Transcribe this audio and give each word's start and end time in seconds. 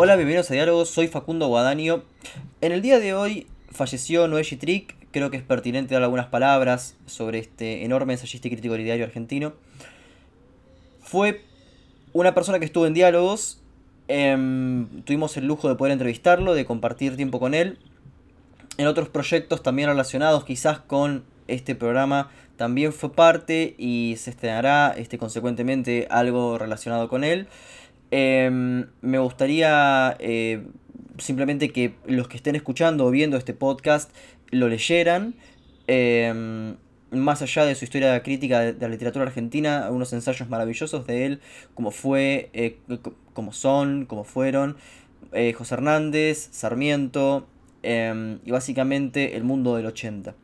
Hola, 0.00 0.14
bienvenidos 0.14 0.48
a 0.52 0.54
Diálogos, 0.54 0.90
soy 0.90 1.08
Facundo 1.08 1.48
Guadaño. 1.48 2.04
En 2.60 2.70
el 2.70 2.82
día 2.82 3.00
de 3.00 3.14
hoy 3.14 3.48
falleció 3.72 4.28
Noé 4.28 4.44
Trick, 4.44 4.94
creo 5.10 5.28
que 5.28 5.36
es 5.36 5.42
pertinente 5.42 5.92
dar 5.92 6.04
algunas 6.04 6.26
palabras 6.26 6.94
sobre 7.06 7.40
este 7.40 7.84
enorme 7.84 8.12
ensayista 8.12 8.46
y 8.46 8.52
crítico 8.52 8.76
literario 8.76 9.06
argentino. 9.06 9.54
Fue 11.00 11.42
una 12.12 12.32
persona 12.32 12.60
que 12.60 12.64
estuvo 12.64 12.86
en 12.86 12.94
Diálogos, 12.94 13.60
em, 14.06 15.02
tuvimos 15.02 15.36
el 15.36 15.48
lujo 15.48 15.68
de 15.68 15.74
poder 15.74 15.90
entrevistarlo, 15.90 16.54
de 16.54 16.64
compartir 16.64 17.16
tiempo 17.16 17.40
con 17.40 17.52
él. 17.52 17.80
En 18.76 18.86
otros 18.86 19.08
proyectos 19.08 19.64
también 19.64 19.88
relacionados 19.88 20.44
quizás 20.44 20.78
con 20.78 21.24
este 21.48 21.74
programa 21.74 22.30
también 22.56 22.92
fue 22.92 23.12
parte 23.12 23.74
y 23.78 24.14
se 24.18 24.30
estrenará 24.30 24.94
este, 24.96 25.16
consecuentemente 25.16 26.06
algo 26.10 26.58
relacionado 26.58 27.08
con 27.08 27.24
él. 27.24 27.48
Em, 28.10 28.86
me 29.02 29.18
gustaría 29.18 30.16
eh, 30.18 30.66
simplemente 31.18 31.70
que 31.70 31.94
los 32.06 32.28
que 32.28 32.36
estén 32.36 32.56
escuchando 32.56 33.06
o 33.06 33.10
viendo 33.10 33.36
este 33.36 33.54
podcast 33.54 34.10
lo 34.50 34.68
leyeran. 34.68 35.34
Em, 35.86 36.76
más 37.10 37.40
allá 37.40 37.64
de 37.64 37.74
su 37.74 37.84
historia 37.84 38.22
crítica 38.22 38.60
de, 38.60 38.74
la 38.80 38.88
literatura 38.88 39.24
argentina, 39.24 39.88
unos 39.90 40.12
ensayos 40.12 40.48
maravillosos 40.48 41.06
de 41.06 41.26
él, 41.26 41.40
como 41.74 41.90
fue, 41.90 42.50
eh, 42.52 42.78
como 43.32 43.52
son, 43.52 44.04
como 44.04 44.24
fueron, 44.24 44.76
eh, 45.32 45.52
José 45.52 45.74
Hernández, 45.74 46.48
Sarmiento 46.52 47.46
em, 47.82 48.40
y 48.44 48.50
básicamente 48.50 49.36
el 49.36 49.44
mundo 49.44 49.76
del 49.76 49.86
80. 49.86 50.34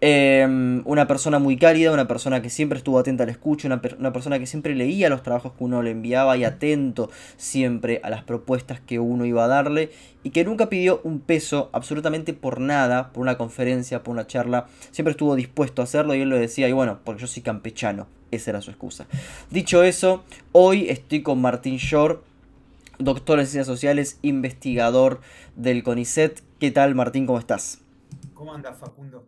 Em, 0.00 0.82
una 0.84 1.08
persona 1.08 1.40
muy 1.40 1.56
cálida, 1.56 1.90
una 1.90 2.06
persona 2.06 2.40
que 2.40 2.50
siempre 2.50 2.78
estuvo 2.78 3.00
atenta 3.00 3.24
al 3.24 3.30
escucho, 3.30 3.66
una, 3.66 3.80
persona 3.80 4.38
que 4.38 4.46
siempre 4.46 4.76
leía 4.76 5.08
los 5.08 5.24
trabajos 5.24 5.54
que 5.54 5.64
uno 5.64 5.82
le 5.82 5.90
enviaba 5.90 6.36
y 6.36 6.44
atento 6.44 7.10
siempre 7.36 8.00
a 8.04 8.10
las 8.10 8.22
propuestas 8.22 8.78
que 8.78 9.00
uno 9.00 9.24
iba 9.24 9.44
a 9.44 9.48
darle 9.48 9.90
y 10.22 10.30
que 10.30 10.44
nunca 10.44 10.68
pidió 10.68 11.00
un 11.02 11.18
peso 11.18 11.68
absolutamente 11.72 12.32
por 12.32 12.60
nada, 12.60 13.12
por 13.12 13.22
una 13.22 13.36
conferencia, 13.36 14.04
por 14.04 14.12
una 14.12 14.28
charla, 14.28 14.68
siempre 14.92 15.10
estuvo 15.10 15.34
dispuesto 15.34 15.82
a 15.82 15.84
hacerlo 15.84 16.14
y 16.14 16.20
él 16.20 16.28
lo 16.28 16.38
decía 16.38 16.68
y 16.68 16.72
bueno, 16.72 17.00
porque 17.02 17.22
yo 17.22 17.26
soy 17.26 17.42
campechano, 17.42 18.06
esa 18.30 18.50
era 18.52 18.62
su 18.62 18.70
excusa. 18.70 19.08
Dicho 19.50 19.82
eso, 19.82 20.22
hoy 20.52 20.88
estoy 20.90 21.22
con 21.22 21.40
Martín 21.40 21.78
Shore, 21.78 22.18
doctor 23.00 23.40
en 23.40 23.46
ciencias 23.46 23.66
sociales, 23.66 24.20
investigador 24.22 25.20
del 25.56 25.82
CONICET. 25.82 26.40
¿Qué 26.60 26.70
tal 26.70 26.94
Martín? 26.94 27.26
¿Cómo 27.26 27.40
estás? 27.40 27.80
¿Cómo 28.32 28.54
andas 28.54 28.78
Facundo? 28.78 29.26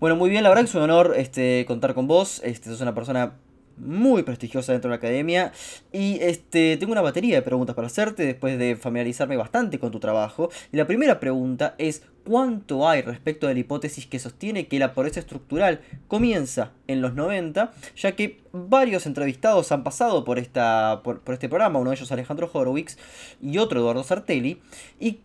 Bueno, 0.00 0.16
muy 0.16 0.30
bien, 0.30 0.42
la 0.42 0.48
verdad 0.48 0.64
es 0.64 0.74
un 0.74 0.82
honor 0.82 1.14
este, 1.16 1.64
contar 1.66 1.94
con 1.94 2.06
vos. 2.06 2.40
Este, 2.44 2.70
sos 2.70 2.80
una 2.80 2.94
persona 2.94 3.34
muy 3.76 4.22
prestigiosa 4.22 4.72
dentro 4.72 4.88
de 4.90 4.96
la 4.96 4.98
academia. 4.98 5.52
Y 5.92 6.18
este, 6.20 6.76
tengo 6.76 6.92
una 6.92 7.02
batería 7.02 7.36
de 7.36 7.42
preguntas 7.42 7.74
para 7.74 7.86
hacerte 7.86 8.24
después 8.24 8.58
de 8.58 8.76
familiarizarme 8.76 9.36
bastante 9.36 9.78
con 9.78 9.90
tu 9.90 10.00
trabajo. 10.00 10.50
Y 10.72 10.76
la 10.76 10.86
primera 10.86 11.20
pregunta 11.20 11.74
es, 11.78 12.02
¿cuánto 12.26 12.88
hay 12.88 13.02
respecto 13.02 13.46
de 13.46 13.54
la 13.54 13.60
hipótesis 13.60 14.06
que 14.06 14.18
sostiene 14.18 14.66
que 14.66 14.78
la 14.78 14.92
pobreza 14.92 15.20
estructural 15.20 15.80
comienza 16.08 16.72
en 16.88 17.00
los 17.00 17.14
90? 17.14 17.72
Ya 17.96 18.12
que 18.16 18.40
varios 18.52 19.06
entrevistados 19.06 19.70
han 19.70 19.84
pasado 19.84 20.24
por, 20.24 20.38
este 20.38 21.48
programa, 21.48 21.78
uno 21.78 21.90
de 21.90 21.96
ellos 21.96 22.10
Alejandro 22.12 22.50
Horowitz 22.52 22.98
y 23.40 23.58
otro 23.58 23.80
Eduardo 23.80 24.02
Sartelli, 24.02 24.60
y 24.98 25.20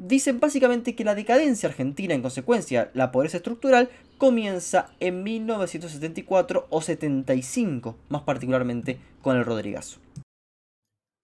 dicen 0.00 0.40
básicamente 0.40 0.94
que 0.94 1.04
la 1.04 1.14
decadencia 1.14 1.68
argentina, 1.68 2.14
en 2.14 2.22
consecuencia, 2.22 2.90
la 2.94 3.12
pobreza 3.12 3.36
estructural, 3.36 3.88
comienza 4.18 4.90
en 4.98 5.22
1974 5.22 6.66
o 6.68 6.82
75, 6.82 7.96
más 8.08 8.22
particularmente 8.22 8.98
con 9.22 9.36
el 9.36 9.44
Rodrigazo. 9.44 10.00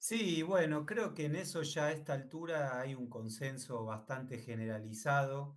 Sí, 0.06 0.42
bueno, 0.42 0.84
creo 0.84 1.14
que 1.14 1.24
en 1.24 1.34
eso 1.34 1.62
ya 1.62 1.86
a 1.86 1.92
esta 1.92 2.12
altura 2.12 2.78
hay 2.78 2.94
un 2.94 3.08
consenso 3.08 3.86
bastante 3.86 4.36
generalizado 4.36 5.56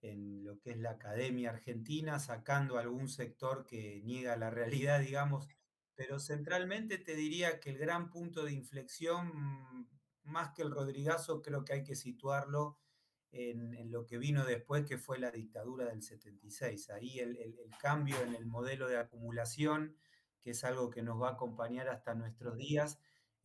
en 0.00 0.42
lo 0.42 0.58
que 0.58 0.72
es 0.72 0.78
la 0.78 0.90
academia 0.90 1.50
argentina, 1.50 2.18
sacando 2.18 2.78
algún 2.78 3.08
sector 3.08 3.64
que 3.64 4.02
niega 4.02 4.34
la 4.36 4.50
realidad, 4.50 4.98
digamos, 4.98 5.46
pero 5.94 6.18
centralmente 6.18 6.98
te 6.98 7.14
diría 7.14 7.60
que 7.60 7.70
el 7.70 7.78
gran 7.78 8.10
punto 8.10 8.44
de 8.44 8.54
inflexión, 8.54 9.88
más 10.24 10.50
que 10.50 10.62
el 10.62 10.72
Rodrigazo, 10.72 11.40
creo 11.40 11.64
que 11.64 11.74
hay 11.74 11.84
que 11.84 11.94
situarlo 11.94 12.80
en, 13.30 13.92
lo 13.92 14.04
que 14.04 14.18
vino 14.18 14.44
después, 14.44 14.84
que 14.84 14.98
fue 14.98 15.20
la 15.20 15.30
dictadura 15.30 15.84
del 15.84 16.02
76. 16.02 16.90
Ahí 16.90 17.20
el, 17.20 17.54
cambio 17.80 18.20
en 18.22 18.34
el 18.34 18.46
modelo 18.46 18.88
de 18.88 18.98
acumulación, 18.98 19.96
que 20.40 20.50
es 20.50 20.64
algo 20.64 20.90
que 20.90 21.02
nos 21.02 21.22
va 21.22 21.28
a 21.28 21.32
acompañar 21.34 21.88
hasta 21.88 22.16
nuestros 22.16 22.56
días, 22.56 22.98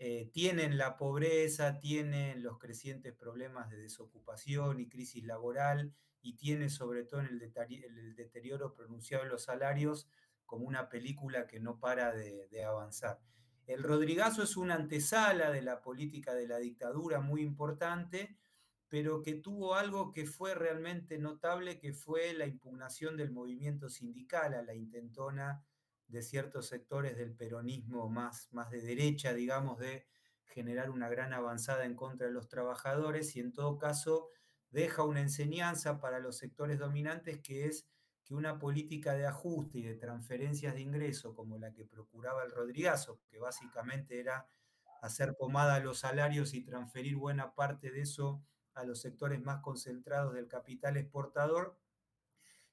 eh, 0.04 0.32
tienen 0.34 0.80
la 0.80 0.98
pobreza, 0.98 1.78
tienen 1.78 2.42
los 2.42 2.58
crecientes 2.58 3.14
problemas 3.14 3.70
de 3.70 3.78
desocupación 3.78 4.80
y 4.80 4.90
crisis 4.90 5.24
laboral, 5.24 5.94
y 6.24 6.38
tiene 6.38 6.70
sobre 6.70 7.04
todo 7.04 7.20
en 7.20 7.28
el, 7.28 8.16
deterioro 8.16 8.74
pronunciado 8.74 9.26
de 9.26 9.30
los 9.30 9.44
salarios 9.44 10.10
como 10.48 10.66
una 10.66 10.90
película 10.90 11.46
que 11.46 11.60
no 11.60 11.80
para 11.80 12.14
de, 12.14 12.48
de 12.48 12.64
avanzar. 12.64 13.20
El 13.68 13.84
Rodrigazo 13.84 14.42
es 14.42 14.58
una 14.58 14.74
antesala 14.74 15.52
de 15.52 15.62
la 15.62 15.84
política 15.84 16.34
de 16.34 16.48
la 16.48 16.58
dictadura 16.58 17.22
muy 17.22 17.44
importante, 17.44 18.40
pero 18.88 19.22
que 19.22 19.36
tuvo 19.36 19.76
algo 19.76 20.12
que 20.12 20.26
fue 20.26 20.56
realmente 20.56 21.20
notable, 21.20 21.78
que 21.78 21.94
fue 21.94 22.34
la 22.34 22.48
impugnación 22.48 23.18
del 23.18 23.30
movimiento 23.30 23.88
sindical 23.88 24.56
a 24.56 24.64
la 24.64 24.74
intentona 24.74 25.64
de 26.12 26.22
ciertos 26.22 26.68
sectores 26.68 27.18
del 27.18 27.34
peronismo 27.34 28.10
más, 28.10 28.50
más 28.52 28.70
de 28.70 28.82
derecha, 28.82 29.34
digamos, 29.34 29.80
de 29.80 30.06
generar 30.46 30.90
una 30.90 31.10
gran 31.10 31.34
avanzada 31.34 31.86
en 31.86 31.96
contra 31.96 32.28
de 32.28 32.34
los 32.34 32.50
trabajadores 32.50 33.36
y 33.36 33.40
en 33.40 33.54
todo 33.54 33.78
caso 33.78 34.30
deja 34.70 35.04
una 35.04 35.22
enseñanza 35.22 36.00
para 36.00 36.20
los 36.20 36.38
sectores 36.38 36.80
dominantes 36.80 37.40
que 37.42 37.66
es 37.66 37.88
que 38.24 38.36
una 38.36 38.60
política 38.60 39.14
de 39.14 39.26
ajuste 39.26 39.80
y 39.80 39.84
de 39.84 39.96
transferencias 39.96 40.76
de 40.76 40.82
ingreso 40.82 41.34
como 41.34 41.58
la 41.58 41.74
que 41.74 41.86
procuraba 41.86 42.44
el 42.44 42.52
Rodrigazo, 42.52 43.20
que 43.30 43.40
básicamente 43.40 44.20
era 44.20 44.48
hacer 45.02 45.36
pomada 45.36 45.76
a 45.76 45.80
los 45.80 46.00
salarios 46.00 46.54
y 46.54 46.64
transferir 46.64 47.16
buena 47.16 47.56
parte 47.56 47.90
de 47.90 48.02
eso 48.02 48.44
a 48.74 48.84
los 48.84 49.02
sectores 49.02 49.42
más 49.42 49.62
concentrados 49.62 50.34
del 50.34 50.48
capital 50.48 50.98
exportador, 50.98 51.78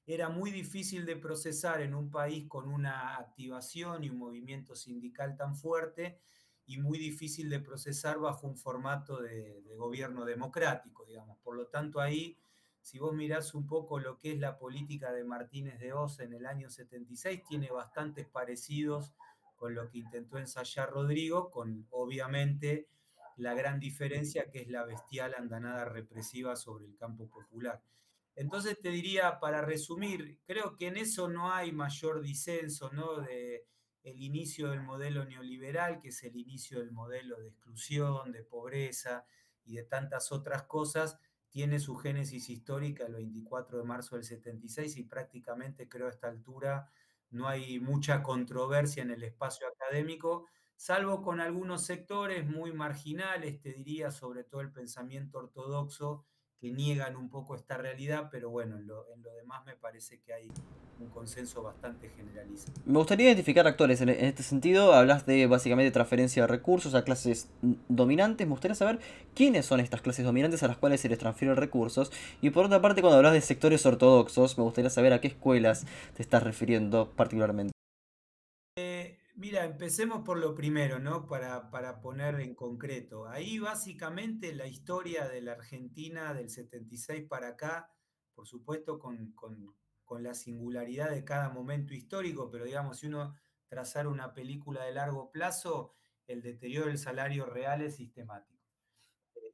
era 0.05 0.29
muy 0.29 0.51
difícil 0.51 1.05
de 1.05 1.15
procesar 1.15 1.81
en 1.81 1.93
un 1.93 2.09
país 2.09 2.47
con 2.47 2.67
una 2.67 3.17
activación 3.17 4.03
y 4.03 4.09
un 4.09 4.17
movimiento 4.17 4.75
sindical 4.75 5.35
tan 5.37 5.55
fuerte 5.55 6.19
y 6.65 6.77
muy 6.77 6.99
difícil 6.99 7.49
de 7.49 7.59
procesar 7.59 8.19
bajo 8.19 8.45
un 8.45 8.55
formato 8.55 9.21
de, 9.21 9.63
gobierno 9.75 10.25
democrático, 10.25 11.05
digamos. 11.05 11.37
Por 11.39 11.55
lo 11.55 11.67
tanto, 11.67 11.99
ahí, 11.99 12.37
si 12.81 12.99
vos 12.99 13.13
mirás 13.13 13.53
un 13.53 13.65
poco 13.65 13.99
lo 13.99 14.19
que 14.19 14.33
es 14.33 14.39
la 14.39 14.57
política 14.57 15.11
de 15.11 15.23
Martínez 15.23 15.79
de 15.79 15.93
Oz 15.93 16.19
en 16.19 16.33
el 16.33 16.45
año 16.45 16.69
76, 16.69 17.43
tiene 17.47 17.71
bastantes 17.71 18.27
parecidos 18.27 19.13
con 19.55 19.73
lo 19.73 19.89
que 19.89 19.99
intentó 19.99 20.37
ensayar 20.37 20.91
Rodrigo, 20.91 21.49
con 21.49 21.87
obviamente 21.89 22.87
la 23.37 23.53
gran 23.53 23.79
diferencia 23.79 24.51
que 24.51 24.61
es 24.61 24.67
la 24.67 24.83
bestial 24.83 25.33
andanada 25.33 25.85
represiva 25.85 26.55
sobre 26.55 26.85
el 26.85 26.95
campo 26.97 27.27
popular. 27.29 27.81
Entonces 28.39 28.79
te 28.79 28.89
diría, 28.89 29.39
para 29.39 29.61
resumir, 29.61 30.39
creo 30.45 30.77
que 30.77 30.87
en 30.87 30.95
eso 30.95 31.27
no 31.27 31.51
hay 31.51 31.73
mayor 31.73 32.21
disenso, 32.21 32.89
¿no? 32.93 33.17
De 33.17 33.65
el 34.03 34.21
inicio 34.21 34.69
del 34.69 34.81
modelo 34.81 35.25
neoliberal, 35.25 35.99
que 35.99 36.07
es 36.07 36.23
el 36.23 36.37
inicio 36.37 36.79
del 36.79 36.91
modelo 36.91 37.37
de 37.37 37.49
exclusión, 37.49 38.31
de 38.31 38.43
pobreza 38.43 39.25
y 39.65 39.75
de 39.75 39.83
tantas 39.83 40.31
otras 40.31 40.63
cosas, 40.63 41.17
tiene 41.49 41.79
su 41.79 41.97
génesis 41.97 42.49
histórica 42.49 43.05
el 43.05 43.13
24 43.13 43.77
de 43.77 43.83
marzo 43.83 44.15
del 44.15 44.23
76 44.23 44.95
y 44.95 45.03
prácticamente 45.03 45.89
creo 45.89 46.07
a 46.07 46.11
esta 46.11 46.29
altura 46.29 46.89
no 47.31 47.47
hay 47.49 47.81
mucha 47.81 48.23
controversia 48.23 49.03
en 49.03 49.11
el 49.11 49.23
espacio 49.23 49.67
académico 49.67 50.45
salvo 50.79 51.21
con 51.21 51.41
algunos 51.41 51.85
sectores 51.85 52.47
muy 52.47 52.71
marginales, 52.71 53.59
te 53.59 53.73
diría, 53.73 54.11
sobre 54.11 54.45
todo 54.45 54.61
el 54.61 54.71
pensamiento 54.71 55.39
ortodoxo, 55.39 56.25
que 56.59 56.71
niegan 56.71 57.15
un 57.15 57.29
poco 57.29 57.55
esta 57.55 57.77
realidad, 57.77 58.29
pero 58.31 58.49
bueno, 58.49 58.77
en 58.77 58.87
lo, 58.87 59.05
demás 59.37 59.65
me 59.65 59.75
parece 59.75 60.19
que 60.19 60.33
hay 60.33 60.51
un 60.99 61.07
consenso 61.09 61.63
bastante 61.63 62.09
generalizado. 62.09 62.73
Me 62.85 62.97
gustaría 62.97 63.27
identificar 63.27 63.65
actores 63.65 64.01
en, 64.01 64.09
este 64.09 64.43
sentido. 64.43 64.93
Hablas 64.93 65.25
de 65.25 65.47
básicamente 65.47 65.91
transferencia 65.91 66.43
de 66.43 66.47
recursos 66.47 66.93
a 66.95 67.05
clases 67.05 67.49
dominantes. 67.87 68.45
Me 68.45 68.51
gustaría 68.51 68.75
saber 68.75 68.99
quiénes 69.33 69.65
son 69.65 69.79
estas 69.79 70.01
clases 70.01 70.25
dominantes 70.25 70.61
a 70.63 70.67
las 70.67 70.77
cuales 70.77 70.99
se 70.99 71.07
les 71.07 71.17
transfieren 71.17 71.55
recursos. 71.55 72.11
Y 72.41 72.49
por 72.49 72.65
otra 72.65 72.81
parte, 72.81 73.01
cuando 73.01 73.17
hablas 73.17 73.33
de 73.33 73.41
sectores 73.41 73.85
ortodoxos, 73.85 74.57
me 74.57 74.65
gustaría 74.65 74.89
saber 74.89 75.13
a 75.13 75.21
qué 75.21 75.29
escuelas 75.29 75.85
te 76.15 76.21
estás 76.21 76.43
refiriendo 76.43 77.09
particularmente. 77.15 77.78
Mira, 79.39 79.63
empecemos 79.63 80.23
por 80.25 80.37
lo 80.37 80.53
primero, 80.53 80.99
¿no? 80.99 81.25
Para, 81.25 81.71
para, 81.71 82.01
poner 82.01 82.41
en 82.41 82.53
concreto. 82.55 83.25
Ahí 83.25 83.57
básicamente 83.57 84.53
la 84.53 84.67
historia 84.67 85.29
de 85.29 85.39
la 85.39 85.53
Argentina 85.53 86.33
del 86.33 86.49
76 86.49 87.23
para 87.23 87.47
acá, 87.47 87.89
por 88.35 88.45
supuesto 88.45 88.99
con, 88.99 89.33
la 90.19 90.33
singularidad 90.33 91.11
de 91.11 91.23
cada 91.23 91.47
momento 91.47 91.93
histórico, 91.93 92.51
pero 92.51 92.65
digamos, 92.65 92.99
si 92.99 93.07
uno 93.07 93.33
trazara 93.69 94.09
una 94.09 94.33
película 94.33 94.83
de 94.83 94.91
largo 94.91 95.31
plazo, 95.31 95.95
el 96.27 96.41
deterioro 96.41 96.87
del 96.87 96.97
salario 96.97 97.45
real 97.45 97.81
es 97.81 97.95
sistemático. 97.95 98.61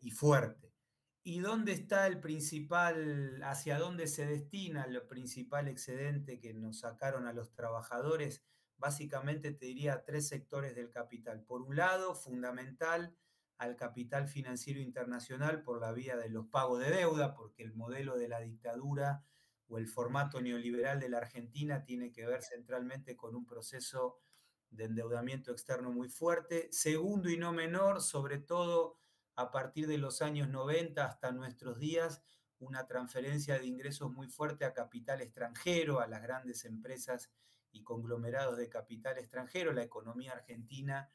y 0.02 0.10
fuerte. 0.10 0.74
¿Y 1.22 1.42
dónde 1.42 1.74
está 1.74 2.08
el 2.08 2.20
principal, 2.20 3.40
hacia 3.44 3.78
dónde 3.78 4.08
se 4.08 4.26
destina 4.26 4.86
el 4.86 5.00
principal 5.04 5.68
excedente 5.68 6.40
que 6.40 6.56
nos 6.56 6.80
sacaron 6.80 7.28
a 7.28 7.34
los 7.34 7.54
trabajadores? 7.54 8.44
Básicamente 8.78 9.52
te 9.52 9.66
diría 9.66 10.04
tres 10.04 10.28
sectores 10.28 10.76
del 10.76 10.90
capital. 10.90 11.44
Por 11.44 11.62
un 11.62 11.76
lado, 11.76 12.16
fundamental 12.16 13.16
al 13.58 13.76
capital 13.76 14.28
financiero 14.28 14.82
internacional 14.82 15.64
por 15.64 15.80
la 15.80 15.92
vía 15.92 16.18
de 16.18 16.30
los 16.30 16.48
pagos 16.48 16.80
de 16.80 16.92
deuda, 16.92 17.34
porque 17.36 17.64
el 17.64 17.74
modelo 17.74 18.18
de 18.18 18.28
la 18.28 18.42
dictadura 18.42 19.24
o 19.68 19.78
el 19.78 19.88
formato 19.88 20.42
neoliberal 20.42 21.00
de 21.00 21.10
la 21.10 21.20
Argentina 21.20 21.84
tiene 21.84 22.12
que 22.12 22.26
ver 22.26 22.44
centralmente 22.44 23.16
con 23.16 23.36
un 23.36 23.46
proceso 23.46 24.20
de 24.70 24.86
endeudamiento 24.86 25.52
externo 25.52 25.92
muy 25.92 26.10
fuerte. 26.10 26.68
Segundo 26.72 27.30
y 27.30 27.38
no 27.38 27.54
menor, 27.54 28.02
sobre 28.02 28.40
todo 28.40 28.98
a 29.36 29.52
partir 29.52 29.88
de 29.88 29.98
los 29.98 30.22
años 30.22 30.50
90 30.50 31.06
hasta 31.06 31.32
nuestros 31.32 31.80
días, 31.80 32.22
una 32.60 32.88
transferencia 32.88 33.60
de 33.60 33.66
ingresos 33.66 34.12
muy 34.12 34.28
fuerte 34.28 34.66
a 34.66 34.74
capital 34.74 35.22
extranjero, 35.22 36.00
a 36.00 36.08
las 36.08 36.22
grandes 36.22 36.66
empresas 36.66 37.32
y 37.76 37.84
conglomerados 37.84 38.58
de 38.58 38.70
capital 38.70 39.18
extranjero. 39.18 39.74
La 39.74 39.84
economía 39.84 40.32
argentina 40.32 41.10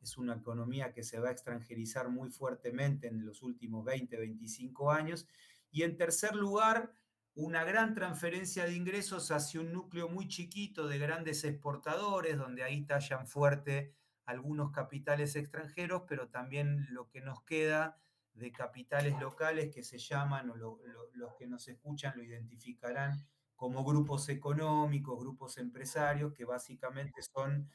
es 0.00 0.16
una 0.16 0.34
economía 0.34 0.92
que 0.92 1.02
se 1.02 1.18
va 1.18 1.28
a 1.30 1.32
extranjerizar 1.32 2.08
muy 2.08 2.30
fuertemente 2.30 3.08
en 3.08 3.24
los 3.24 3.42
últimos 3.42 3.84
20, 3.84 4.16
25 4.16 4.90
años. 4.92 5.26
Y 5.70 5.82
en 5.82 5.96
tercer 5.96 6.36
lugar, 6.36 6.92
una 7.34 7.64
gran 7.64 7.94
transferencia 7.94 8.64
de 8.64 8.74
ingresos 8.74 9.30
hacia 9.32 9.60
un 9.60 9.72
núcleo 9.72 10.08
muy 10.08 10.28
chiquito 10.28 10.86
de 10.86 10.98
grandes 10.98 11.42
exportadores, 11.44 12.38
donde 12.38 12.62
ahí 12.62 12.86
tallan 12.86 13.26
fuerte 13.26 13.92
algunos 14.24 14.70
capitales 14.70 15.34
extranjeros, 15.36 16.02
pero 16.08 16.28
también 16.28 16.86
lo 16.90 17.08
que 17.08 17.20
nos 17.20 17.42
queda 17.42 17.98
de 18.34 18.52
capitales 18.52 19.18
locales 19.20 19.74
que 19.74 19.82
se 19.82 19.98
llaman, 19.98 20.50
o 20.50 20.56
lo, 20.56 20.80
lo, 20.84 21.10
los 21.12 21.34
que 21.34 21.46
nos 21.46 21.66
escuchan 21.68 22.14
lo 22.16 22.22
identificarán 22.22 23.26
como 23.64 23.82
grupos 23.82 24.28
económicos, 24.28 25.18
grupos 25.18 25.56
empresarios, 25.56 26.34
que 26.34 26.44
básicamente 26.44 27.22
son 27.22 27.70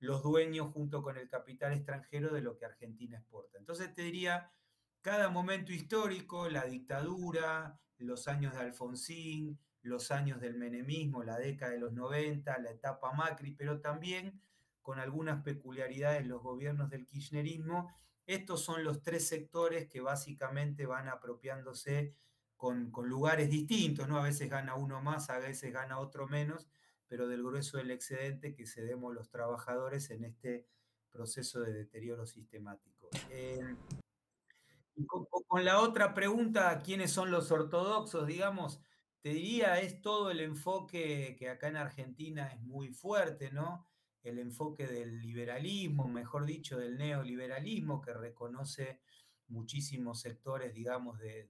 los 0.00 0.22
dueños 0.22 0.72
junto 0.72 1.02
con 1.02 1.18
el 1.18 1.28
capital 1.28 1.74
extranjero 1.74 2.32
de 2.32 2.40
lo 2.40 2.56
que 2.56 2.64
Argentina 2.64 3.18
exporta. 3.18 3.58
Entonces 3.58 3.92
te 3.92 4.00
diría, 4.00 4.50
cada 5.02 5.28
momento 5.28 5.70
histórico, 5.70 6.48
la 6.48 6.64
dictadura, 6.64 7.78
los 7.98 8.26
años 8.26 8.54
de 8.54 8.60
Alfonsín, 8.60 9.58
los 9.82 10.10
años 10.10 10.40
del 10.40 10.56
menemismo, 10.56 11.22
la 11.22 11.36
década 11.36 11.72
de 11.72 11.78
los 11.80 11.92
90, 11.92 12.58
la 12.60 12.70
etapa 12.70 13.12
Macri, 13.12 13.50
pero 13.50 13.82
también 13.82 14.40
con 14.80 14.98
algunas 14.98 15.42
peculiaridades 15.42 16.26
los 16.26 16.42
gobiernos 16.42 16.88
del 16.88 17.04
kirchnerismo. 17.04 17.94
Estos 18.24 18.62
son 18.62 18.82
los 18.82 19.02
tres 19.02 19.28
sectores 19.28 19.88
que 19.88 20.00
básicamente 20.00 20.86
van 20.86 21.08
apropiándose 21.08 22.16
con, 22.90 23.08
lugares 23.08 23.50
distintos, 23.50 24.08
¿no? 24.08 24.18
A 24.18 24.22
veces 24.22 24.48
gana 24.48 24.74
uno 24.74 25.02
más, 25.02 25.28
a 25.28 25.38
veces 25.38 25.70
gana 25.70 25.98
otro 25.98 26.26
menos, 26.26 26.66
pero 27.06 27.28
del 27.28 27.42
grueso 27.42 27.76
del 27.76 27.90
excedente 27.90 28.54
que 28.54 28.66
cedemos 28.66 29.14
los 29.14 29.28
trabajadores 29.28 30.10
en 30.10 30.24
este 30.24 30.66
proceso 31.10 31.60
de 31.60 31.74
deterioro 31.74 32.24
sistemático. 32.24 33.10
Eh, 33.30 33.76
con, 35.46 35.64
la 35.64 35.80
otra 35.80 36.14
pregunta, 36.14 36.80
¿quiénes 36.82 37.10
son 37.10 37.30
los 37.30 37.50
ortodoxos? 37.50 38.26
Digamos, 38.26 38.80
te 39.20 39.30
diría, 39.30 39.80
es 39.80 40.00
todo 40.00 40.30
el 40.30 40.40
enfoque 40.40 41.36
que 41.38 41.50
acá 41.50 41.68
en 41.68 41.76
Argentina 41.76 42.48
es 42.48 42.60
muy 42.62 42.92
fuerte, 42.92 43.50
¿no? 43.50 43.86
el 44.22 44.38
enfoque 44.38 44.86
del 44.86 45.20
liberalismo, 45.20 46.08
mejor 46.08 46.46
dicho, 46.46 46.78
del 46.78 46.96
neoliberalismo, 46.96 48.00
que 48.00 48.14
reconoce 48.14 49.02
muchísimos 49.48 50.20
sectores, 50.20 50.72
digamos, 50.72 51.18
de, 51.18 51.46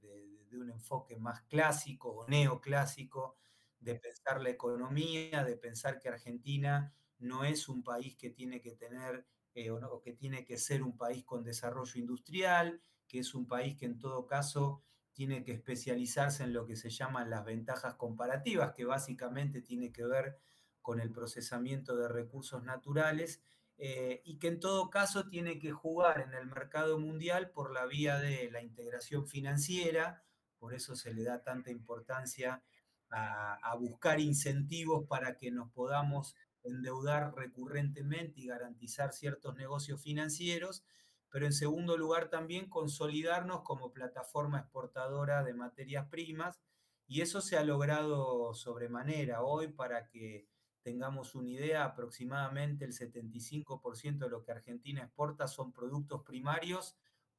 de, 0.54 0.60
un 0.60 0.70
enfoque 0.70 1.16
más 1.16 1.42
clásico 1.42 2.10
o 2.10 2.28
neoclásico, 2.28 3.36
de 3.78 3.96
pensar 3.96 4.40
la 4.40 4.50
economía, 4.50 5.44
de 5.44 5.56
pensar 5.56 5.98
que 5.98 6.08
Argentina 6.08 6.94
no 7.18 7.44
es 7.44 7.68
un 7.68 7.82
país 7.82 8.16
que 8.16 8.30
tiene 8.30 8.60
que 8.60 8.72
tener 8.72 9.26
eh, 9.54 9.70
o, 9.70 10.00
que 10.00 10.12
tiene 10.12 10.44
que 10.44 10.58
ser 10.58 10.82
un 10.82 10.96
país 10.96 11.24
con 11.24 11.44
desarrollo 11.44 12.00
industrial, 12.00 12.80
que 13.06 13.20
es 13.20 13.34
un 13.34 13.46
país 13.46 13.76
que 13.76 13.86
en 13.86 13.98
todo 13.98 14.26
caso 14.26 14.82
tiene 15.12 15.44
que 15.44 15.52
especializarse 15.52 16.42
en 16.42 16.52
lo 16.52 16.66
que 16.66 16.76
se 16.76 16.90
llaman 16.90 17.30
las 17.30 17.44
ventajas 17.44 17.94
comparativas, 17.94 18.72
que 18.74 18.84
básicamente 18.84 19.62
tiene 19.62 19.92
que 19.92 20.04
ver 20.04 20.38
con 20.82 21.00
el 21.00 21.12
procesamiento 21.12 21.96
de 21.96 22.08
recursos 22.08 22.64
naturales 22.64 23.42
eh, 23.78 24.22
y 24.24 24.38
que 24.38 24.48
en 24.48 24.60
todo 24.60 24.90
caso 24.90 25.28
tiene 25.28 25.58
que 25.58 25.72
jugar 25.72 26.20
en 26.20 26.34
el 26.34 26.46
mercado 26.46 26.98
mundial 26.98 27.50
por 27.50 27.72
la 27.72 27.86
vía 27.86 28.18
de 28.18 28.50
la 28.50 28.62
integración 28.62 29.26
financiera, 29.26 30.24
por 30.64 30.72
eso 30.72 30.96
se 30.96 31.12
le 31.12 31.24
da 31.24 31.42
tanta 31.42 31.70
importancia 31.70 32.62
a, 33.10 33.76
buscar 33.78 34.18
incentivos 34.18 35.06
para 35.06 35.36
que 35.36 35.50
nos 35.50 35.70
podamos 35.70 36.36
endeudar 36.62 37.34
recurrentemente 37.34 38.40
y 38.40 38.46
garantizar 38.46 39.12
ciertos 39.12 39.54
negocios 39.56 40.00
financieros, 40.00 40.82
pero 41.28 41.44
en 41.44 41.52
segundo 41.52 41.98
lugar 41.98 42.30
también 42.30 42.70
consolidarnos 42.70 43.60
como 43.60 43.92
plataforma 43.92 44.60
exportadora 44.60 45.44
de 45.44 45.52
materias 45.52 46.08
primas, 46.08 46.62
y 47.06 47.20
eso 47.20 47.42
se 47.42 47.58
ha 47.58 47.62
logrado 47.62 48.54
sobremanera. 48.54 49.42
Hoy 49.42 49.68
para 49.68 50.08
que 50.08 50.48
tengamos 50.80 51.34
una 51.34 51.50
idea, 51.50 51.84
aproximadamente 51.84 52.86
el 52.86 52.94
75% 52.94 54.16
de 54.16 54.30
lo 54.30 54.42
que 54.42 54.52
Argentina 54.52 55.02
exporta 55.02 55.46
son 55.46 55.74
productos 55.74 56.22
primarios 56.22 56.96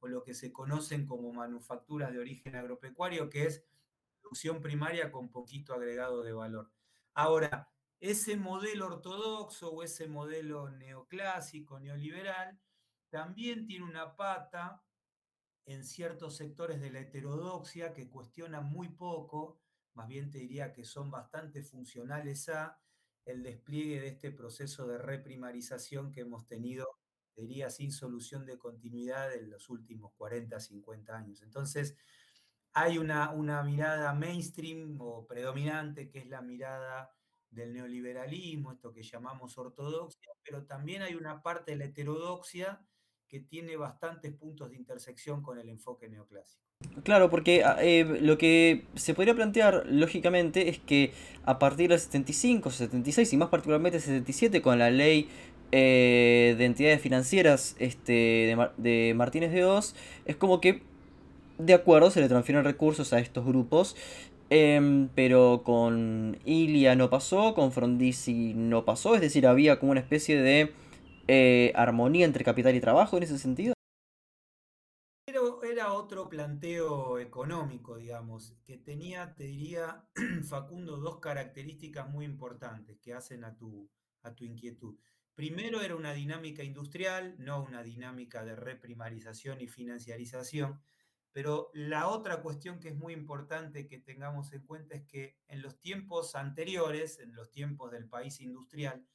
lo 0.08 0.24
que 0.24 0.34
se 0.34 0.52
conocen 0.52 1.06
como 1.06 1.32
manufacturas 1.34 2.12
de 2.12 2.20
origen 2.20 2.56
agropecuario, 2.56 3.30
que 3.30 3.46
es 3.46 3.64
producción 4.22 4.62
primaria 4.62 5.12
con 5.12 5.30
poquito 5.30 5.74
agregado 5.74 6.24
de 6.24 6.34
valor. 6.34 6.72
Ahora, 7.14 7.70
ese 8.00 8.38
modelo 8.38 8.88
ortodoxo 8.88 9.72
o 9.72 9.84
ese 9.84 10.08
modelo 10.08 10.70
neoclásico, 10.70 11.80
neoliberal, 11.80 12.60
también 13.10 13.66
tiene 13.66 13.86
una 13.86 14.16
pata 14.16 14.84
en 15.66 15.84
ciertos 15.84 16.36
sectores 16.36 16.80
de 16.82 16.92
la 16.92 17.00
heterodoxia 17.00 17.94
que 17.94 18.10
cuestionan 18.10 18.66
muy 18.66 18.90
poco, 18.90 19.60
más 19.94 20.08
bien 20.08 20.30
te 20.30 20.40
diría 20.40 20.74
que 20.74 20.84
son 20.84 21.10
bastante 21.10 21.64
funcionales 21.64 22.50
a 22.50 22.80
el 23.26 23.42
despliegue 23.42 24.00
de 24.00 24.10
este 24.10 24.32
proceso 24.32 24.86
de 24.86 25.00
reprimarización 25.00 26.12
que 26.12 26.22
hemos 26.22 26.46
tenido, 26.46 26.88
diría, 27.36 27.70
sin 27.70 27.92
solución 27.92 28.46
de 28.46 28.58
continuidad 28.58 29.34
en 29.34 29.50
los 29.50 29.70
últimos 29.70 30.14
40, 30.14 30.60
50 30.60 31.16
años. 31.16 31.42
Entonces, 31.42 31.96
hay 32.74 32.98
una, 32.98 33.32
una 33.32 33.64
mirada 33.64 34.14
mainstream 34.14 34.98
o 35.00 35.26
predominante, 35.26 36.10
que 36.10 36.20
es 36.20 36.28
la 36.28 36.42
mirada 36.42 37.12
del 37.50 37.74
neoliberalismo, 37.74 38.74
esto 38.74 38.94
que 38.94 39.02
llamamos 39.02 39.58
ortodoxia, 39.58 40.32
pero 40.44 40.66
también 40.66 41.02
hay 41.02 41.16
una 41.16 41.42
parte 41.42 41.72
de 41.72 41.78
la 41.78 41.86
heterodoxia 41.86 42.86
que 43.28 43.40
tiene 43.40 43.76
bastantes 43.76 44.34
puntos 44.34 44.70
de 44.70 44.76
intersección 44.76 45.42
con 45.42 45.58
el 45.58 45.70
enfoque 45.70 46.08
neoclásico. 46.10 46.64
Claro, 47.04 47.30
porque 47.30 47.64
eh, 47.80 48.04
lo 48.22 48.38
que 48.38 48.86
se 48.96 49.14
podría 49.14 49.34
plantear 49.34 49.86
lógicamente 49.88 50.70
es 50.70 50.80
que 50.80 51.14
a 51.44 51.58
partir 51.58 51.90
del 51.90 52.00
75, 52.00 52.70
76 52.70 53.34
y 53.34 53.38
más 53.38 53.50
particularmente 53.50 54.00
77 54.00 54.62
con 54.62 54.78
la 54.78 54.90
ley 54.92 55.30
eh, 55.72 56.56
de 56.58 56.66
entidades 56.66 57.02
financieras 57.02 57.76
este, 57.80 58.14
de, 58.14 58.70
de 58.78 59.14
Martínez 59.16 59.52
de 59.52 59.66
Oz, 59.66 59.96
es 60.26 60.36
como 60.36 60.62
que 60.62 60.84
de 61.58 61.74
acuerdo 61.74 62.12
se 62.12 62.22
le 62.22 62.28
transfieren 62.28 62.64
recursos 62.64 63.14
a 63.14 63.20
estos 63.20 63.46
grupos, 63.46 63.96
eh, 64.50 65.08
pero 65.16 65.62
con 65.64 66.38
Ilia 66.46 66.96
no 66.96 67.10
pasó, 67.10 67.54
con 67.54 67.72
Frondizi 67.72 68.54
no 68.54 68.86
pasó, 68.86 69.16
es 69.16 69.22
decir, 69.22 69.48
había 69.48 69.80
como 69.80 69.92
una 69.92 70.02
especie 70.02 70.40
de 70.42 70.74
eh, 71.28 71.72
armonía 71.76 72.26
entre 72.26 72.44
capital 72.44 72.76
y 72.76 72.82
trabajo 72.82 73.18
en 73.18 73.24
ese 73.24 73.40
sentido 73.40 73.76
era 75.76 75.94
otro 75.94 76.30
planteo 76.30 77.20
económico, 77.20 77.98
digamos, 77.98 78.56
que 78.64 78.78
tenía, 78.78 79.36
te 79.36 79.44
diría, 79.46 80.06
Facundo, 80.48 80.98
dos 80.98 81.20
características 81.20 82.10
muy 82.10 82.26
importantes 82.26 82.98
que 83.00 83.14
hacen 83.14 83.44
a 83.44 83.58
tu, 83.58 83.90
a 84.24 84.34
tu 84.34 84.46
inquietud. 84.46 84.96
Primero 85.36 85.82
era 85.82 85.98
una 85.98 86.14
dinámica 86.14 86.64
industrial, 86.64 87.36
no 87.38 87.62
una 87.62 87.84
dinámica 87.84 88.46
de 88.46 88.56
reprimarización 88.56 89.60
y 89.60 89.68
financiarización, 89.68 90.82
pero 91.34 91.72
la 91.74 92.08
otra 92.08 92.42
cuestión 92.42 92.80
que 92.80 92.88
es 92.88 92.96
muy 92.96 93.12
importante 93.12 93.86
que 93.86 94.00
tengamos 94.00 94.54
en 94.54 94.66
cuenta 94.66 94.96
es 94.96 95.04
que 95.04 95.38
en 95.50 95.62
los 95.62 95.78
tiempos 95.78 96.36
anteriores, 96.36 97.20
en 97.20 97.36
los 97.36 97.52
tiempos 97.52 97.92
del 97.92 98.08
país 98.08 98.40
industrial, 98.40 99.06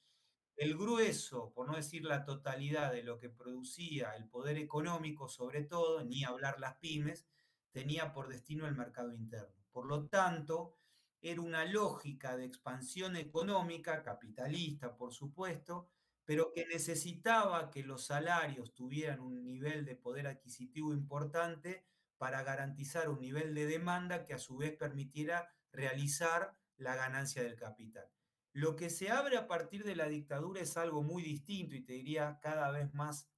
el 0.57 0.77
grueso, 0.77 1.55
por 1.55 1.67
no 1.67 1.77
decir 1.77 2.05
la 2.05 2.23
totalidad 2.27 2.93
de 2.93 3.03
lo 3.03 3.19
que 3.19 3.31
producía 3.31 4.15
el 4.15 4.29
poder 4.29 4.59
económico, 4.59 5.27
sobre 5.27 5.63
todo, 5.63 6.05
ni 6.05 6.23
hablar 6.23 6.61
las 6.61 6.77
pymes, 6.77 7.27
tenía 7.71 8.13
por 8.13 8.29
destino 8.29 8.67
el 8.67 8.75
mercado 8.75 9.15
interno. 9.15 9.65
Por 9.73 9.87
lo 9.87 10.07
tanto, 10.07 10.77
era 11.23 11.41
una 11.41 11.65
lógica 11.65 12.37
de 12.37 12.45
expansión 12.45 13.17
económica, 13.17 14.03
capitalista, 14.03 14.95
por 14.95 15.15
supuesto, 15.15 15.89
pero 16.25 16.53
que 16.53 16.67
necesitaba 16.67 17.71
que 17.71 17.83
los 17.83 18.07
salarios 18.07 18.75
tuvieran 18.75 19.21
un 19.21 19.43
nivel 19.43 19.85
de 19.85 19.97
poder 19.97 20.27
adquisitivo 20.27 20.93
importante 20.93 21.85
para 22.19 22.43
garantizar 22.43 23.09
un 23.09 23.21
nivel 23.21 23.55
de 23.55 23.67
demanda 23.67 24.25
que 24.25 24.35
a 24.35 24.39
su 24.39 24.57
vez 24.57 24.77
permitiera 24.77 25.49
realizar 25.73 26.57
la 26.77 26.95
ganancia 26.95 27.43
del 27.43 27.57
capital. 27.57 28.07
Lo 28.53 28.77
que 28.77 28.91
se 28.91 29.11
abre 29.11 29.37
a 29.37 29.47
partir 29.47 29.85
de 29.85 29.97
la 29.97 30.09
dictadura 30.09 30.61
es 30.61 30.77
algo 30.77 31.03
muy 31.03 31.23
distinto 31.23 31.77
y 31.77 31.85
te 31.85 31.93
diría 31.93 32.39
cada 32.43 32.71
vez 32.71 32.93
más 32.93 33.29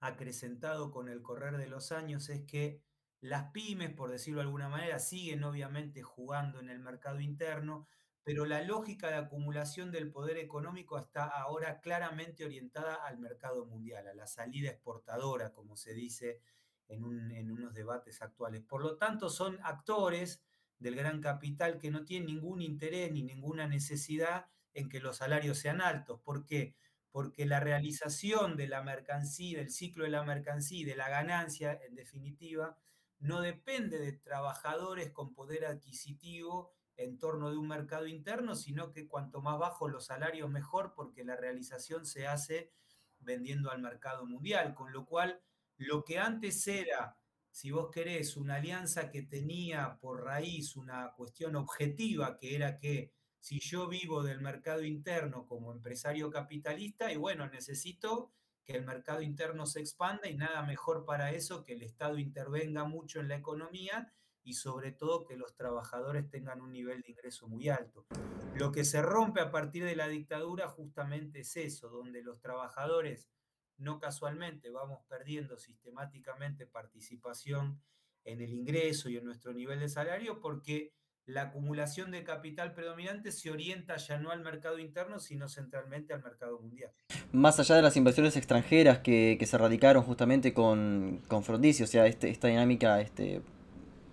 acrecentado 0.00 0.90
con 0.90 1.08
el 1.08 1.22
correr 1.22 1.56
de 1.56 1.68
los 1.68 1.92
años, 1.92 2.28
es 2.28 2.44
que 2.44 2.82
las 3.20 3.50
pymes, 3.50 3.90
por 3.90 4.10
decirlo 4.10 4.40
de 4.40 4.46
alguna 4.46 4.68
manera, 4.68 4.98
siguen 4.98 5.42
obviamente 5.44 6.02
jugando 6.02 6.60
en 6.60 6.70
el 6.70 6.78
mercado 6.78 7.20
interno, 7.20 7.88
pero 8.28 8.44
la 8.44 8.60
lógica 8.60 9.08
de 9.08 9.14
acumulación 9.14 9.90
del 9.90 10.10
poder 10.10 10.36
económico 10.36 10.98
está 10.98 11.24
ahora 11.24 11.80
claramente 11.80 12.44
orientada 12.44 12.96
al 12.96 13.16
mercado 13.16 13.64
mundial, 13.64 14.06
a 14.06 14.12
la 14.12 14.26
salida 14.26 14.68
exportadora, 14.68 15.54
como 15.54 15.78
se 15.78 15.94
dice 15.94 16.42
en, 16.88 17.04
unos 17.50 17.72
debates 17.72 18.20
actuales. 18.20 18.60
Por 18.60 18.82
lo 18.82 18.98
tanto, 18.98 19.30
son 19.30 19.58
actores 19.62 20.42
del 20.78 20.94
gran 20.94 21.22
capital 21.22 21.78
que 21.78 21.90
no 21.90 22.04
tienen 22.04 22.26
ningún 22.26 22.60
interés 22.60 23.10
ni 23.12 23.22
ninguna 23.22 23.66
necesidad 23.66 24.44
en 24.74 24.90
que 24.90 25.00
los 25.00 25.16
salarios 25.16 25.56
sean 25.56 25.80
altos. 25.80 26.20
¿Por 26.20 26.44
qué? 26.44 26.76
Porque 27.10 27.46
la 27.46 27.60
realización 27.60 28.58
de 28.58 28.68
la 28.68 28.82
mercancía, 28.82 29.60
del 29.60 29.70
ciclo 29.70 30.04
de 30.04 30.10
la 30.10 30.22
mercancía 30.22 30.86
de 30.86 30.96
la 30.96 31.08
ganancia, 31.08 31.80
en 31.82 31.94
definitiva, 31.94 32.76
no 33.20 33.40
depende 33.40 33.98
de 33.98 34.12
trabajadores 34.12 35.12
con 35.12 35.32
poder 35.32 35.64
adquisitivo 35.64 36.74
en 36.98 37.16
torno 37.16 37.50
de 37.50 37.56
un 37.56 37.68
mercado 37.68 38.06
interno, 38.06 38.56
sino 38.56 38.90
que 38.90 39.06
cuanto 39.06 39.40
más 39.40 39.58
bajos 39.58 39.90
los 39.90 40.06
salarios 40.06 40.50
mejor, 40.50 40.94
porque 40.94 41.24
la 41.24 41.36
realización 41.36 42.04
se 42.04 42.26
hace 42.26 42.72
vendiendo 43.20 43.70
al 43.70 43.80
mercado 43.80 44.26
mundial, 44.26 44.74
con 44.74 44.92
lo 44.92 45.06
cual 45.06 45.40
lo 45.76 46.04
que 46.04 46.18
antes 46.18 46.66
era, 46.66 47.16
si 47.52 47.70
vos 47.70 47.90
querés, 47.92 48.36
una 48.36 48.56
alianza 48.56 49.10
que 49.10 49.22
tenía 49.22 49.96
por 50.00 50.24
raíz 50.24 50.76
una 50.76 51.12
cuestión 51.12 51.54
objetiva, 51.54 52.36
que 52.36 52.56
era 52.56 52.78
que 52.78 53.12
si 53.38 53.60
yo 53.60 53.86
vivo 53.86 54.24
del 54.24 54.40
mercado 54.40 54.82
interno 54.82 55.46
como 55.46 55.72
empresario 55.72 56.30
capitalista, 56.30 57.12
y 57.12 57.16
bueno, 57.16 57.48
necesito 57.48 58.32
que 58.64 58.76
el 58.76 58.84
mercado 58.84 59.22
interno 59.22 59.66
se 59.66 59.78
expanda 59.80 60.28
y 60.28 60.36
nada 60.36 60.62
mejor 60.62 61.04
para 61.04 61.30
eso 61.30 61.62
que 61.62 61.74
el 61.74 61.82
Estado 61.82 62.18
intervenga 62.18 62.84
mucho 62.84 63.20
en 63.20 63.28
la 63.28 63.36
economía 63.36 64.12
y 64.48 64.54
sobre 64.54 64.92
todo 64.92 65.26
que 65.26 65.36
los 65.36 65.54
trabajadores 65.54 66.30
tengan 66.30 66.62
un 66.62 66.72
nivel 66.72 67.02
de 67.02 67.10
ingreso 67.10 67.46
muy 67.48 67.68
alto. 67.68 68.06
Lo 68.54 68.72
que 68.72 68.82
se 68.82 69.02
rompe 69.02 69.42
a 69.42 69.50
partir 69.50 69.84
de 69.84 69.94
la 69.94 70.08
dictadura 70.08 70.68
justamente 70.68 71.40
es 71.40 71.54
eso, 71.58 71.90
donde 71.90 72.22
los 72.22 72.40
trabajadores 72.40 73.28
no 73.76 74.00
casualmente 74.00 74.70
vamos 74.70 75.02
perdiendo 75.06 75.58
sistemáticamente 75.58 76.66
participación 76.66 77.78
en 78.24 78.40
el 78.40 78.54
ingreso 78.54 79.10
y 79.10 79.18
en 79.18 79.26
nuestro 79.26 79.52
nivel 79.52 79.80
de 79.80 79.90
salario 79.90 80.40
porque 80.40 80.94
la 81.26 81.42
acumulación 81.42 82.10
de 82.10 82.24
capital 82.24 82.72
predominante 82.72 83.32
se 83.32 83.50
orienta 83.50 83.98
ya 83.98 84.18
no 84.18 84.30
al 84.30 84.40
mercado 84.40 84.78
interno, 84.78 85.20
sino 85.20 85.46
centralmente 85.46 86.14
al 86.14 86.22
mercado 86.22 86.58
mundial. 86.58 86.90
Más 87.32 87.60
allá 87.60 87.76
de 87.76 87.82
las 87.82 87.98
inversiones 87.98 88.34
extranjeras 88.38 89.00
que, 89.00 89.38
se 89.44 89.58
radicaron 89.58 90.04
justamente 90.04 90.54
con, 90.54 91.20
con 91.28 91.44
Frondizi, 91.44 91.82
o 91.82 91.86
sea, 91.86 92.06
este, 92.06 92.30
esta 92.30 92.48
dinámica, 92.48 93.02
este, 93.02 93.42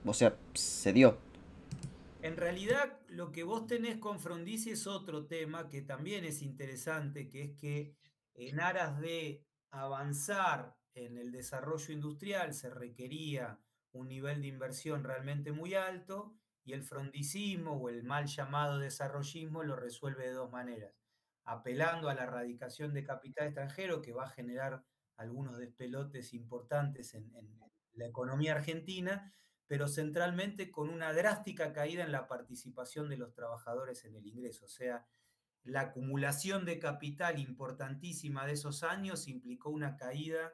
o 0.06 0.14
sea, 0.14 0.38
se 0.54 0.94
dio. 0.94 1.18
En 2.22 2.38
realidad, 2.38 3.00
lo 3.08 3.32
que 3.32 3.44
vos 3.44 3.68
tenés 3.68 3.98
con 3.98 4.20
Frondizi 4.20 4.72
es 4.72 4.88
otro 4.88 5.26
tema 5.26 5.70
que 5.70 5.82
también 5.82 6.26
es 6.26 6.42
interesante, 6.42 7.30
que 7.30 7.44
es 7.44 7.52
que 7.58 7.96
en 8.34 8.60
aras 8.60 9.00
de 9.00 9.44
avanzar 9.72 10.76
en 10.94 11.18
el 11.18 11.32
desarrollo 11.32 11.94
industrial 11.94 12.54
se 12.54 12.70
requería 12.70 13.60
un 13.92 14.08
nivel 14.08 14.42
de 14.42 14.48
inversión 14.48 15.04
realmente 15.04 15.52
muy 15.52 15.74
alto 15.74 16.36
y 16.64 16.74
el 16.74 16.84
frondicismo 16.84 17.74
o 17.74 17.90
el 17.90 18.04
mal 18.04 18.26
llamado 18.26 18.80
desarrollismo 18.80 19.64
lo 19.64 19.76
resuelve 19.76 20.26
de 20.26 20.34
dos 20.34 20.52
maneras, 20.52 20.94
apelando 21.44 22.10
a 22.10 22.16
la 22.16 22.24
erradicación 22.24 22.94
de 22.94 23.04
capital 23.04 23.48
extranjero 23.48 24.02
que 24.02 24.14
va 24.14 24.24
a 24.24 24.30
generar 24.30 24.84
algunos 25.18 25.58
despelotes 25.58 26.34
importantes 26.34 27.14
en, 27.14 27.32
la 27.94 28.08
economía 28.08 28.56
argentina, 28.56 29.34
pero 29.68 29.88
centralmente 29.88 30.72
con 30.72 30.90
una 30.90 31.14
drástica 31.14 31.74
caída 31.74 32.04
en 32.04 32.12
la 32.12 32.28
participación 32.28 33.10
de 33.10 33.18
los 33.18 33.34
trabajadores 33.34 34.06
en 34.06 34.16
el 34.16 34.28
ingreso. 34.28 34.66
O 34.66 34.70
sea, 34.70 35.06
la 35.64 35.82
acumulación 35.82 36.66
de 36.66 36.80
capital 36.80 37.40
importantísima 37.40 38.46
de 38.46 38.54
esos 38.54 38.84
años 38.84 39.28
implicó 39.28 39.70
una 39.70 39.98
caída 39.98 40.54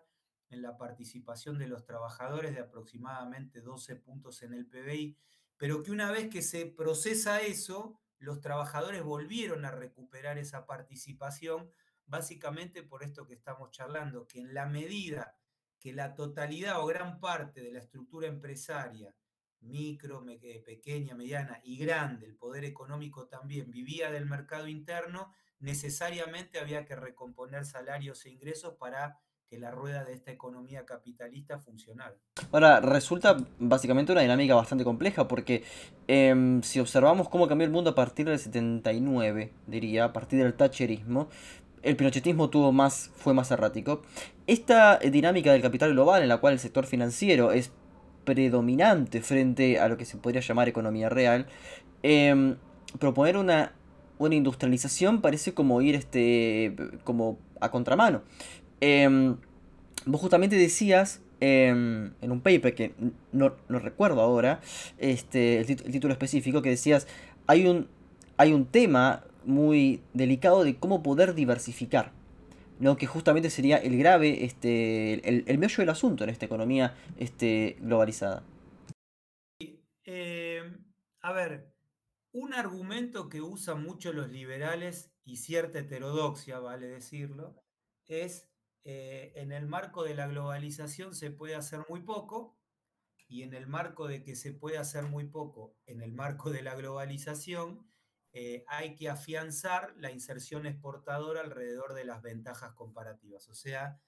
en 0.50 0.62
la 0.62 0.78
participación 0.78 1.58
de 1.58 1.68
los 1.68 1.86
trabajadores 1.86 2.54
de 2.54 2.62
aproximadamente 2.62 3.62
12 3.62 3.96
puntos 3.98 4.42
en 4.44 4.54
el 4.54 4.66
PBI 4.66 5.18
pero 5.62 5.84
que 5.84 5.92
una 5.92 6.10
vez 6.10 6.28
que 6.28 6.42
se 6.42 6.66
procesa 6.66 7.40
eso, 7.42 8.02
los 8.18 8.42
trabajadores 8.42 9.04
volvieron 9.04 9.64
a 9.64 9.70
recuperar 9.70 10.40
esa 10.40 10.66
participación, 10.66 11.72
básicamente 12.08 12.82
por 12.82 13.04
esto 13.04 13.28
que 13.28 13.36
estamos 13.36 13.70
charlando, 13.70 14.26
que 14.28 14.40
en 14.40 14.56
la 14.56 14.66
medida 14.66 15.38
que 15.82 15.92
la 15.94 16.14
totalidad 16.14 16.80
o 16.80 16.86
gran 16.86 17.20
parte 17.20 17.60
de 17.62 17.72
la 17.72 17.80
estructura 17.80 18.28
empresaria, 18.28 19.16
micro, 19.62 20.24
eh, 20.30 20.62
pequeña, 20.64 21.16
mediana 21.16 21.60
y 21.64 21.78
grande, 21.78 22.28
el 22.28 22.36
poder 22.36 22.66
económico 22.66 23.28
también, 23.28 23.72
vivía 23.72 24.12
del 24.12 24.28
mercado 24.28 24.68
interno, 24.68 25.34
necesariamente 25.60 26.60
había 26.60 26.86
que 26.86 26.96
recomponer 26.96 27.66
salarios 27.66 28.26
e 28.26 28.30
ingresos 28.30 28.76
para 28.76 29.20
que 29.52 29.60
la 29.60 29.70
rueda 29.70 30.06
de 30.06 30.14
esta 30.14 30.32
economía 30.32 30.86
capitalista 30.86 31.60
funcionara. 31.60 32.16
Ahora, 32.54 32.80
resulta 32.80 33.36
básicamente 33.60 34.14
una 34.14 34.22
dinámica 34.22 34.56
bastante 34.56 34.86
compleja 34.86 35.28
porque 35.28 35.66
em, 36.08 36.62
si 36.62 36.80
observamos 36.80 37.28
cómo 37.28 37.50
cambió 37.50 37.66
el 37.66 37.74
mundo 37.74 37.90
a 37.90 37.96
partir 37.96 38.28
del 38.30 38.40
79, 38.40 39.52
diría, 39.68 40.06
a 40.06 40.14
partir 40.14 40.42
del 40.42 40.54
Thatcherismo, 40.54 41.28
el 41.84 41.96
pinochetismo 41.96 42.50
tuvo 42.50 42.72
más, 42.72 43.12
fue 43.16 43.34
más 43.34 43.52
errático. 43.52 44.02
Esta 44.48 44.98
dinámica 45.00 45.52
del 45.52 45.62
capital 45.62 45.92
global 45.92 46.22
en 46.22 46.30
la 46.30 46.38
cual 46.38 46.54
el 46.54 46.60
sector 46.60 46.86
financiero 46.86 47.52
es 47.52 47.72
predominante 48.24 49.22
frente 49.22 49.80
a 49.80 49.88
lo 49.88 49.98
que 49.98 50.06
se 50.06 50.18
podría 50.18 50.42
llamar 50.42 50.70
economía 50.70 51.10
real, 51.10 51.48
em, 52.04 52.56
proponer 53.00 53.38
una, 53.38 53.74
una 54.18 54.36
industrialización 54.36 55.22
parece 55.22 55.54
como 55.54 55.82
ir 55.82 55.96
este, 55.96 56.76
como 57.04 57.40
a 57.60 57.72
contramano. 57.72 58.22
Em, 58.80 59.38
vos 60.06 60.22
justamente 60.22 60.56
decías 60.56 61.22
em, 61.40 62.14
en 62.22 62.32
un 62.32 62.42
paper 62.42 62.76
que 62.76 62.94
no, 63.32 63.54
recuerdo 63.70 64.22
ahora 64.22 64.62
este, 65.00 65.60
el, 65.60 65.66
título 65.66 66.14
específico, 66.14 66.62
que 66.62 66.70
decías, 66.70 67.08
hay 67.48 67.68
un, 67.68 67.88
hay 68.38 68.54
un 68.54 68.66
tema 68.66 69.24
muy 69.46 70.02
delicado 70.14 70.64
de 70.64 70.76
cómo 70.76 71.04
poder 71.04 71.34
diversificar. 71.34 72.12
¿no? 72.80 72.98
que 72.98 73.06
justamente 73.06 73.52
sería 73.52 73.78
el 73.78 73.96
grave, 73.96 74.44
este, 74.44 75.14
el, 75.30 75.44
el 75.46 75.58
meollo 75.60 75.78
del 75.78 75.90
asunto 75.90 76.24
en 76.24 76.32
esta 76.32 76.48
economía 76.48 76.96
este, 77.20 77.78
globalizada. 77.80 78.44
Em, 80.04 80.84
a 81.22 81.32
ver, 81.32 81.76
un 82.32 82.56
argumento 82.56 83.30
que 83.30 83.42
usan 83.42 83.84
mucho 83.84 84.14
los 84.14 84.30
liberales 84.30 85.14
y 85.24 85.38
cierta 85.38 85.80
heterodoxia, 85.80 86.60
vale 86.60 86.88
decirlo, 86.88 87.56
es 88.08 88.50
eh, 88.84 89.32
en 89.36 89.52
el 89.52 89.68
marco 89.68 90.04
de 90.04 90.16
la 90.16 90.28
globalización 90.28 91.14
se 91.14 91.30
puede 91.30 91.56
hacer 91.56 91.86
muy 91.88 92.02
poco 92.02 92.58
y 93.28 93.44
en 93.44 93.54
el 93.54 93.68
marco 93.68 94.08
de 94.08 94.24
que 94.24 94.36
se 94.36 94.54
puede 94.54 94.78
hacer 94.78 95.04
muy 95.04 95.26
poco, 95.26 95.78
en 95.86 96.02
el 96.02 96.14
marco 96.14 96.50
de 96.50 96.64
la 96.64 96.76
globalización, 96.76 97.88
eh, 98.34 98.64
hay 98.68 98.96
que 98.96 99.10
afianzar 99.10 99.94
la 99.98 100.12
inserción 100.12 100.66
exportadora 100.66 101.42
alrededor 101.42 101.94
de 101.94 102.06
las 102.06 102.22
ventajas 102.22 102.74
comparativas, 102.74 103.50
o 103.50 103.56
sea, 103.56 104.00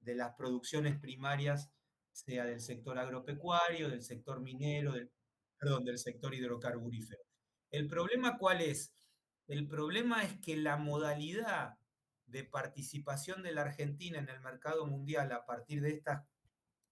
de 0.00 0.14
las 0.14 0.34
producciones 0.34 0.98
primarias, 0.98 1.70
sea 2.12 2.44
del 2.44 2.60
sector 2.60 2.98
agropecuario, 2.98 3.88
del 3.88 4.02
sector 4.02 4.40
minero, 4.40 4.92
del, 4.92 5.10
perdón, 5.58 5.84
del 5.84 5.98
sector 5.98 6.34
hidrocarburífero. 6.34 7.22
¿El 7.70 7.86
problema 7.86 8.36
cuál 8.36 8.60
es? 8.60 8.92
El 9.46 9.66
problema 9.66 10.24
es 10.24 10.38
que 10.40 10.56
la 10.56 10.76
modalidad 10.76 11.78
de 12.26 12.44
participación 12.44 13.42
de 13.42 13.52
la 13.52 13.62
Argentina 13.62 14.18
en 14.18 14.28
el 14.28 14.40
mercado 14.40 14.86
mundial 14.86 15.32
a 15.32 15.46
partir 15.46 15.80
de 15.80 15.90
estas, 15.90 16.24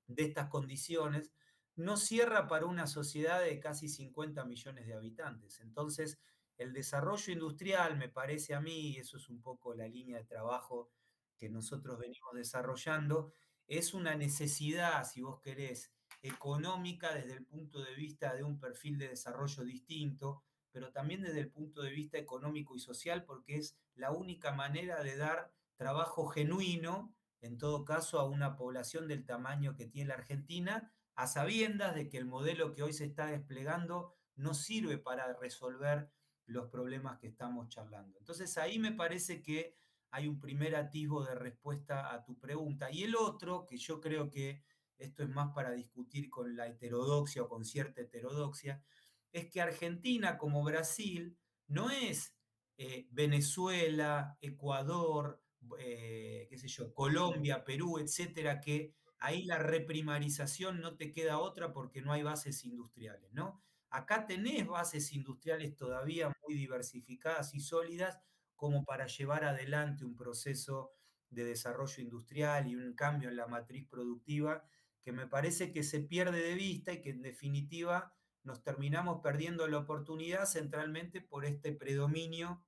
de 0.07 0.25
estas 0.25 0.49
condiciones 0.49 1.31
no 1.77 1.97
cierra 1.97 2.49
para 2.49 2.67
una 2.67 2.87
sociedad 2.87 3.41
de 3.41 3.61
casi 3.61 3.89
50 3.89 4.45
millones 4.45 4.87
de 4.87 4.95
habitantes. 4.95 5.61
Entonces, 5.61 6.19
el 6.59 6.73
desarrollo 6.73 7.33
industrial, 7.33 7.97
me 7.97 8.09
parece 8.09 8.55
a 8.55 8.61
mí, 8.61 8.91
y 8.91 8.97
eso 8.99 9.17
es 9.17 9.29
un 9.29 9.41
poco 9.41 9.75
la 9.75 9.89
línea 9.89 10.19
de 10.19 10.25
trabajo 10.25 10.91
que 11.39 11.49
nosotros 11.49 11.99
venimos 11.99 12.35
desarrollando, 12.35 13.33
es 13.69 13.95
una 13.95 14.17
necesidad, 14.17 15.05
si 15.05 15.21
vos 15.21 15.41
querés, 15.41 15.93
económica 16.21 17.15
desde 17.15 17.35
el 17.35 17.45
punto 17.45 17.81
de 17.83 17.95
vista 17.95 18.35
de 18.35 18.43
un 18.43 18.59
perfil 18.59 18.99
de 18.99 19.09
desarrollo 19.09 19.63
distinto, 19.63 20.43
pero 20.73 20.91
también 20.91 21.23
desde 21.23 21.41
el 21.41 21.51
punto 21.51 21.83
de 21.83 21.91
vista 21.91 22.19
económico 22.19 22.75
y 22.75 22.81
social, 22.81 23.25
porque 23.25 23.57
es 23.57 23.79
la 23.95 24.11
única 24.11 24.53
manera 24.53 25.03
de 25.03 25.17
dar 25.17 25.53
trabajo 25.77 26.27
genuino, 26.27 27.15
en 27.41 27.57
todo 27.57 27.85
caso, 27.85 28.19
a 28.19 28.25
una 28.25 28.57
población 28.57 29.07
del 29.07 29.25
tamaño 29.25 29.77
que 29.77 29.87
tiene 29.87 30.09
la 30.09 30.15
Argentina, 30.15 30.93
a 31.15 31.27
sabiendas 31.27 31.95
de 31.95 32.09
que 32.09 32.19
el 32.19 32.27
modelo 32.27 32.75
que 32.75 32.83
hoy 32.83 32.93
se 32.93 33.05
está 33.05 33.27
desplegando 33.27 34.17
no 34.35 34.55
sirve 34.55 34.99
para 34.99 35.33
resolver 35.35 36.11
los 36.49 36.69
problemas 36.69 37.19
que 37.19 37.29
estamos 37.29 37.69
charlando. 37.69 38.19
Entonces 38.19 38.57
ahí 38.59 38.79
me 38.79 38.93
parece 38.93 39.43
que 39.43 39.77
hay 40.11 40.27
un 40.27 40.41
primer 40.41 40.75
atisbo 40.75 41.25
de 41.25 41.35
respuesta 41.35 42.13
a 42.13 42.25
tu 42.25 42.39
pregunta. 42.39 42.91
Y 42.91 43.05
el 43.05 43.15
otro, 43.15 43.67
que 43.67 43.77
yo 43.77 44.01
creo 44.01 44.31
que 44.31 44.63
esto 44.97 45.23
es 45.23 45.29
más 45.29 45.53
para 45.55 45.73
discutir 45.73 46.29
con 46.31 46.57
la 46.57 46.67
heterodoxia 46.67 47.43
o 47.43 47.49
con 47.49 47.65
cierta 47.65 48.01
heterodoxia, 48.01 48.83
es 49.31 49.51
que 49.51 49.61
Argentina 49.61 50.39
como 50.39 50.65
Brasil 50.65 51.37
no 51.67 51.91
es 51.91 52.35
eh, 52.79 53.07
Venezuela, 53.11 54.39
Ecuador, 54.41 55.43
eh, 55.79 56.47
qué 56.49 56.57
sé 56.57 56.69
yo, 56.69 56.95
Colombia, 56.95 57.65
Perú, 57.65 57.99
etcétera, 57.99 58.61
que 58.61 58.95
ahí 59.19 59.45
la 59.45 59.59
reprimarización 59.59 60.81
no 60.81 60.97
te 60.97 61.13
queda 61.13 61.39
otra 61.39 61.73
porque 61.73 62.01
no 62.01 62.13
hay 62.13 62.23
bases 62.23 62.65
industriales, 62.65 63.33
¿no? 63.33 63.61
Acá 63.91 64.27
tenés 64.27 64.67
bases 64.67 65.13
industriales 65.13 65.75
todavía 65.75 66.31
muy 66.47 66.55
diversificadas 66.55 67.55
y 67.55 67.61
sólidas 67.61 68.19
como 68.55 68.85
para 68.85 69.07
llevar 69.07 69.45
adelante 69.45 70.05
un 70.05 70.17
proceso 70.17 70.93
de 71.31 71.45
desarrollo 71.45 72.03
industrial 72.03 72.67
y 72.67 72.75
un 72.75 72.95
cambio 72.95 73.29
en 73.29 73.37
la 73.37 73.47
matriz 73.47 73.87
productiva 73.89 74.65
que 75.03 75.13
me 75.13 75.27
parece 75.27 75.73
que 75.73 75.83
se 75.83 76.01
pierde 76.01 76.43
de 76.43 76.55
vista 76.55 76.93
y 76.93 77.01
que 77.01 77.11
en 77.11 77.23
definitiva 77.23 78.15
nos 78.43 78.63
terminamos 78.63 79.21
perdiendo 79.23 79.67
la 79.69 79.79
oportunidad 79.79 80.47
centralmente 80.47 81.21
por 81.21 81.45
este 81.45 81.73
predominio 81.73 82.65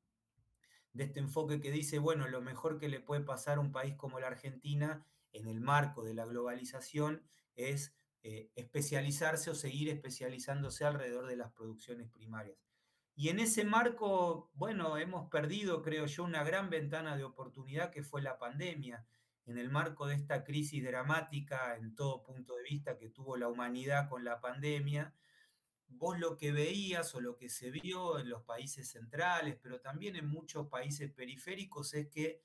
de 0.93 1.05
este 1.05 1.21
enfoque 1.21 1.61
que 1.61 1.71
dice, 1.71 1.99
bueno, 1.99 2.29
lo 2.29 2.41
mejor 2.41 2.79
que 2.79 2.89
le 2.89 3.01
puede 3.01 3.23
pasar 3.23 3.59
a 3.59 3.61
un 3.61 3.73
país 3.73 3.95
como 3.97 4.21
la 4.21 4.27
Argentina 4.29 5.07
en 5.33 5.47
el 5.47 5.61
marco 5.61 6.03
de 6.03 6.15
la 6.15 6.27
globalización 6.27 7.23
es 7.55 7.95
eh, 8.23 8.51
especializarse 8.55 9.51
o 9.51 9.55
seguir 9.55 9.89
especializándose 9.89 10.85
alrededor 10.85 11.27
de 11.27 11.37
las 11.37 11.53
producciones 11.53 12.09
primarias. 12.11 12.59
Y 13.15 13.29
en 13.29 13.41
ese 13.41 13.65
marco, 13.65 14.51
bueno, 14.55 14.97
hemos 14.97 15.29
perdido, 15.31 15.83
creo 15.83 16.07
yo, 16.07 16.25
una 16.25 16.45
gran 16.45 16.71
ventana 16.71 17.17
de 17.17 17.25
oportunidad 17.25 17.91
que 17.91 18.03
fue 18.03 18.23
la 18.23 18.39
pandemia. 18.39 19.07
En 19.47 19.59
el 19.59 19.71
marco 19.71 20.07
de 20.07 20.15
esta 20.15 20.45
crisis 20.45 20.85
dramática 20.85 21.77
en 21.77 21.95
todo 21.95 22.23
punto 22.23 22.57
de 22.57 22.63
vista 22.63 22.97
que 22.97 23.09
tuvo 23.09 23.37
la 23.37 23.49
humanidad 23.49 24.09
con 24.09 24.25
la 24.25 24.41
pandemia, 24.41 25.15
vos 25.89 26.19
lo 26.19 26.37
que 26.37 26.53
veías 26.53 27.15
o 27.15 27.21
lo 27.21 27.37
que 27.37 27.49
se 27.49 27.71
vio 27.71 28.19
en 28.19 28.29
los 28.29 28.43
países 28.43 28.89
centrales, 28.91 29.57
pero 29.63 29.81
también 29.81 30.17
en 30.17 30.27
muchos 30.27 30.69
países 30.69 31.11
periféricos, 31.11 31.95
es 31.95 32.09
que 32.09 32.43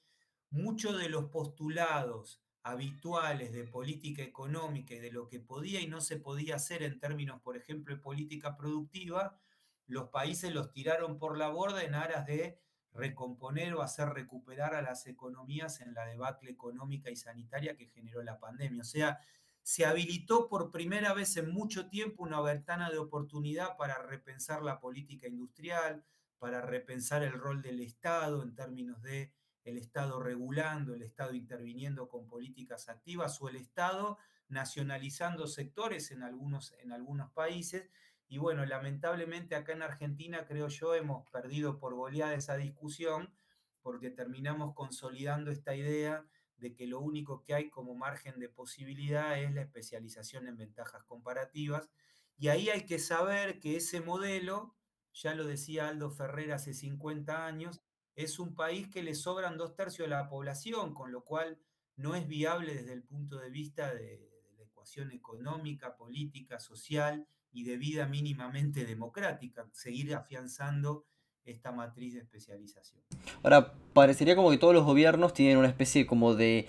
muchos 0.50 0.98
de 0.98 1.10
los 1.10 1.25
postulados 1.25 2.44
habituales 2.65 3.53
de 3.53 3.63
política 3.63 4.24
económica 4.24 4.95
y 4.95 5.00
de 5.00 5.12
lo 5.12 5.27
que 5.27 5.39
podía 5.39 5.81
y 5.81 5.88
no 5.88 6.01
se 6.01 6.17
podía 6.17 6.55
hacer 6.55 6.81
en 6.81 7.00
términos, 7.00 7.39
por 7.43 7.55
ejemplo, 7.55 7.95
de 7.95 8.01
política 8.01 8.57
productiva, 8.57 9.39
los 9.86 10.10
países 10.10 10.51
los 10.51 10.72
tiraron 10.72 11.19
por 11.19 11.38
la 11.38 11.50
borda 11.50 11.84
en 11.84 11.93
aras 11.93 12.25
de 12.25 12.60
recomponer 12.91 13.75
o 13.75 13.84
hacer 13.84 14.10
recuperar 14.10 14.74
a 14.74 14.81
las 14.81 15.05
economías 15.05 15.79
en 15.79 15.93
la 15.93 16.07
debacle 16.07 16.50
económica 16.50 17.12
y 17.12 17.15
sanitaria 17.15 17.77
que 17.77 17.86
generó 17.86 18.24
la 18.24 18.39
pandemia. 18.39 18.81
O 18.81 18.86
sea, 18.86 19.19
se 19.62 19.86
habilitó 19.86 20.50
por 20.50 20.72
primera 20.72 21.13
vez 21.13 21.38
en 21.38 21.51
mucho 21.51 21.88
tiempo 21.88 22.24
una 22.24 22.41
ventana 22.41 22.89
de 22.89 22.98
oportunidad 22.98 23.77
para 23.77 24.01
repensar 24.01 24.63
la 24.63 24.79
política 24.79 25.27
industrial, 25.27 26.03
para 26.39 26.62
repensar 26.62 27.22
el 27.22 27.34
rol 27.34 27.62
del 27.62 27.81
Estado 27.81 28.41
en 28.41 28.55
términos 28.55 29.03
de 29.03 29.31
el 29.65 29.77
Estado 29.77 30.22
regulando, 30.22 30.93
el 30.93 31.01
Estado 31.01 31.34
interviniendo 31.34 32.07
con 32.07 32.27
políticas 32.27 32.87
activas 32.87 33.42
o 33.42 33.50
el 33.50 33.57
Estado 33.57 34.18
nacionalizando 34.48 35.48
sectores 35.48 36.11
en 36.11 36.24
algunos, 36.24 36.74
en 36.79 36.92
algunos 36.92 37.31
países. 37.31 37.89
Y 38.27 38.37
bueno, 38.37 38.66
lamentablemente 38.66 39.55
acá 39.55 39.74
en 39.74 39.81
Argentina 39.81 40.46
creo 40.46 40.68
yo 40.68 40.96
hemos 40.96 41.27
perdido 41.29 41.79
por 41.79 41.96
goleada 41.96 42.35
esa 42.35 42.55
discusión 42.57 43.33
porque 43.81 44.09
terminamos 44.09 44.74
consolidando 44.74 45.51
esta 45.51 45.75
idea 45.75 46.25
de 46.57 46.74
que 46.74 46.87
lo 46.87 47.00
único 47.00 47.42
que 47.42 47.53
hay 47.53 47.70
como 47.70 47.96
margen 47.96 48.39
de 48.39 48.50
posibilidad 48.50 49.39
es 49.39 49.53
la 49.53 49.61
especialización 49.61 50.48
en 50.48 50.57
ventajas 50.57 51.03
comparativas. 51.03 51.89
Y 52.37 52.48
ahí 52.48 52.70
hay 52.70 52.85
que 52.85 53.00
saber 53.00 53.59
que 53.59 53.77
ese 53.77 54.01
modelo, 54.01 54.75
ya 55.13 55.35
lo 55.35 55.46
decía 55.46 55.87
Aldo 55.87 56.09
Ferrer 56.11 56.51
hace 56.51 56.74
50 56.74 57.46
años, 57.46 57.81
es 58.15 58.39
un 58.39 58.55
país 58.55 58.87
que 58.87 59.03
le 59.03 59.15
sobran 59.15 59.57
dos 59.57 59.75
tercios 59.75 60.07
de 60.07 60.15
la 60.15 60.29
población, 60.29 60.93
con 60.93 61.11
lo 61.11 61.23
cual 61.23 61.57
no 61.97 62.15
es 62.15 62.27
viable 62.27 62.73
desde 62.73 62.93
el 62.93 63.03
punto 63.03 63.37
de 63.37 63.49
vista 63.49 63.93
de, 63.93 64.29
la 64.57 64.63
ecuación 64.63 65.11
económica, 65.11 65.95
política, 65.95 66.59
social 66.59 67.27
y 67.51 67.63
de 67.63 67.77
vida 67.77 68.07
mínimamente 68.07 68.85
democrática, 68.85 69.67
seguir 69.73 70.13
afianzando 70.13 71.05
esta 71.45 71.71
matriz 71.71 72.13
de 72.13 72.21
especialización. 72.21 73.01
Ahora, 73.43 73.73
parecería 73.93 74.35
como 74.35 74.49
que 74.51 74.57
todos 74.57 74.73
los 74.73 74.83
gobiernos 74.83 75.33
tienen 75.33 75.57
una 75.57 75.67
especie 75.67 76.05
como 76.05 76.35
de 76.35 76.67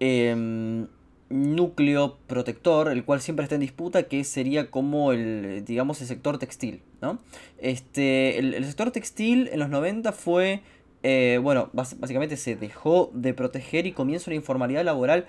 em, 0.00 0.88
núcleo 1.28 2.18
protector, 2.26 2.90
el 2.90 3.04
cual 3.04 3.20
siempre 3.20 3.44
está 3.44 3.54
en 3.54 3.62
disputa, 3.62 4.04
que 4.04 4.24
sería 4.24 4.70
como 4.70 5.12
el, 5.12 5.64
digamos, 5.64 6.00
el 6.00 6.06
sector 6.06 6.38
textil, 6.38 6.82
¿no? 7.00 7.18
Este, 7.58 8.38
el, 8.38 8.64
sector 8.64 8.90
textil 8.90 9.48
en 9.52 9.58
los 9.58 9.68
90 9.68 10.12
fue, 10.12 10.62
eh, 11.06 11.38
bueno, 11.42 11.68
básicamente 11.74 12.38
se 12.38 12.56
dejó 12.56 13.10
de 13.12 13.34
proteger 13.34 13.86
y 13.86 13.92
comienza 13.92 14.30
una 14.30 14.36
informalidad 14.36 14.82
laboral 14.84 15.26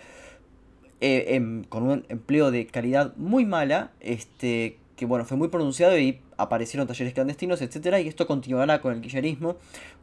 eh, 1.02 1.36
em, 1.36 1.66
con 1.66 1.84
un 1.84 2.06
empleo 2.08 2.50
de 2.50 2.66
calidad 2.66 3.14
muy 3.18 3.44
mala, 3.44 3.92
este, 4.00 4.78
que 4.96 5.06
bueno, 5.06 5.26
fue 5.26 5.36
muy 5.36 5.50
pronunciado 5.50 6.00
y 6.00 6.22
aparecieron 6.38 6.88
talleres 6.88 7.14
clandestinos, 7.14 7.62
etcétera, 7.62 8.00
y 8.00 8.08
esto 8.08 8.26
continuará 8.26 8.80
con 8.80 8.94
el 8.94 9.02
kirchnerismo, 9.02 9.58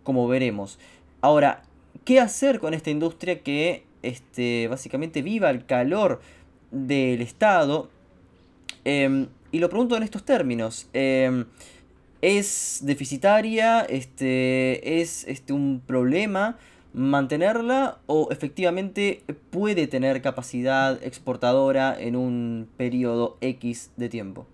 como 0.05 0.29
veremos. 0.29 0.79
Ahora, 1.23 1.63
¿qué 2.05 2.21
hacer 2.21 2.61
con 2.61 2.75
esta 2.75 2.91
industria 2.91 3.41
que 3.41 3.85
este, 4.03 4.69
básicamente 4.69 5.23
viva 5.23 5.49
el 5.49 5.65
calor 5.65 6.21
del 6.71 7.23
Estado? 7.23 7.89
Em, 8.85 9.29
y 9.53 9.59
lo 9.59 9.71
pregunto 9.71 9.97
en 9.97 10.03
estos 10.03 10.23
términos. 10.23 10.91
Em, 10.93 11.47
¿Es 12.23 12.81
deficitaria? 12.83 13.83
Este, 13.83 15.01
¿Es 15.01 15.27
este, 15.29 15.53
un 15.53 15.83
problema 15.87 16.57
mantenerla? 16.95 18.01
¿O 18.07 18.29
efectivamente 18.31 19.23
puede 19.51 19.87
tener 19.87 20.23
capacidad 20.23 21.03
exportadora 21.03 22.01
en 22.01 22.17
un 22.17 22.71
periodo 22.79 23.37
X 23.41 23.91
de 23.97 24.09
tiempo? 24.09 24.47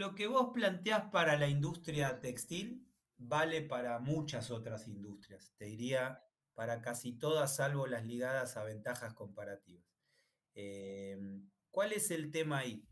lo 0.00 0.14
que 0.14 0.26
vos 0.26 0.48
planteás 0.54 1.10
para 1.10 1.36
la 1.36 1.46
industria 1.46 2.22
textil 2.22 2.88
vale 3.18 3.60
para 3.60 3.98
muchas 3.98 4.50
otras 4.50 4.88
industrias, 4.88 5.52
te 5.58 5.66
diría 5.66 6.24
para 6.54 6.80
casi 6.80 7.12
todas, 7.12 7.54
salvo 7.54 7.86
las 7.86 8.06
ligadas 8.06 8.56
a 8.56 8.64
ventajas 8.64 9.12
comparativas. 9.12 9.84
Em, 10.54 11.50
¿Cuál 11.70 11.92
es 11.92 12.10
el 12.10 12.30
tema 12.30 12.60
ahí? 12.60 12.82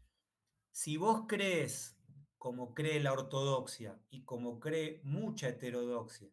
Si 0.71 0.99
vos 0.99 1.25
crees, 1.27 1.98
como 2.39 2.73
cree 2.73 3.01
la 3.01 3.13
ortodoxia 3.13 4.01
y 4.11 4.23
como 4.23 4.61
cree 4.61 5.01
mucha 5.03 5.49
heterodoxia, 5.49 6.31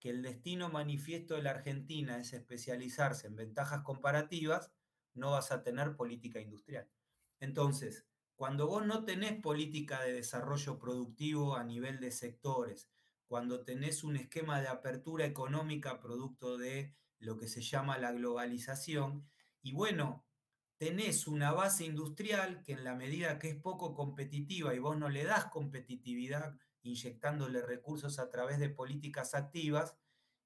que 0.00 0.10
el 0.10 0.22
destino 0.22 0.70
manifiesto 0.70 1.34
de 1.34 1.42
la 1.42 1.50
Argentina 1.50 2.18
es 2.18 2.32
especializarse 2.32 3.26
en 3.26 3.36
ventajas 3.36 3.82
comparativas, 3.82 4.72
no 5.14 5.30
vas 5.30 5.52
a 5.52 5.62
tener 5.62 5.94
política 5.94 6.40
industrial. 6.40 6.90
Entonces, 7.38 8.06
cuando 8.34 8.66
vos 8.66 8.84
no 8.86 9.04
tenés 9.04 9.40
política 9.40 10.02
de 10.02 10.14
desarrollo 10.14 10.78
productivo 10.78 11.54
a 11.54 11.64
nivel 11.64 12.00
de 12.00 12.10
sectores, 12.10 12.90
cuando 13.26 13.64
tenés 13.64 14.02
un 14.04 14.16
esquema 14.16 14.60
de 14.60 14.68
apertura 14.68 15.26
económica 15.26 16.00
producto 16.00 16.58
de 16.58 16.96
lo 17.18 17.36
que 17.36 17.46
se 17.46 17.60
llama 17.62 17.98
la 17.98 18.12
globalización, 18.12 19.28
y 19.62 19.72
bueno, 19.72 20.24
tenés 20.82 21.28
una 21.28 21.52
base 21.52 21.84
industrial 21.84 22.64
que 22.64 22.72
en 22.72 22.82
la 22.82 22.96
medida 22.96 23.38
que 23.38 23.50
es 23.50 23.54
poco 23.54 23.94
competitiva 23.94 24.74
y 24.74 24.80
vos 24.80 24.98
no 24.98 25.08
le 25.08 25.22
das 25.22 25.44
competitividad 25.44 26.56
inyectándole 26.82 27.62
recursos 27.62 28.18
a 28.18 28.28
través 28.30 28.58
de 28.58 28.68
políticas 28.68 29.34
activas, 29.34 29.94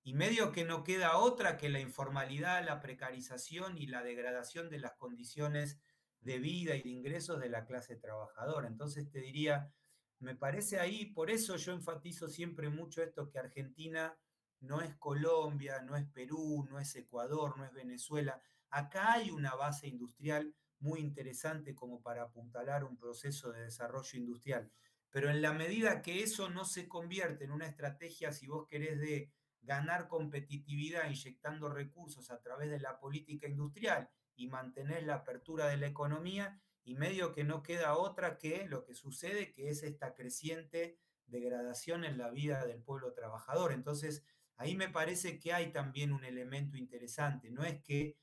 y 0.03 0.13
medio 0.13 0.53
que 0.53 0.67
no 0.67 0.85
queda 0.85 1.17
otra 1.17 1.57
que 1.57 1.71
la 1.71 1.81
informalidad, 1.81 2.63
la 2.67 2.81
precarización 2.81 3.79
y 3.79 3.87
la 3.87 4.03
degradación 4.03 4.69
de 4.69 4.79
las 4.79 4.93
condiciones 4.93 5.81
de 6.21 6.39
vida 6.39 6.77
y 6.77 6.83
de 6.83 6.91
ingresos 6.91 7.41
de 7.41 7.49
la 7.49 7.65
clase 7.65 7.97
trabajadora. 7.97 8.69
Entonces 8.69 9.11
te 9.11 9.21
diría, 9.21 9.73
me 10.19 10.35
parece 10.35 10.79
ahí, 10.79 11.07
por 11.07 11.31
eso 11.31 11.57
yo 11.57 11.73
enfatizo 11.73 12.29
siempre 12.29 12.69
mucho 12.69 13.03
esto 13.03 13.31
que 13.31 13.39
Argentina 13.39 14.15
no 14.61 14.83
es 14.83 14.95
Colombia, 14.97 15.81
no 15.81 15.97
es 15.97 16.05
Perú, 16.05 16.67
no 16.69 16.79
es 16.79 16.95
Ecuador, 16.95 17.57
no 17.57 17.65
es 17.65 17.73
Venezuela. 17.73 18.43
Acá 18.71 19.13
hay 19.13 19.31
una 19.31 19.55
base 19.55 19.89
industrial 19.89 20.55
muy 20.79 21.01
interesante 21.01 21.75
como 21.75 22.03
para 22.03 22.23
apuntalar 22.23 22.85
un 22.85 22.97
proceso 22.97 23.53
de 23.53 23.63
desarrollo 23.63 24.19
industrial. 24.19 24.71
Pero 25.11 25.31
en 25.31 25.41
la 25.41 25.53
medida 25.53 26.03
que 26.03 26.23
eso 26.23 26.51
no 26.51 26.65
se 26.65 26.89
convierte 26.89 27.45
en 27.45 27.53
una 27.53 27.67
estrategia, 27.67 28.33
si 28.33 28.47
vos 28.47 28.67
querés, 28.69 29.01
de 29.01 29.33
ganar 29.63 30.09
competitividad 30.09 31.09
inyectando 31.09 31.69
recursos 31.69 32.31
a 32.31 32.41
través 32.41 32.71
de 32.71 32.81
la 32.81 32.99
política 32.99 33.49
industrial 33.49 34.11
y 34.35 34.49
mantener 34.49 35.05
la 35.05 35.17
apertura 35.17 35.69
de 35.69 35.79
la 35.79 35.87
economía, 35.87 36.61
y 36.87 36.95
medio 36.95 37.33
que 37.33 37.43
no 37.43 37.65
queda 37.65 37.97
otra 37.97 38.39
que 38.39 38.65
lo 38.69 38.85
que 38.85 38.95
sucede, 38.95 39.51
que 39.51 39.71
es 39.71 39.83
esta 39.83 40.15
creciente 40.15 41.01
degradación 41.27 42.05
en 42.05 42.17
la 42.17 42.31
vida 42.31 42.65
del 42.65 42.81
pueblo 42.81 43.13
trabajador. 43.13 43.73
Entonces, 43.73 44.25
ahí 44.57 44.77
me 44.77 44.89
parece 44.89 45.41
que 45.41 45.53
hay 45.53 45.73
también 45.73 46.13
un 46.13 46.25
elemento 46.25 46.77
interesante. 46.77 47.51
No 47.51 47.65
es 47.65 47.83
que 47.83 48.17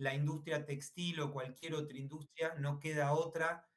la 0.00 0.14
industria 0.14 0.64
textil 0.64 1.20
o 1.20 1.30
cualquier 1.30 1.74
otra 1.74 1.98
industria 1.98 2.54
no 2.54 2.80
queda 2.80 3.12
otra 3.12 3.68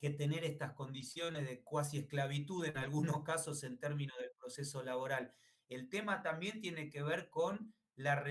que 0.00 0.10
tener 0.10 0.44
estas 0.44 0.72
condiciones 0.72 1.46
de 1.46 1.62
cuasi 1.62 1.98
esclavitud 1.98 2.64
en 2.64 2.76
algunos 2.76 3.22
casos 3.24 3.62
en 3.62 3.78
términos 3.78 4.18
del 4.18 4.32
proceso 4.36 4.82
laboral. 4.82 5.32
El 5.68 5.88
tema 5.88 6.22
también 6.22 6.60
tiene 6.60 6.90
que 6.90 7.04
ver 7.04 7.30
con 7.30 7.72
la, 7.94 8.24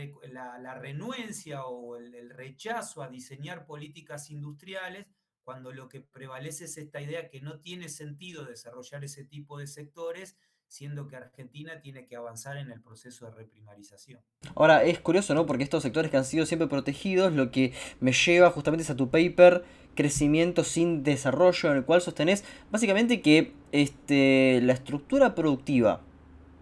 la, 0.59 0.75
renuencia 0.75 1.65
o 1.65 1.95
el, 1.95 2.13
el, 2.13 2.29
rechazo 2.29 3.01
a 3.01 3.09
diseñar 3.09 3.65
políticas 3.65 4.29
industriales 4.29 5.07
cuando 5.43 5.71
lo 5.71 5.87
que 5.87 6.01
prevalece 6.01 6.65
es 6.65 6.77
esta 6.77 6.99
idea 6.99 7.29
que 7.29 7.39
no 7.39 7.61
tiene 7.61 7.87
sentido 7.87 8.43
desarrollar 8.43 9.05
ese 9.05 9.23
tipo 9.23 9.57
de 9.57 9.67
sectores, 9.67 10.37
siendo 10.67 11.07
que 11.07 11.15
Argentina 11.15 11.79
tiene 11.79 12.05
que 12.05 12.15
avanzar 12.15 12.57
en 12.57 12.71
el 12.71 12.81
proceso 12.81 13.25
de 13.25 13.31
reprimarización. 13.31 14.19
Ahora, 14.55 14.83
es 14.83 14.99
curioso, 14.99 15.33
¿no? 15.33 15.45
Porque 15.45 15.63
estos 15.63 15.83
sectores 15.83 16.11
que 16.11 16.17
han 16.17 16.25
sido 16.25 16.45
siempre 16.45 16.67
protegidos, 16.67 17.33
lo 17.33 17.51
que 17.51 17.73
me 17.99 18.11
lleva 18.11 18.51
justamente 18.51 18.83
es 18.83 18.89
a 18.89 18.95
tu 18.95 19.09
paper, 19.09 19.63
Crecimiento 19.95 20.63
sin 20.63 21.01
desarrollo, 21.01 21.71
en 21.71 21.77
el 21.77 21.83
cual 21.83 22.01
sostenés 22.01 22.43
básicamente 22.69 23.19
que 23.23 23.53
este, 23.71 24.61
la 24.61 24.73
estructura 24.73 25.33
productiva, 25.33 26.01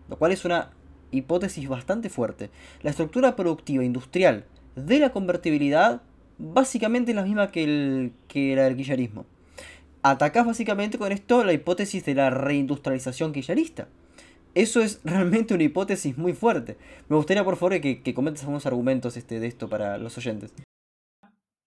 lo 0.08 0.18
cual 0.18 0.32
es 0.32 0.46
una 0.46 0.72
hipótesis 1.12 1.68
bastante 1.68 2.10
fuerte, 2.10 2.50
la 2.82 2.92
estructura 2.92 3.36
productiva 3.36 3.84
industrial 3.84 4.46
de 4.78 5.00
la 5.00 5.12
convertibilidad 5.12 6.02
básicamente 6.38 7.12
es 7.12 7.16
la 7.16 7.24
misma 7.24 7.52
que, 7.52 7.64
el, 7.66 8.14
que. 8.30 8.54
Atacás 10.08 10.46
básicamente 10.46 11.00
con 11.00 11.12
esto 11.12 11.44
la 11.44 11.52
hipótesis 11.52 12.06
de 12.06 12.14
la 12.14 12.30
reindustrialización 12.30 13.34
kirchnerista. 13.34 13.88
Eso 14.54 14.80
es 14.80 15.02
realmente 15.04 15.56
una 15.56 15.64
hipótesis 15.64 16.16
muy 16.16 16.34
fuerte. 16.34 16.78
Me 17.10 17.16
gustaría, 17.16 17.44
por 17.44 17.58
favor, 17.58 17.82
que, 17.82 18.04
que 18.04 18.14
comentes 18.14 18.44
algunos 18.44 18.68
argumentos 18.68 19.18
este, 19.18 19.40
de 19.40 19.48
esto 19.48 19.68
para 19.68 19.98
los 19.98 20.16
oyentes. 20.20 20.54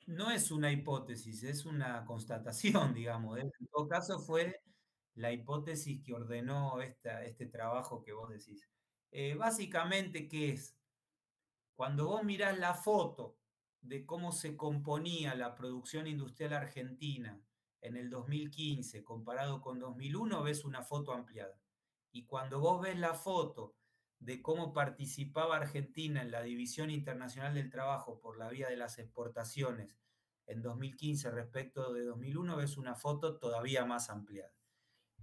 No 0.07 0.31
es 0.31 0.53
una 0.53 0.71
hipótesis, 0.71 1.43
es 1.43 1.67
una 1.67 2.07
constatación, 2.07 2.95
digamos. 2.95 3.41
En 3.41 3.51
todo 3.73 3.89
caso, 3.89 4.21
fue 4.21 4.61
la 5.17 5.33
hipótesis 5.33 6.01
que 6.05 6.15
ordenó 6.15 6.81
esta, 6.81 7.25
este 7.25 7.47
trabajo 7.47 8.05
que 8.05 8.13
vos 8.13 8.31
decís. 8.31 8.69
Eh, 9.11 9.35
básicamente, 9.35 10.29
¿qué 10.29 10.51
es? 10.51 10.77
Cuando 11.75 12.07
vos 12.07 12.23
mirás 12.23 12.57
la 12.57 12.75
foto 12.75 13.37
de 13.81 14.07
cómo 14.07 14.31
se 14.31 14.57
componía 14.57 15.35
la 15.35 15.57
producción 15.57 16.07
industrial 16.07 16.53
argentina 16.53 17.43
en 17.81 17.97
el 17.97 18.11
2015 18.11 19.05
comparado 19.05 19.61
con 19.61 19.79
2001, 19.79 20.43
ves 20.43 20.65
una 20.65 20.83
foto 20.83 21.13
ampliada. 21.13 21.61
Y 22.11 22.25
cuando 22.25 22.61
vos 22.61 22.81
ves 22.81 22.99
la 22.99 23.15
foto 23.15 23.77
de 24.19 24.43
cómo 24.43 24.73
participaba 24.73 25.57
Argentina 25.57 26.23
en 26.23 26.31
la 26.31 26.43
División 26.43 26.91
Internacional 26.91 27.55
del 27.55 27.71
Trabajo 27.71 28.21
por 28.21 28.39
la 28.39 28.49
vía 28.49 28.69
de 28.69 28.77
las 28.77 28.99
exportaciones 28.99 29.97
en 30.47 30.63
2015 30.63 31.31
respecto 31.31 31.93
de 31.93 32.05
2001, 32.05 32.57
ves 32.57 32.79
una 32.79 32.95
foto 32.95 33.39
todavía 33.39 33.85
más 33.85 34.11
ampliada. 34.11 34.53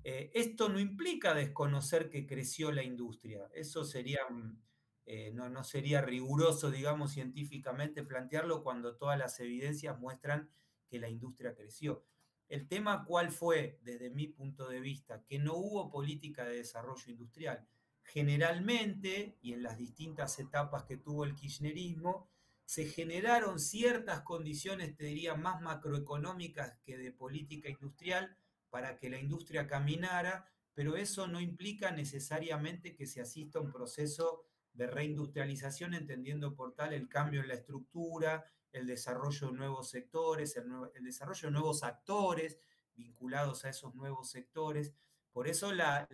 Eh, 0.03 0.31
esto 0.35 0.69
no 0.69 0.79
implica 0.79 1.33
desconocer 1.33 2.09
que 2.09 2.27
creció 2.27 2.71
la 2.71 2.83
industria, 2.83 3.49
eso 3.53 3.83
sería 3.83 4.19
mm, 4.29 4.61
eh, 5.07 5.31
no, 5.33 5.49
no, 5.49 5.63
sería 5.63 6.01
riguroso, 6.01 6.71
digamos, 6.71 7.11
científicamente 7.11 8.03
plantearlo 8.03 8.63
cuando 8.63 8.95
todas 8.95 9.19
las 9.19 9.39
evidencias 9.39 9.99
muestran 9.99 10.49
que 10.87 10.99
la 10.99 11.09
industria 11.09 11.53
creció. 11.53 12.03
El 12.47 12.67
tema 12.67 13.03
cuál 13.05 13.31
fue, 13.31 13.79
desde 13.83 14.09
mi 14.09 14.27
punto 14.27 14.67
de 14.69 14.79
vista, 14.79 15.23
que 15.23 15.39
no 15.39 15.55
hubo 15.55 15.89
política 15.89 16.45
de 16.45 16.57
desarrollo 16.57 17.11
industrial. 17.11 17.67
Generalmente, 18.03 19.37
y 19.41 19.53
en 19.53 19.63
las 19.63 19.77
distintas 19.77 20.37
etapas 20.39 20.83
que 20.83 20.97
tuvo 20.97 21.25
el 21.25 21.33
kirchnerismo, 21.33 22.29
se 22.65 22.85
generaron 22.85 23.59
ciertas 23.59 24.21
condiciones, 24.21 24.95
te 24.95 25.05
diría, 25.05 25.35
más 25.35 25.61
macroeconómicas 25.61 26.77
que 26.83 26.97
de 26.97 27.11
política 27.11 27.69
industrial 27.69 28.37
para 28.69 28.97
que 28.97 29.09
la 29.09 29.19
industria 29.19 29.67
caminara, 29.67 30.51
pero 30.73 30.97
eso 30.97 31.27
no 31.27 31.39
implica 31.39 31.91
necesariamente 31.91 32.95
que 32.95 33.07
se 33.07 33.21
asista 33.21 33.59
a 33.59 33.61
un 33.61 33.71
proceso 33.71 34.43
de 34.73 34.87
reindustrialización, 34.87 35.93
entendiendo 35.93 36.55
por 36.55 36.75
tal 36.75 36.93
el 36.93 37.07
cambio 37.07 37.41
en 37.41 37.47
la 37.47 37.53
estructura, 37.53 38.51
el 38.75 38.85
desarrollo 38.87 39.47
de 39.47 39.53
nuevos 39.53 39.89
sectores, 39.89 40.57
el, 40.57 41.03
desarrollo 41.03 41.47
de 41.47 41.51
nuevos 41.51 41.83
actores 41.83 42.59
vinculados 42.93 43.65
a 43.65 43.69
esos 43.69 43.95
nuevos 43.95 44.29
sectores. 44.29 44.93
Por 45.31 45.47
eso 45.47 45.71
la, 45.73 46.07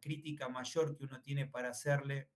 crítica 0.00 0.48
mayor 0.48 0.96
que 0.96 1.04
uno 1.04 1.20
tiene 1.20 1.46
para 1.46 1.70
hacerle 1.70 2.30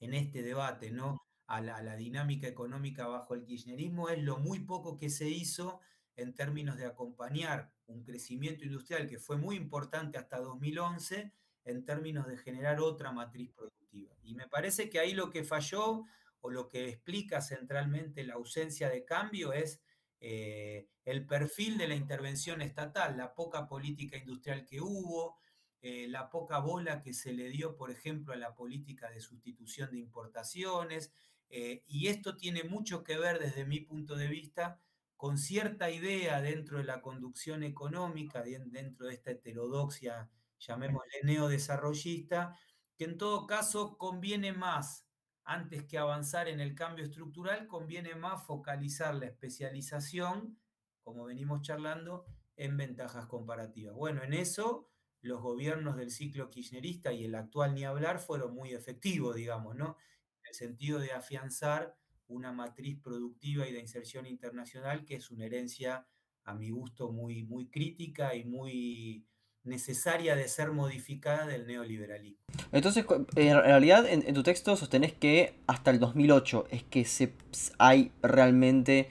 en 0.00 0.14
este 0.14 0.42
debate, 0.42 0.90
¿no? 0.90 1.22
A 1.46 1.56
a 1.56 1.60
la, 1.60 1.96
dinámica 1.96 2.48
económica 2.48 3.06
bajo 3.06 3.34
el 3.34 3.44
kirchnerismo 3.44 4.08
es 4.08 4.22
lo 4.22 4.38
muy 4.38 4.60
poco 4.60 4.96
que 4.96 5.10
se 5.10 5.28
hizo 5.28 5.80
en 6.16 6.34
términos 6.34 6.76
de 6.76 6.86
acompañar 6.86 7.72
un 7.86 8.02
crecimiento 8.02 8.64
industrial 8.64 9.06
que 9.08 9.18
fue 9.18 9.36
muy 9.36 9.56
importante 9.56 10.16
hasta 10.18 10.38
2011 10.38 11.32
en 11.64 11.84
términos 11.84 12.26
de 12.26 12.38
generar 12.38 12.80
otra 12.80 13.12
matriz 13.12 13.50
productiva. 13.52 14.16
Y 14.22 14.34
me 14.34 14.48
parece 14.48 14.90
que 14.90 14.98
ahí 14.98 15.12
lo 15.12 15.30
que 15.30 15.44
falló 15.44 16.04
o 16.44 16.50
lo 16.50 16.68
que 16.68 16.90
explica 16.90 17.40
centralmente 17.40 18.22
la 18.22 18.34
ausencia 18.34 18.90
de 18.90 19.06
cambio 19.06 19.54
es 19.54 19.80
eh, 20.20 20.90
el 21.06 21.26
perfil 21.26 21.78
de 21.78 21.88
la 21.88 21.94
intervención 21.94 22.60
estatal, 22.60 23.16
la 23.16 23.34
poca 23.34 23.66
política 23.66 24.18
industrial 24.18 24.66
que 24.66 24.78
hubo, 24.78 25.38
eh, 25.80 26.06
la 26.06 26.28
poca 26.28 26.58
bola 26.58 27.00
que 27.00 27.14
se 27.14 27.32
le 27.32 27.48
dio, 27.48 27.78
por 27.78 27.90
ejemplo, 27.90 28.34
a 28.34 28.36
la 28.36 28.54
política 28.54 29.08
de 29.10 29.22
sustitución 29.22 29.90
de 29.92 30.00
importaciones. 30.00 31.14
Eh, 31.48 31.82
y 31.86 32.08
esto 32.08 32.36
tiene 32.36 32.62
mucho 32.62 33.02
que 33.02 33.16
ver, 33.16 33.38
desde 33.38 33.64
mi 33.64 33.80
punto 33.80 34.14
de 34.14 34.28
vista, 34.28 34.82
con 35.16 35.38
cierta 35.38 35.90
idea 35.90 36.42
dentro 36.42 36.76
de 36.76 36.84
la 36.84 37.00
conducción 37.00 37.62
económica, 37.62 38.42
dentro 38.42 39.06
de 39.06 39.14
esta 39.14 39.30
heterodoxia 39.30 40.28
llamémosle 40.58 41.22
neodesarrollista, 41.22 42.54
que 42.96 43.04
en 43.04 43.16
todo 43.16 43.46
caso 43.46 43.96
conviene 43.96 44.52
más, 44.52 45.03
antes 45.44 45.84
que 45.84 45.98
avanzar 45.98 46.48
en 46.48 46.60
el 46.60 46.74
cambio 46.74 47.04
estructural, 47.04 47.66
conviene 47.66 48.14
más 48.14 48.44
focalizar 48.46 49.14
la 49.14 49.26
especialización, 49.26 50.58
como 51.02 51.24
venimos 51.24 51.62
charlando, 51.62 52.24
en 52.56 52.76
ventajas 52.76 53.26
comparativas. 53.26 53.94
Bueno, 53.94 54.22
en 54.22 54.32
eso 54.32 54.90
los 55.20 55.40
gobiernos 55.40 55.96
del 55.96 56.10
ciclo 56.10 56.50
kirchnerista 56.50 57.12
y 57.12 57.24
el 57.24 57.34
actual 57.34 57.74
ni 57.74 57.84
hablar 57.84 58.18
fueron 58.18 58.54
muy 58.54 58.72
efectivos, 58.72 59.36
digamos, 59.36 59.74
¿no? 59.74 59.96
En 60.42 60.48
el 60.48 60.54
sentido 60.54 60.98
de 60.98 61.12
afianzar 61.12 61.96
una 62.26 62.52
matriz 62.52 63.00
productiva 63.00 63.66
y 63.66 63.72
de 63.72 63.80
inserción 63.80 64.26
internacional 64.26 65.04
que 65.04 65.16
es 65.16 65.30
una 65.30 65.46
herencia, 65.46 66.06
a 66.44 66.54
mi 66.54 66.70
gusto, 66.70 67.10
muy, 67.10 67.42
muy 67.44 67.68
crítica 67.68 68.34
y 68.34 68.44
muy 68.44 69.26
necesaria 69.64 70.36
de 70.36 70.46
ser 70.46 70.70
modificada 70.72 71.46
del 71.46 71.66
neoliberalismo. 71.66 72.38
Entonces, 72.72 73.04
en 73.36 73.56
realidad, 73.56 74.06
en, 74.06 74.34
tu 74.34 74.42
texto 74.42 74.76
sostenés 74.76 75.12
que 75.12 75.54
hasta 75.66 75.90
el 75.90 75.98
2008 75.98 76.66
es 76.70 76.82
que 76.84 77.04
se, 77.04 77.32
hay 77.78 78.12
realmente 78.22 79.08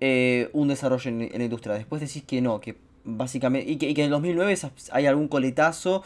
eh, 0.00 0.50
un 0.52 0.68
desarrollo 0.68 1.10
en, 1.10 1.30
la 1.30 1.44
industria. 1.44 1.74
Después 1.74 2.02
decís 2.02 2.22
que 2.22 2.40
no, 2.40 2.60
que 2.60 2.76
básicamente, 3.04 3.70
y 3.70 3.76
que, 3.76 3.88
y 3.88 3.94
que 3.94 4.02
en 4.02 4.06
el 4.06 4.10
2009 4.10 4.56
hay 4.92 5.06
algún 5.06 5.28
coletazo 5.28 6.02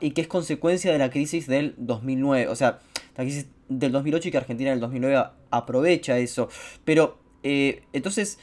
y 0.00 0.10
que 0.10 0.20
es 0.20 0.28
consecuencia 0.28 0.92
de 0.92 0.98
la 0.98 1.10
crisis 1.10 1.46
del 1.46 1.74
2009. 1.78 2.48
O 2.48 2.56
sea, 2.56 2.80
la 3.16 3.24
crisis 3.24 3.46
del 3.68 3.92
2008 3.92 4.28
y 4.28 4.30
que 4.30 4.38
Argentina 4.38 4.70
en 4.70 4.74
el 4.74 4.80
2009 4.80 5.24
aprovecha 5.50 6.18
eso. 6.18 6.48
Pero, 6.84 7.18
eh, 7.42 7.82
entonces 7.92 8.38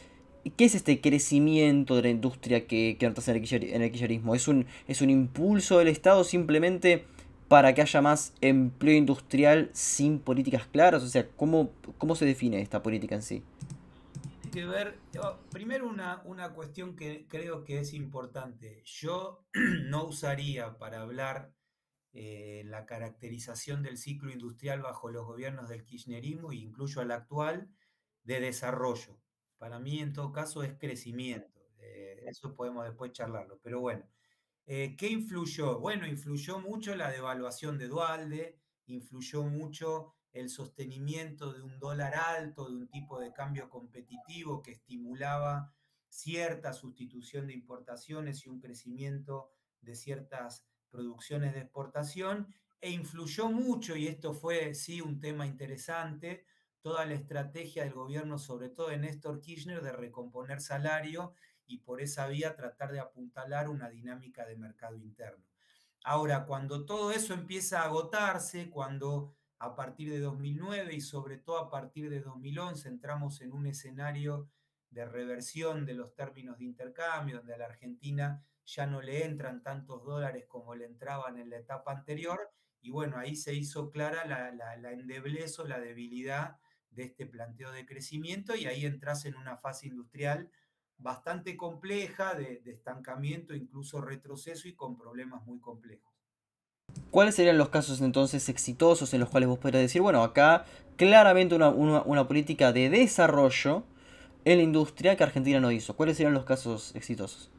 ¿Qué 0.55 0.65
es 0.65 0.75
este 0.75 1.01
crecimiento 1.01 1.95
de 1.95 2.03
la 2.03 2.09
industria 2.09 2.67
que, 2.67 2.97
que 2.99 3.07
notas 3.07 3.27
en 3.27 3.35
el, 3.37 3.41
kirchnerismo? 3.41 4.35
¿Es 4.35 4.47
un, 4.47 4.65
¿Es 4.87 5.01
un 5.01 5.09
impulso 5.09 5.79
del 5.79 5.87
Estado 5.87 6.23
simplemente 6.23 7.05
para 7.47 7.73
que 7.73 7.81
haya 7.81 8.01
más 8.01 8.33
empleo 8.41 8.95
industrial 8.95 9.69
sin 9.73 10.19
políticas 10.19 10.67
claras? 10.67 11.03
O 11.03 11.07
sea, 11.07 11.27
¿cómo, 11.29 11.71
cómo 11.97 12.15
se 12.15 12.25
define 12.25 12.61
esta 12.61 12.83
política 12.83 13.15
en 13.15 13.23
sí? 13.23 13.43
Tiene 14.51 14.51
que 14.51 14.65
ver, 14.65 14.99
primero 15.51 15.87
una, 15.87 16.21
una 16.25 16.53
cuestión 16.53 16.95
que 16.95 17.25
creo 17.27 17.63
que 17.63 17.79
es 17.79 17.93
importante. 17.93 18.83
Yo 18.85 19.45
no 19.89 20.05
usaría 20.05 20.77
para 20.77 21.01
hablar 21.01 21.51
eh, 22.13 22.63
la 22.65 22.85
caracterización 22.85 23.83
del 23.83 23.97
ciclo 23.97 24.31
industrial 24.31 24.81
bajo 24.81 25.09
los 25.09 25.25
gobiernos 25.25 25.67
del 25.67 25.83
kirchnerismo, 25.83 26.51
e 26.51 26.57
incluyo 26.57 27.01
al 27.01 27.11
actual, 27.11 27.69
de 28.23 28.39
desarrollo 28.39 29.19
para 29.57 29.79
mí, 29.79 29.99
en 29.99 30.13
todo 30.13 30.31
caso, 30.31 30.63
es 30.63 30.73
crecimiento. 30.77 31.61
Eh, 31.79 32.23
eso 32.27 32.55
podemos 32.55 32.85
después 32.85 33.11
charlarlo. 33.11 33.59
Pero 33.63 33.79
bueno, 33.79 34.05
eh, 34.65 34.95
¿qué 34.97 35.07
influyó? 35.09 35.79
Bueno, 35.79 36.07
influyó 36.07 36.59
mucho 36.59 36.95
la 36.95 37.11
devaluación 37.11 37.77
de 37.77 37.87
Dualde, 37.87 38.59
influyó 38.85 39.43
mucho 39.43 40.13
el 40.33 40.49
sostenimiento 40.49 41.53
de 41.53 41.61
un 41.61 41.79
dólar 41.79 42.15
alto, 42.15 42.69
de 42.69 42.75
un 42.75 42.87
tipo 42.87 43.19
de 43.19 43.33
cambio 43.33 43.69
competitivo 43.69 44.61
que 44.61 44.71
estimulaba 44.71 45.73
cierta 46.09 46.73
sustitución 46.73 47.47
de 47.47 47.53
importaciones 47.53 48.45
y 48.45 48.49
un 48.49 48.59
crecimiento 48.59 49.51
de 49.81 49.95
ciertas 49.95 50.65
producciones 50.89 51.53
de 51.53 51.61
exportación, 51.61 52.53
e 52.79 52.91
influyó 52.91 53.49
mucho, 53.49 53.95
y 53.95 54.07
esto 54.07 54.33
fue 54.33 54.73
sí 54.73 55.01
un 55.01 55.19
tema 55.19 55.47
interesante, 55.47 56.45
toda 56.81 57.05
la 57.05 57.13
estrategia 57.13 57.83
del 57.83 57.93
gobierno, 57.93 58.37
sobre 58.37 58.69
todo 58.69 58.89
de 58.89 58.97
Néstor 58.97 59.41
Kirchner, 59.41 59.81
de 59.81 59.91
recomponer 59.91 60.61
salario 60.61 61.33
y 61.65 61.79
por 61.79 62.01
esa 62.01 62.27
vía 62.27 62.55
tratar 62.55 62.91
de 62.91 62.99
apuntalar 62.99 63.69
una 63.69 63.89
dinámica 63.89 64.45
de 64.45 64.55
mercado 64.55 64.95
interno. 64.95 65.43
Ahora, 66.03 66.45
cuando 66.45 66.85
todo 66.85 67.11
eso 67.11 67.33
empieza 67.33 67.81
a 67.81 67.85
agotarse, 67.85 68.69
cuando 68.69 69.35
a 69.59 69.75
partir 69.75 70.09
de 70.09 70.19
2009 70.19 70.93
y 70.93 71.01
sobre 71.01 71.37
todo 71.37 71.57
a 71.57 71.69
partir 71.69 72.09
de 72.09 72.21
2011 72.21 72.87
entramos 72.87 73.41
en 73.41 73.51
un 73.51 73.65
escenario 73.65 74.49
de 74.89 75.05
reversión 75.05 75.85
de 75.85 75.95
los 75.95 76.13
términos 76.15 76.57
de 76.57 76.65
intercambio, 76.65 77.37
donde 77.37 77.55
a 77.55 77.57
la 77.57 77.65
Argentina 77.65 78.43
ya 78.65 78.85
no 78.85 79.01
le 79.01 79.25
entran 79.25 79.63
tantos 79.63 80.03
dólares 80.03 80.45
como 80.47 80.75
le 80.75 80.85
entraban 80.85 81.37
en 81.37 81.49
la 81.49 81.57
etapa 81.57 81.91
anterior, 81.91 82.51
y 82.81 82.91
bueno, 82.91 83.17
ahí 83.17 83.35
se 83.35 83.53
hizo 83.53 83.89
clara 83.89 84.25
la, 84.25 84.51
la, 84.51 84.77
la 84.77 84.91
endeblez 84.91 85.59
o 85.59 85.67
la 85.67 85.79
debilidad 85.79 86.57
de 86.97 87.03
este 87.03 87.25
planteo 87.25 87.71
de 87.71 87.85
crecimiento 87.85 88.55
y 88.55 88.65
ahí 88.65 88.85
entras 88.85 89.23
en 89.25 89.35
una 89.35 89.55
fase 89.55 89.87
industrial 89.87 90.49
bastante 90.97 91.55
compleja, 91.55 92.33
de, 92.33 92.59
de 92.65 92.71
estancamiento, 92.71 93.55
incluso 93.55 94.01
retroceso 94.01 94.67
y 94.67 94.73
con 94.73 94.97
problemas 94.97 95.45
muy 95.45 95.59
complejos. 95.59 96.11
¿Cuáles 97.11 97.35
serían 97.35 97.57
los 97.57 97.69
casos 97.69 98.01
entonces 98.01 98.49
exitosos 98.49 99.13
en 99.13 99.19
los 99.19 99.29
cuales 99.29 99.47
vos 99.47 99.59
podrías 99.59 99.83
decir, 99.83 100.01
bueno, 100.01 100.23
acá 100.23 100.65
claramente 100.95 101.53
una, 101.55 101.69
una, 101.69 102.01
una, 102.01 102.27
política 102.27 102.73
de 102.73 102.89
desarrollo 102.89 103.83
en 104.43 104.57
la 104.57 104.63
industria 104.63 105.15
que 105.15 105.23
Argentina 105.23 105.59
no 105.59 105.71
hizo? 105.71 105.95
¿Cuáles 105.95 106.17
serían 106.17 106.33
los 106.33 106.45
casos 106.45 106.95
exitosos? 106.95 107.51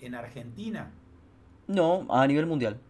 ¿En 0.00 0.14
Argentina? 0.14 0.90
No, 1.68 2.06
a 2.10 2.26
nivel 2.26 2.46
mundial. 2.46 2.80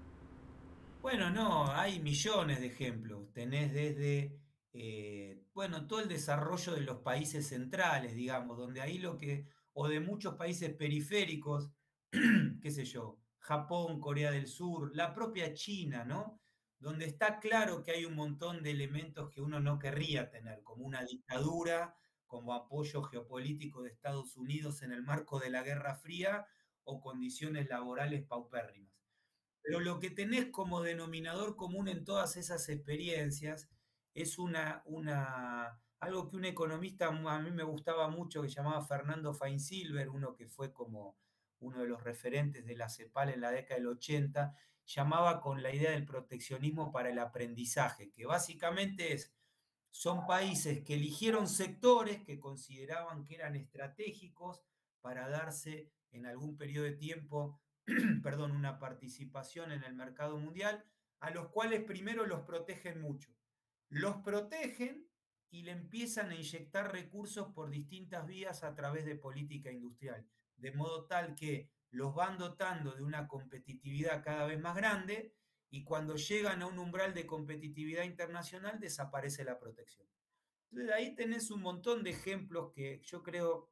Bueno, 1.02 1.30
no, 1.30 1.70
hay 1.72 1.98
millones 2.00 2.60
de 2.60 2.66
ejemplos. 2.66 3.32
Tenés 3.32 3.72
desde, 3.72 4.39
eh, 4.72 5.42
bueno, 5.52 5.86
todo 5.86 6.00
el 6.00 6.08
desarrollo 6.08 6.74
de 6.74 6.82
los 6.82 6.98
países 6.98 7.48
centrales, 7.48 8.14
digamos, 8.14 8.56
donde 8.56 8.80
ahí 8.80 8.98
lo 8.98 9.18
que, 9.18 9.46
o 9.72 9.88
de 9.88 10.00
muchos 10.00 10.36
países 10.36 10.74
periféricos, 10.74 11.70
qué 12.62 12.70
sé 12.70 12.84
yo, 12.84 13.18
Japón, 13.38 14.00
Corea 14.00 14.30
del 14.30 14.46
Sur, 14.46 14.94
la 14.94 15.12
propia 15.12 15.52
China, 15.54 16.04
¿no? 16.04 16.40
Donde 16.78 17.06
está 17.06 17.40
claro 17.40 17.82
que 17.82 17.90
hay 17.92 18.04
un 18.04 18.14
montón 18.14 18.62
de 18.62 18.70
elementos 18.70 19.30
que 19.30 19.40
uno 19.40 19.60
no 19.60 19.78
querría 19.78 20.30
tener, 20.30 20.62
como 20.62 20.84
una 20.84 21.04
dictadura, 21.04 21.96
como 22.26 22.54
apoyo 22.54 23.02
geopolítico 23.02 23.82
de 23.82 23.90
Estados 23.90 24.36
Unidos 24.36 24.82
en 24.82 24.92
el 24.92 25.02
marco 25.02 25.40
de 25.40 25.50
la 25.50 25.64
Guerra 25.64 25.96
Fría 25.96 26.46
o 26.84 27.00
condiciones 27.00 27.68
laborales 27.68 28.24
paupérrimas. 28.24 28.94
Pero 29.62 29.80
lo 29.80 29.98
que 29.98 30.10
tenés 30.10 30.46
como 30.46 30.80
denominador 30.80 31.56
común 31.56 31.88
en 31.88 32.04
todas 32.04 32.36
esas 32.36 32.68
experiencias 32.68 33.68
es 34.14 34.38
una, 34.38 34.82
una, 34.86 35.80
algo 36.00 36.28
que 36.28 36.36
un 36.36 36.44
economista 36.44 37.08
a 37.08 37.38
mí 37.40 37.50
me 37.50 37.62
gustaba 37.62 38.08
mucho, 38.08 38.42
que 38.42 38.48
llamaba 38.48 38.84
Fernando 38.84 39.34
Feinsilver, 39.34 40.08
uno 40.08 40.34
que 40.34 40.48
fue 40.48 40.72
como 40.72 41.16
uno 41.60 41.80
de 41.80 41.86
los 41.86 42.02
referentes 42.02 42.64
de 42.64 42.76
la 42.76 42.88
CEPAL 42.88 43.30
en 43.30 43.40
la 43.40 43.50
década 43.50 43.76
del 43.76 43.88
80, 43.88 44.54
llamaba 44.86 45.40
con 45.40 45.62
la 45.62 45.72
idea 45.72 45.92
del 45.92 46.04
proteccionismo 46.04 46.90
para 46.90 47.10
el 47.10 47.18
aprendizaje, 47.18 48.10
que 48.10 48.26
básicamente 48.26 49.12
es, 49.12 49.32
son 49.90 50.26
países 50.26 50.82
que 50.84 50.94
eligieron 50.94 51.48
sectores 51.48 52.22
que 52.22 52.40
consideraban 52.40 53.24
que 53.24 53.34
eran 53.34 53.56
estratégicos 53.56 54.62
para 55.00 55.28
darse 55.28 55.92
en 56.12 56.26
algún 56.26 56.56
periodo 56.56 56.84
de 56.84 56.92
tiempo, 56.92 57.60
perdón, 58.22 58.52
una 58.52 58.78
participación 58.78 59.72
en 59.72 59.84
el 59.84 59.94
mercado 59.94 60.38
mundial, 60.38 60.84
a 61.20 61.30
los 61.30 61.48
cuales 61.48 61.84
primero 61.84 62.26
los 62.26 62.42
protegen 62.42 63.00
mucho. 63.00 63.30
Los 63.90 64.16
protegen 64.22 65.06
y 65.50 65.62
le 65.62 65.72
empiezan 65.72 66.30
a 66.30 66.34
inyectar 66.34 66.90
recursos 66.90 67.52
por 67.52 67.70
distintas 67.70 68.26
vías 68.26 68.64
a 68.64 68.74
través 68.74 69.04
de 69.04 69.16
política 69.16 69.70
industrial 69.70 70.26
de 70.60 70.72
modo 70.72 71.06
tal 71.06 71.34
que 71.34 71.70
los 71.90 72.14
van 72.14 72.38
dotando 72.38 72.92
de 72.94 73.02
una 73.02 73.26
competitividad 73.26 74.22
cada 74.22 74.46
vez 74.46 74.60
más 74.60 74.76
grande 74.76 75.34
y 75.70 75.84
cuando 75.84 76.16
llegan 76.16 76.62
a 76.62 76.66
un 76.66 76.78
umbral 76.78 77.14
de 77.14 77.26
competitividad 77.26 78.04
internacional 78.04 78.78
desaparece 78.78 79.44
la 79.44 79.58
protección. 79.58 80.06
Entonces 80.70 80.94
ahí 80.94 81.14
tenés 81.14 81.50
un 81.50 81.62
montón 81.62 82.04
de 82.04 82.10
ejemplos 82.10 82.72
que 82.72 83.00
yo 83.04 83.22
creo, 83.22 83.70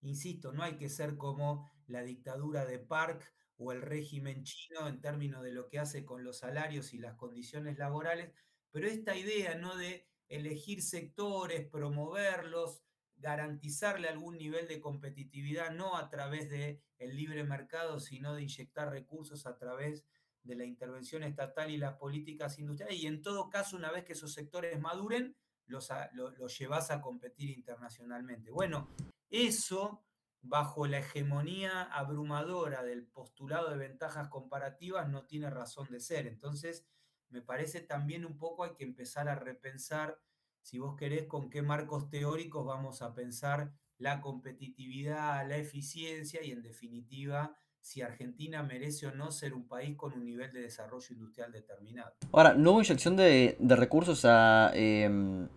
insisto, 0.00 0.52
no 0.52 0.62
hay 0.62 0.76
que 0.76 0.88
ser 0.88 1.16
como 1.16 1.70
la 1.86 2.02
dictadura 2.02 2.64
de 2.64 2.78
Park 2.78 3.32
o 3.56 3.72
el 3.72 3.82
régimen 3.82 4.42
chino 4.44 4.88
en 4.88 5.00
términos 5.00 5.42
de 5.42 5.52
lo 5.52 5.68
que 5.68 5.78
hace 5.78 6.04
con 6.04 6.24
los 6.24 6.38
salarios 6.38 6.94
y 6.94 6.98
las 6.98 7.14
condiciones 7.14 7.78
laborales, 7.78 8.32
pero 8.70 8.88
esta 8.88 9.16
idea 9.16 9.54
no 9.54 9.76
de 9.76 10.06
elegir 10.28 10.82
sectores, 10.82 11.68
promoverlos, 11.68 12.82
garantizarle 13.16 14.08
algún 14.08 14.38
nivel 14.38 14.66
de 14.66 14.80
competitividad, 14.80 15.72
no 15.72 15.96
a 15.96 16.08
través 16.08 16.48
del 16.48 16.82
el 16.98 17.16
libre 17.16 17.44
mercado, 17.44 18.00
sino 18.00 18.34
de 18.34 18.42
inyectar 18.42 18.90
recursos 18.90 19.46
a 19.46 19.56
través 19.58 20.06
de 20.42 20.54
la 20.54 20.64
intervención 20.64 21.22
estatal 21.22 21.70
y 21.70 21.76
las 21.76 21.96
políticas 21.96 22.58
industriales. 22.58 22.98
Y 22.98 23.06
en 23.06 23.22
todo 23.22 23.50
caso, 23.50 23.76
una 23.76 23.90
vez 23.90 24.04
que 24.04 24.14
esos 24.14 24.32
sectores 24.32 24.78
maduren, 24.80 25.36
los, 25.66 25.88
los 26.12 26.58
llevas 26.58 26.90
a 26.90 27.00
competir 27.00 27.50
internacionalmente. 27.50 28.50
Bueno, 28.50 28.88
eso 29.28 30.04
bajo 30.42 30.86
la 30.86 30.98
hegemonía 30.98 31.82
abrumadora 31.82 32.82
del 32.82 33.06
postulado 33.06 33.70
de 33.70 33.76
ventajas 33.76 34.28
comparativas 34.28 35.08
no 35.08 35.26
tiene 35.26 35.50
razón 35.50 35.88
de 35.90 36.00
ser. 36.00 36.26
Entonces, 36.26 36.86
me 37.30 37.42
parece 37.42 37.80
también 37.80 38.24
un 38.24 38.36
poco 38.36 38.64
hay 38.64 38.74
que 38.74 38.84
empezar 38.84 39.28
a 39.28 39.34
repensar 39.34 40.18
si 40.62 40.78
vos 40.78 40.96
querés, 40.96 41.26
con 41.26 41.50
qué 41.50 41.62
marcos 41.62 42.10
teóricos 42.10 42.66
vamos 42.66 43.02
a 43.02 43.14
pensar 43.14 43.72
la 43.98 44.20
competitividad, 44.20 45.48
la 45.48 45.56
eficiencia 45.56 46.42
y 46.44 46.50
en 46.50 46.62
definitiva 46.62 47.56
si 47.80 48.02
Argentina 48.02 48.62
merece 48.62 49.06
o 49.06 49.14
no 49.14 49.30
ser 49.30 49.54
un 49.54 49.66
país 49.66 49.96
con 49.96 50.12
un 50.12 50.24
nivel 50.24 50.52
de 50.52 50.60
desarrollo 50.60 51.06
industrial 51.10 51.50
determinado. 51.50 52.12
Ahora, 52.30 52.54
¿no 52.54 52.72
hubo 52.72 52.82
inyección 52.82 53.16
de, 53.16 53.56
de 53.58 53.76
recursos 53.76 54.24
a 54.26 54.70
eh, 54.74 55.48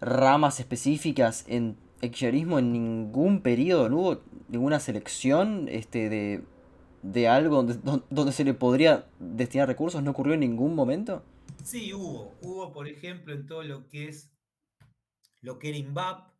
ramas 0.00 0.60
específicas 0.60 1.44
en 1.46 1.76
kirchnerismo 2.00 2.58
en 2.58 2.72
ningún 2.72 3.42
periodo? 3.42 3.90
¿No 3.90 3.96
hubo 3.98 4.22
ninguna 4.48 4.80
selección 4.80 5.68
este, 5.68 6.08
de, 6.08 6.42
de 7.02 7.28
algo 7.28 7.62
donde, 7.62 8.02
donde 8.10 8.32
se 8.32 8.44
le 8.44 8.54
podría 8.54 9.06
destinar 9.18 9.68
recursos? 9.68 10.02
¿No 10.02 10.10
ocurrió 10.10 10.34
en 10.34 10.40
ningún 10.40 10.74
momento? 10.74 11.22
Sí, 11.64 11.92
hubo. 11.92 12.34
Hubo, 12.42 12.72
por 12.72 12.88
ejemplo, 12.88 13.34
en 13.34 13.46
todo 13.46 13.62
lo 13.62 13.86
que 13.88 14.08
es 14.08 14.30
lo 15.40 15.58
que 15.58 15.70
era 15.70 15.78
INVAP, 15.78 16.30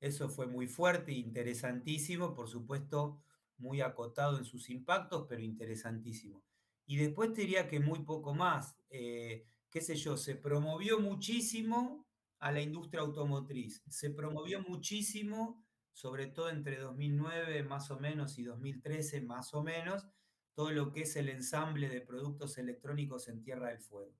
eso 0.00 0.28
fue 0.28 0.46
muy 0.46 0.66
fuerte 0.66 1.12
interesantísimo, 1.12 2.34
por 2.34 2.48
supuesto, 2.48 3.20
muy 3.56 3.80
acotado 3.80 4.38
en 4.38 4.44
sus 4.44 4.70
impactos, 4.70 5.26
pero 5.28 5.42
interesantísimo. 5.42 6.42
Y 6.86 6.96
después 6.96 7.32
te 7.32 7.42
diría 7.42 7.68
que 7.68 7.80
muy 7.80 8.00
poco 8.00 8.34
más. 8.34 8.76
Eh, 8.90 9.46
qué 9.70 9.80
sé 9.80 9.96
yo, 9.96 10.16
se 10.16 10.34
promovió 10.34 11.00
muchísimo 11.00 12.06
a 12.38 12.52
la 12.52 12.60
industria 12.60 13.02
automotriz, 13.02 13.82
se 13.88 14.10
promovió 14.10 14.62
muchísimo, 14.62 15.64
sobre 15.98 16.28
todo 16.28 16.48
entre 16.48 16.78
2009 16.78 17.64
más 17.64 17.90
o 17.90 17.98
menos 17.98 18.38
y 18.38 18.44
2013 18.44 19.22
más 19.22 19.52
o 19.52 19.64
menos, 19.64 20.06
todo 20.54 20.70
lo 20.70 20.92
que 20.92 21.02
es 21.02 21.16
el 21.16 21.28
ensamble 21.28 21.88
de 21.88 22.00
productos 22.00 22.56
electrónicos 22.56 23.26
en 23.26 23.42
Tierra 23.42 23.70
del 23.70 23.80
Fuego 23.80 24.14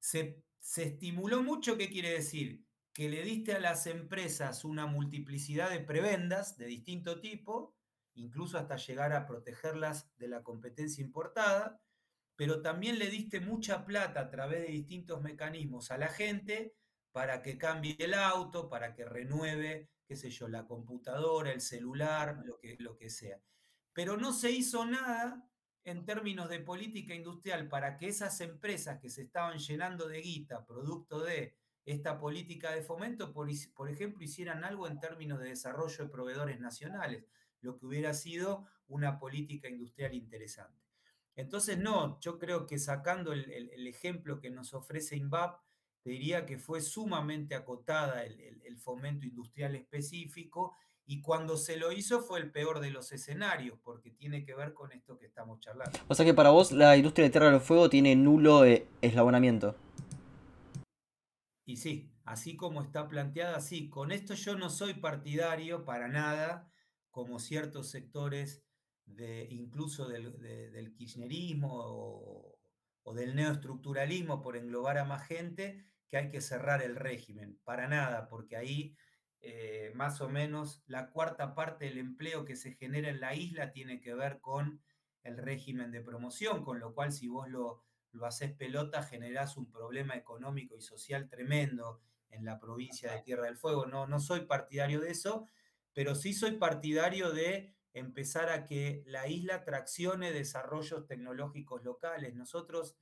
se, 0.00 0.42
estimuló 0.76 1.42
mucho, 1.42 1.76
¿qué 1.76 1.90
quiere 1.90 2.10
decir? 2.10 2.64
Que 2.92 3.08
le 3.08 3.22
diste 3.22 3.52
a 3.52 3.60
las 3.60 3.86
empresas 3.86 4.64
una 4.64 4.86
multiplicidad 4.86 5.70
de 5.70 5.80
prebendas 5.80 6.56
de 6.56 6.66
distinto 6.66 7.20
tipo, 7.20 7.76
incluso 8.14 8.58
hasta 8.58 8.76
llegar 8.76 9.12
a 9.12 9.26
protegerlas 9.26 10.10
de 10.16 10.28
la 10.28 10.42
competencia 10.42 11.02
importada, 11.02 11.80
pero 12.36 12.62
también 12.62 12.98
le 12.98 13.10
diste 13.10 13.40
mucha 13.40 13.84
plata 13.84 14.20
a 14.20 14.30
través 14.30 14.62
de 14.62 14.72
distintos 14.72 15.20
mecanismos 15.22 15.90
a 15.90 15.98
la 15.98 16.08
gente 16.08 16.74
para 17.12 17.42
que 17.42 17.58
cambie 17.58 17.96
el 17.98 18.14
auto, 18.14 18.68
para 18.68 18.94
que 18.94 19.04
renueve, 19.04 19.90
qué 20.08 20.16
sé 20.16 20.30
yo, 20.30 20.48
la 20.48 20.66
computadora, 20.66 21.52
el 21.52 21.60
celular, 21.60 22.40
lo 22.44 22.58
que, 22.58 22.76
lo 22.80 22.96
que 22.96 23.10
sea. 23.10 23.40
Pero 23.92 24.16
no 24.16 24.32
se 24.32 24.50
hizo 24.50 24.86
nada 24.86 25.48
en 25.84 26.04
términos 26.04 26.48
de 26.48 26.60
política 26.60 27.14
industrial 27.14 27.68
para 27.68 27.98
que 27.98 28.08
esas 28.08 28.40
empresas 28.40 28.98
que 29.00 29.10
se 29.10 29.22
estaban 29.22 29.58
llenando 29.58 30.08
de 30.08 30.22
guita, 30.22 30.66
producto 30.66 31.20
de 31.20 31.56
esta 31.84 32.18
política 32.18 32.72
de 32.72 32.82
fomento, 32.82 33.32
por, 33.32 33.48
por, 33.74 33.90
ejemplo, 33.90 34.24
hicieran 34.24 34.64
algo 34.64 34.86
en 34.86 34.98
términos 34.98 35.40
de 35.40 35.50
desarrollo 35.50 36.04
de 36.04 36.10
proveedores 36.10 36.58
nacionales, 36.58 37.24
lo 37.60 37.78
que 37.78 37.86
hubiera 37.86 38.14
sido 38.14 38.66
una 38.88 39.18
política 39.18 39.68
industrial 39.68 40.14
interesante. 40.14 40.88
Entonces, 41.34 41.78
no, 41.78 42.18
yo 42.20 42.38
creo 42.38 42.66
que 42.66 42.78
sacando 42.78 43.32
el, 43.32 43.86
ejemplo 43.86 44.40
que 44.40 44.50
nos 44.50 44.74
ofrece 44.74 45.16
INVAP, 45.16 45.60
te 46.02 46.10
diría 46.10 46.46
que 46.46 46.58
fue 46.58 46.80
sumamente 46.80 47.54
acotada 47.54 48.24
el, 48.24 48.60
el 48.64 48.78
fomento 48.78 49.26
industrial 49.26 49.74
específico 49.74 50.76
y 51.10 51.22
cuando 51.22 51.56
se 51.56 51.78
lo 51.78 51.90
hizo 51.90 52.20
fue 52.20 52.38
el 52.38 52.52
peor 52.52 52.80
de 52.80 52.90
los 52.90 53.12
escenarios, 53.12 53.78
porque 53.82 54.10
tiene 54.10 54.44
que 54.44 54.54
ver 54.54 54.74
con 54.74 54.92
esto 54.92 55.18
que 55.18 55.24
estamos 55.24 55.58
charlando. 55.58 55.98
O 56.06 56.14
sea 56.14 56.26
que 56.26 56.34
para 56.34 56.50
vos 56.50 56.70
la 56.70 56.98
industria 56.98 57.24
de 57.24 57.30
Tierra 57.30 57.50
del 57.50 57.62
Fuego 57.62 57.88
tiene 57.88 58.14
nulo 58.14 58.66
eh, 58.66 58.86
eslabonamiento. 59.00 59.74
Y 61.64 61.78
sí, 61.78 62.12
así 62.24 62.56
como 62.56 62.82
está 62.82 63.08
planteada, 63.08 63.60
sí. 63.60 63.88
Con 63.88 64.12
esto 64.12 64.34
yo 64.34 64.54
no 64.56 64.68
soy 64.68 64.94
partidario 64.94 65.86
para 65.86 66.08
nada, 66.08 66.70
como 67.10 67.38
ciertos 67.38 67.90
sectores 67.90 68.62
de 69.06 69.48
incluso 69.50 70.08
del, 70.08 70.94
kirchnerismo 70.94 71.68
o, 71.72 72.47
o 73.08 73.14
del 73.14 73.34
neoestructuralismo, 73.34 74.42
por 74.42 74.56
englobar 74.56 74.98
a 74.98 75.04
más 75.04 75.26
gente, 75.26 75.82
que 76.08 76.18
hay 76.18 76.28
que 76.28 76.42
cerrar 76.42 76.82
el 76.82 76.94
régimen. 76.94 77.58
Para 77.64 77.88
nada, 77.88 78.28
porque 78.28 78.56
ahí 78.56 78.94
eh, 79.40 79.92
más 79.94 80.20
o 80.20 80.28
menos 80.28 80.82
la 80.86 81.10
cuarta 81.10 81.54
parte 81.54 81.86
del 81.86 81.96
empleo 81.96 82.44
que 82.44 82.54
se 82.54 82.72
genera 82.72 83.08
en 83.08 83.20
la 83.20 83.34
isla 83.34 83.72
tiene 83.72 84.00
que 84.00 84.14
ver 84.14 84.40
con 84.40 84.82
el 85.22 85.38
régimen 85.38 85.90
de 85.90 86.02
promoción, 86.02 86.62
con 86.62 86.80
lo 86.80 86.92
cual 86.94 87.12
si 87.12 87.28
vos 87.28 87.48
lo, 87.48 87.82
lo 88.12 88.26
haces 88.26 88.52
pelota 88.52 89.02
generás 89.02 89.56
un 89.56 89.70
problema 89.70 90.14
económico 90.14 90.76
y 90.76 90.82
social 90.82 91.30
tremendo 91.30 92.02
en 92.28 92.44
la 92.44 92.58
provincia 92.58 93.12
de 93.12 93.22
Tierra 93.22 93.46
del 93.46 93.56
Fuego. 93.56 93.86
No, 93.86 94.06
no 94.06 94.20
soy 94.20 94.40
partidario 94.40 95.00
de 95.00 95.12
eso, 95.12 95.48
pero 95.94 96.14
sí 96.14 96.34
soy 96.34 96.58
partidario 96.58 97.32
de 97.32 97.74
empezar 97.92 98.50
a 98.50 98.64
que 98.64 99.02
la 99.06 99.28
isla 99.28 99.64
traccione 99.64 100.32
desarrollos 100.32 101.06
tecnológicos 101.06 101.82
locales. 101.84 102.34
Nosotros 102.34 102.96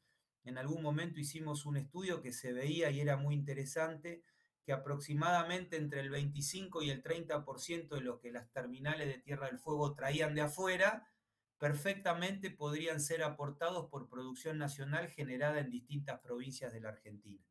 en 0.44 0.58
algún 0.58 0.82
momento 0.82 1.20
hicimos 1.20 1.66
un 1.66 1.76
estudio 1.76 2.22
que 2.22 2.32
se 2.32 2.52
veía 2.52 2.90
y 2.90 3.00
era 3.00 3.16
muy 3.16 3.34
interesante 3.34 4.22
que 4.64 4.72
aproximadamente 4.72 5.76
entre 5.76 6.00
el 6.00 6.10
25 6.10 6.82
y 6.82 6.90
el 6.90 7.02
30% 7.02 7.88
de 7.88 8.00
lo 8.00 8.18
que 8.18 8.32
las 8.32 8.50
terminales 8.50 9.06
de 9.06 9.18
Tierra 9.18 9.46
del 9.46 9.58
Fuego 9.58 9.94
traían 9.94 10.34
de 10.34 10.40
afuera, 10.42 11.08
perfectamente 11.58 12.50
podrían 12.50 13.00
ser 13.00 13.22
aportados 13.22 13.88
por 13.88 14.08
producción 14.08 14.58
nacional 14.58 15.08
generada 15.08 15.60
en 15.60 15.70
distintas 15.70 16.20
provincias 16.20 16.72
de 16.72 16.80
la 16.80 16.88
Argentina. 16.90 17.44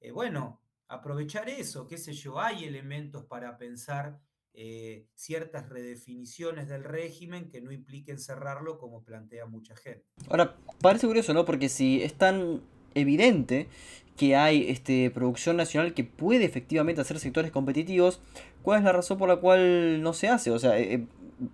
Eh, 0.00 0.10
bueno, 0.10 0.60
aprovechar 0.88 1.48
eso, 1.48 1.86
qué 1.86 1.96
sé 1.96 2.12
yo, 2.12 2.40
hay 2.40 2.64
elementos 2.64 3.24
para 3.24 3.56
pensar 3.56 4.20
eh, 4.60 5.06
ciertas 5.14 5.68
redefiniciones 5.68 6.68
del 6.68 6.82
régimen 6.82 7.48
que 7.48 7.60
no 7.60 7.70
impliquen 7.70 8.18
cerrarlo 8.18 8.76
como 8.80 9.04
plantea 9.04 9.46
mucha 9.46 9.76
gente. 9.76 10.04
Ahora, 10.28 10.56
parece 10.80 11.06
curioso, 11.06 11.32
¿no? 11.32 11.44
Porque 11.44 11.68
si 11.68 12.02
es 12.02 12.14
tan 12.14 12.62
evidente 12.94 13.68
que 14.16 14.34
hay 14.34 14.68
este, 14.68 15.12
producción 15.12 15.56
nacional 15.56 15.94
que 15.94 16.02
puede 16.02 16.44
efectivamente 16.44 17.00
hacer 17.00 17.20
sectores 17.20 17.52
competitivos, 17.52 18.20
¿cuál 18.62 18.80
es 18.80 18.84
la 18.84 18.90
razón 18.90 19.16
por 19.16 19.28
la 19.28 19.36
cual 19.36 20.02
no 20.02 20.12
se 20.12 20.26
hace? 20.26 20.50
O 20.50 20.58
sea, 20.58 20.76
eh, 20.76 20.94
eh, 20.94 21.06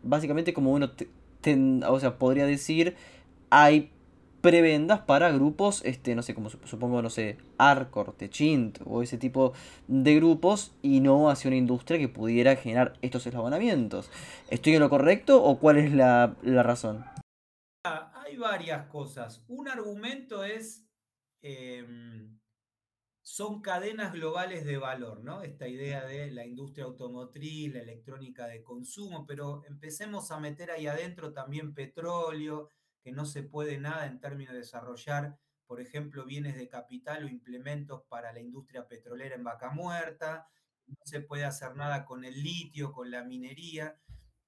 básicamente 0.03 0.55
como 0.55 0.73
uno 0.73 0.91
o 1.87 2.01
sea, 2.01 2.19
podría 2.19 2.47
decir, 2.47 2.97
hay 3.51 3.93
prebendas 4.45 5.01
para 5.01 5.33
grupos, 5.33 5.83
este, 5.85 6.15
no 6.15 6.23
sé, 6.23 6.35
como 6.35 6.51
supongo, 6.51 7.01
no 7.01 7.09
sé, 7.09 7.39
Arcor, 7.57 8.13
Techint 8.13 8.79
o 8.85 9.03
ese 9.03 9.19
tipo 9.19 9.55
de 9.89 10.15
grupos 10.15 10.77
y 10.83 11.01
no 11.01 11.31
hacia 11.31 11.49
una 11.49 11.57
industria 11.57 11.99
que 11.99 12.09
pudiera 12.09 12.55
generar 12.55 12.93
estos 13.03 13.27
eslabonamientos. 13.27 14.11
¿Estoy 14.51 14.75
en 14.75 14.81
lo 14.81 14.91
correcto 14.91 15.43
o 15.43 15.59
cuál 15.59 15.79
es 15.79 15.93
la, 15.93 16.37
la 16.43 16.63
razón? 16.63 17.05
Hay 17.85 18.37
varias 18.37 18.87
cosas. 18.87 19.43
Un 19.49 19.69
argumento 19.69 20.45
es 20.45 20.85
Em, 21.47 22.41
son 23.21 23.61
cadenas 23.61 24.15
globales 24.15 24.65
de 24.65 24.79
valor, 24.79 25.23
¿no? 25.23 25.43
Esta 25.43 25.69
idea 25.69 26.07
de 26.07 26.31
la 26.31 26.47
industria 26.47 26.87
automotriz, 26.87 27.71
la 27.71 27.81
electrónica 27.81 28.47
de 28.47 28.63
consumo, 28.63 29.27
pero 29.27 29.63
empecemos 29.67 30.31
a 30.31 30.41
meter 30.41 30.71
ahí 30.71 30.87
adentro 30.87 31.35
también 31.35 31.75
petróleo, 31.75 32.71
que 33.05 33.13
no 33.13 33.27
se 33.27 33.43
puede 33.43 33.79
nada 33.79 34.07
en 34.07 34.19
términos 34.19 34.55
de 34.55 34.61
desarrollar, 34.61 35.39
por 35.67 35.81
ejemplo, 35.81 36.25
bienes 36.25 36.57
de 36.57 36.69
capital 36.69 37.25
o 37.25 37.29
implementos 37.29 38.03
para 38.09 38.33
la 38.33 38.41
industria 38.41 38.89
petrolera 38.89 39.37
en 39.37 39.45
vaca 39.45 39.71
muerta, 39.71 40.49
no 40.87 40.97
se 41.05 41.21
puede 41.21 41.45
hacer 41.45 41.77
nada 41.77 42.05
con 42.05 42.25
el 42.25 42.43
litio, 42.43 42.93
con 42.93 43.11
la 43.11 43.23
minería, 43.23 43.99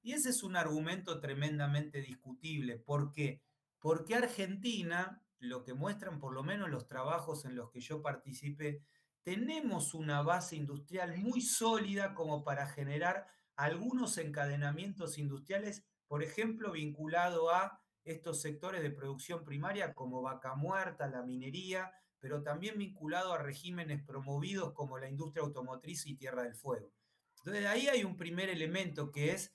y 0.03 0.13
ese 0.13 0.31
es 0.31 0.43
un 0.43 0.57
argumento 0.57 1.21
tremendamente 1.21 2.01
discutible. 2.01 2.79
¿Por 2.79 3.13
qué? 3.13 3.43
Porque 3.79 4.15
Argentina 4.15 5.23
lo 5.39 5.63
que 5.63 5.75
muestran 5.75 6.19
por 6.19 6.33
lo 6.33 6.43
menos 6.43 6.71
los 6.71 6.87
trabajos 6.87 7.45
en 7.45 7.57
los 7.57 7.71
que 7.71 7.81
yo 7.81 8.03
participé, 8.03 8.83
tenemos 9.23 9.95
una 9.95 10.23
base 10.23 10.57
industrial 10.57 11.19
muy 11.19 11.41
sólida 11.41 12.15
como 12.15 12.45
para 12.45 12.67
generar 12.67 13.27
algunos 13.57 14.19
encadenamientos 14.19 15.19
industriales, 15.19 15.85
por 16.07 16.23
ejemplo, 16.23 16.73
vinculado 16.73 17.51
a 17.51 17.83
estos 18.07 18.41
sectores 18.41 18.83
de 18.83 18.91
producción 18.91 19.45
primaria 19.45 19.93
como 19.93 20.23
vaca 20.23 20.55
muerta, 20.55 21.09
la 21.09 21.23
minería, 21.23 21.93
pero 22.19 22.43
también 22.43 22.79
vinculado 22.79 23.33
a 23.33 23.39
regímenes 23.39 24.03
promovidos 24.03 24.73
como 24.73 24.99
la 24.99 25.09
industria 25.09 25.45
automotriz 25.45 26.07
y 26.07 26.17
Tierra 26.17 26.43
del 26.43 26.55
Fuego. 26.55 26.93
Entonces 27.39 27.67
ahí 27.67 27.89
hay 27.89 28.05
un 28.05 28.17
primer 28.17 28.49
elemento 28.49 29.13
que 29.13 29.33
es 29.33 29.55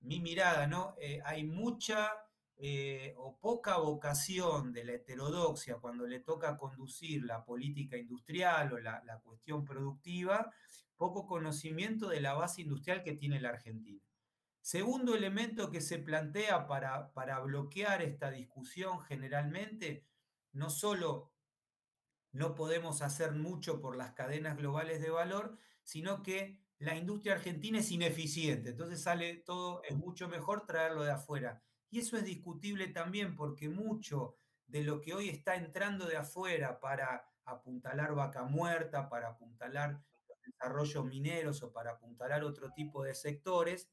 mi 0.00 0.20
mirada, 0.20 0.66
¿no? 0.66 0.94
Eh, 1.00 1.20
hay 1.24 1.44
mucha 1.44 2.10
eh, 2.60 3.14
o 3.18 3.38
poca 3.38 3.76
vocación 3.76 4.72
de 4.72 4.84
la 4.84 4.92
heterodoxia 4.94 5.76
cuando 5.76 6.06
le 6.06 6.20
toca 6.20 6.56
conducir 6.56 7.24
la 7.24 7.44
política 7.44 7.96
industrial 7.96 8.72
o 8.72 8.78
la, 8.80 9.20
cuestión 9.22 9.64
productiva, 9.64 10.50
poco 10.96 11.26
conocimiento 11.26 12.08
de 12.08 12.20
la 12.20 12.34
base 12.34 12.62
industrial 12.62 13.02
que 13.04 13.14
tiene 13.14 13.40
la 13.40 13.50
Argentina. 13.50 14.02
Segundo 14.68 15.14
elemento 15.14 15.70
que 15.70 15.80
se 15.80 15.98
plantea 15.98 16.66
para, 16.66 17.14
para 17.14 17.40
bloquear 17.40 18.02
esta 18.02 18.30
discusión 18.30 19.00
generalmente, 19.00 20.04
no 20.52 20.68
solo 20.68 21.32
no 22.32 22.54
podemos 22.54 23.00
hacer 23.00 23.32
mucho 23.32 23.80
por 23.80 23.96
las 23.96 24.12
cadenas 24.12 24.58
globales 24.58 25.00
de 25.00 25.08
valor, 25.08 25.56
sino 25.84 26.22
que 26.22 26.60
la 26.76 26.96
industria 26.96 27.32
argentina 27.32 27.78
es 27.78 27.90
ineficiente. 27.90 28.68
Entonces 28.68 29.00
sale 29.00 29.36
todo, 29.36 29.82
es 29.84 29.96
mucho 29.96 30.28
mejor 30.28 30.66
traerlo 30.66 31.02
de 31.02 31.12
afuera. 31.12 31.62
Y 31.88 32.00
eso 32.00 32.18
es 32.18 32.24
discutible 32.24 32.88
también 32.88 33.36
porque 33.36 33.70
mucho 33.70 34.36
de 34.66 34.82
lo 34.82 35.00
que 35.00 35.14
hoy 35.14 35.30
está 35.30 35.56
entrando 35.56 36.04
de 36.04 36.18
afuera 36.18 36.78
para 36.78 37.26
apuntalar 37.46 38.14
vaca 38.14 38.42
muerta, 38.42 39.08
para 39.08 39.28
apuntalar 39.28 39.98
desarrollos 40.44 41.06
mineros 41.06 41.62
o 41.62 41.72
para 41.72 41.92
apuntalar 41.92 42.44
otro 42.44 42.70
tipo 42.74 43.02
de 43.02 43.14
sectores, 43.14 43.88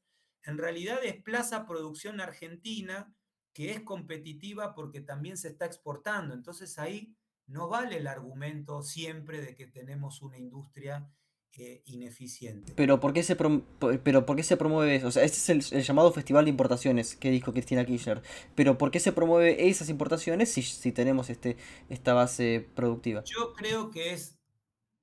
en 0.46 0.58
realidad 0.58 1.00
desplaza 1.02 1.66
producción 1.66 2.20
argentina 2.20 3.12
que 3.52 3.72
es 3.72 3.80
competitiva 3.80 4.74
porque 4.74 5.00
también 5.00 5.36
se 5.36 5.48
está 5.48 5.66
exportando. 5.66 6.34
Entonces 6.34 6.78
ahí 6.78 7.16
no 7.46 7.68
vale 7.68 7.98
el 7.98 8.06
argumento 8.06 8.82
siempre 8.82 9.40
de 9.40 9.54
que 9.54 9.66
tenemos 9.66 10.22
una 10.22 10.38
industria 10.38 11.10
ineficiente. 11.86 12.72
Pero 12.76 13.00
¿por 13.00 13.12
qué 13.12 13.22
se, 13.22 13.36
pero 13.36 14.26
¿por 14.26 14.36
qué 14.36 14.42
se 14.42 14.56
promueve 14.56 14.96
eso? 14.96 15.06
O 15.06 15.10
sea, 15.10 15.24
este 15.24 15.52
es 15.52 15.72
el, 15.72 15.82
llamado 15.82 16.12
Festival 16.12 16.44
de 16.44 16.50
Importaciones 16.50 17.16
que 17.16 17.30
dijo 17.30 17.52
Cristina 17.52 17.84
Kirchner. 17.84 18.22
Pero 18.54 18.76
¿por 18.76 18.90
qué 18.90 19.00
se 19.00 19.12
promueve 19.12 19.68
esas 19.68 19.88
importaciones 19.88 20.52
si, 20.52 20.62
si 20.62 20.92
tenemos 20.92 21.30
este, 21.30 21.56
esta 21.88 22.12
base 22.14 22.68
productiva? 22.74 23.22
Yo 23.24 23.54
creo 23.54 23.90
que 23.90 24.12
es 24.12 24.38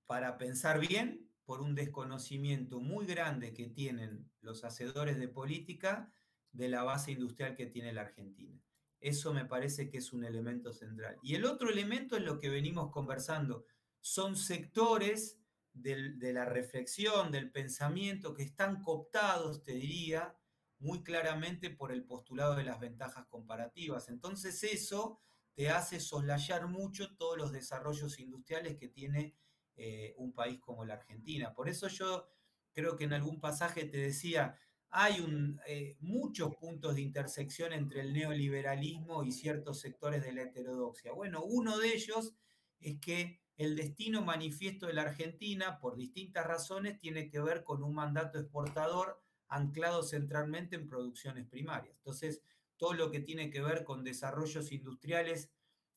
para 0.05 0.37
pensar 0.37 0.79
bien 0.79 1.22
por 1.45 1.61
un 1.61 1.75
desconocimiento 1.75 2.79
muy 2.79 3.05
grande 3.05 3.53
que 3.53 3.67
tienen 3.67 4.31
los 4.41 4.63
hacedores 4.63 5.17
de 5.17 5.27
política 5.27 6.13
de 6.51 6.69
la 6.69 6.83
base 6.83 7.11
industrial 7.11 7.55
que 7.55 7.65
tiene 7.65 7.93
la 7.93 8.01
Argentina. 8.01 8.61
Eso 8.99 9.33
me 9.33 9.45
parece 9.45 9.89
que 9.89 9.97
es 9.97 10.13
un 10.13 10.23
elemento 10.23 10.71
central. 10.71 11.17
Y 11.21 11.35
el 11.35 11.45
otro 11.45 11.69
elemento 11.69 12.15
es 12.15 12.23
lo 12.23 12.39
que 12.39 12.49
venimos 12.49 12.91
conversando. 12.91 13.65
Son 13.99 14.37
sectores 14.37 15.39
de 15.73 16.33
la 16.33 16.45
reflexión, 16.45 17.31
del 17.31 17.51
pensamiento, 17.51 18.33
que 18.33 18.43
están 18.43 18.81
cooptados, 18.81 19.63
te 19.63 19.73
diría, 19.73 20.37
muy 20.79 21.01
claramente 21.01 21.69
por 21.69 21.91
el 21.91 22.03
postulado 22.03 22.55
de 22.55 22.63
las 22.63 22.79
ventajas 22.79 23.25
comparativas. 23.27 24.09
Entonces 24.09 24.63
eso 24.63 25.19
te 25.55 25.69
hace 25.69 25.99
soslayar 25.99 26.67
mucho 26.67 27.15
todos 27.15 27.37
los 27.37 27.51
desarrollos 27.51 28.19
industriales 28.19 28.77
que 28.77 28.87
tiene 28.87 29.35
eh, 29.75 30.13
un 30.17 30.33
país 30.33 30.59
como 30.59 30.85
la 30.85 30.95
Argentina. 30.95 31.53
Por 31.53 31.69
eso 31.69 31.87
yo 31.87 32.29
creo 32.73 32.95
que 32.95 33.05
en 33.05 33.13
algún 33.13 33.39
pasaje 33.39 33.85
te 33.85 33.97
decía, 33.97 34.57
hay 34.89 35.25
eh, 35.65 35.97
muchos 36.01 36.55
puntos 36.55 36.95
de 36.95 37.01
intersección 37.01 37.73
entre 37.73 38.01
el 38.01 38.13
neoliberalismo 38.13 39.23
y 39.23 39.31
ciertos 39.31 39.79
sectores 39.79 40.23
de 40.23 40.33
la 40.33 40.43
heterodoxia. 40.43 41.11
Bueno, 41.13 41.43
uno 41.43 41.79
de 41.79 41.93
ellos 41.93 42.35
es 42.79 42.99
que 42.99 43.41
el 43.57 43.75
destino 43.75 44.23
manifiesto 44.23 44.87
de 44.87 44.93
la 44.93 45.03
Argentina, 45.03 45.79
por 45.79 45.95
distintas 45.95 46.45
razones, 46.45 46.99
tiene 46.99 47.29
que 47.29 47.39
ver 47.39 47.63
con 47.63 47.83
un 47.83 47.93
mandato 47.93 48.39
exportador 48.39 49.21
anclado 49.47 50.03
centralmente 50.03 50.75
en 50.75 50.87
producciones 50.87 51.47
primarias. 51.47 51.95
Entonces, 51.97 52.41
todo 52.77 52.93
lo 52.93 53.11
que 53.11 53.19
tiene 53.19 53.49
que 53.49 53.61
ver 53.61 53.83
con 53.83 54.03
desarrollos 54.03 54.71
industriales 54.71 55.51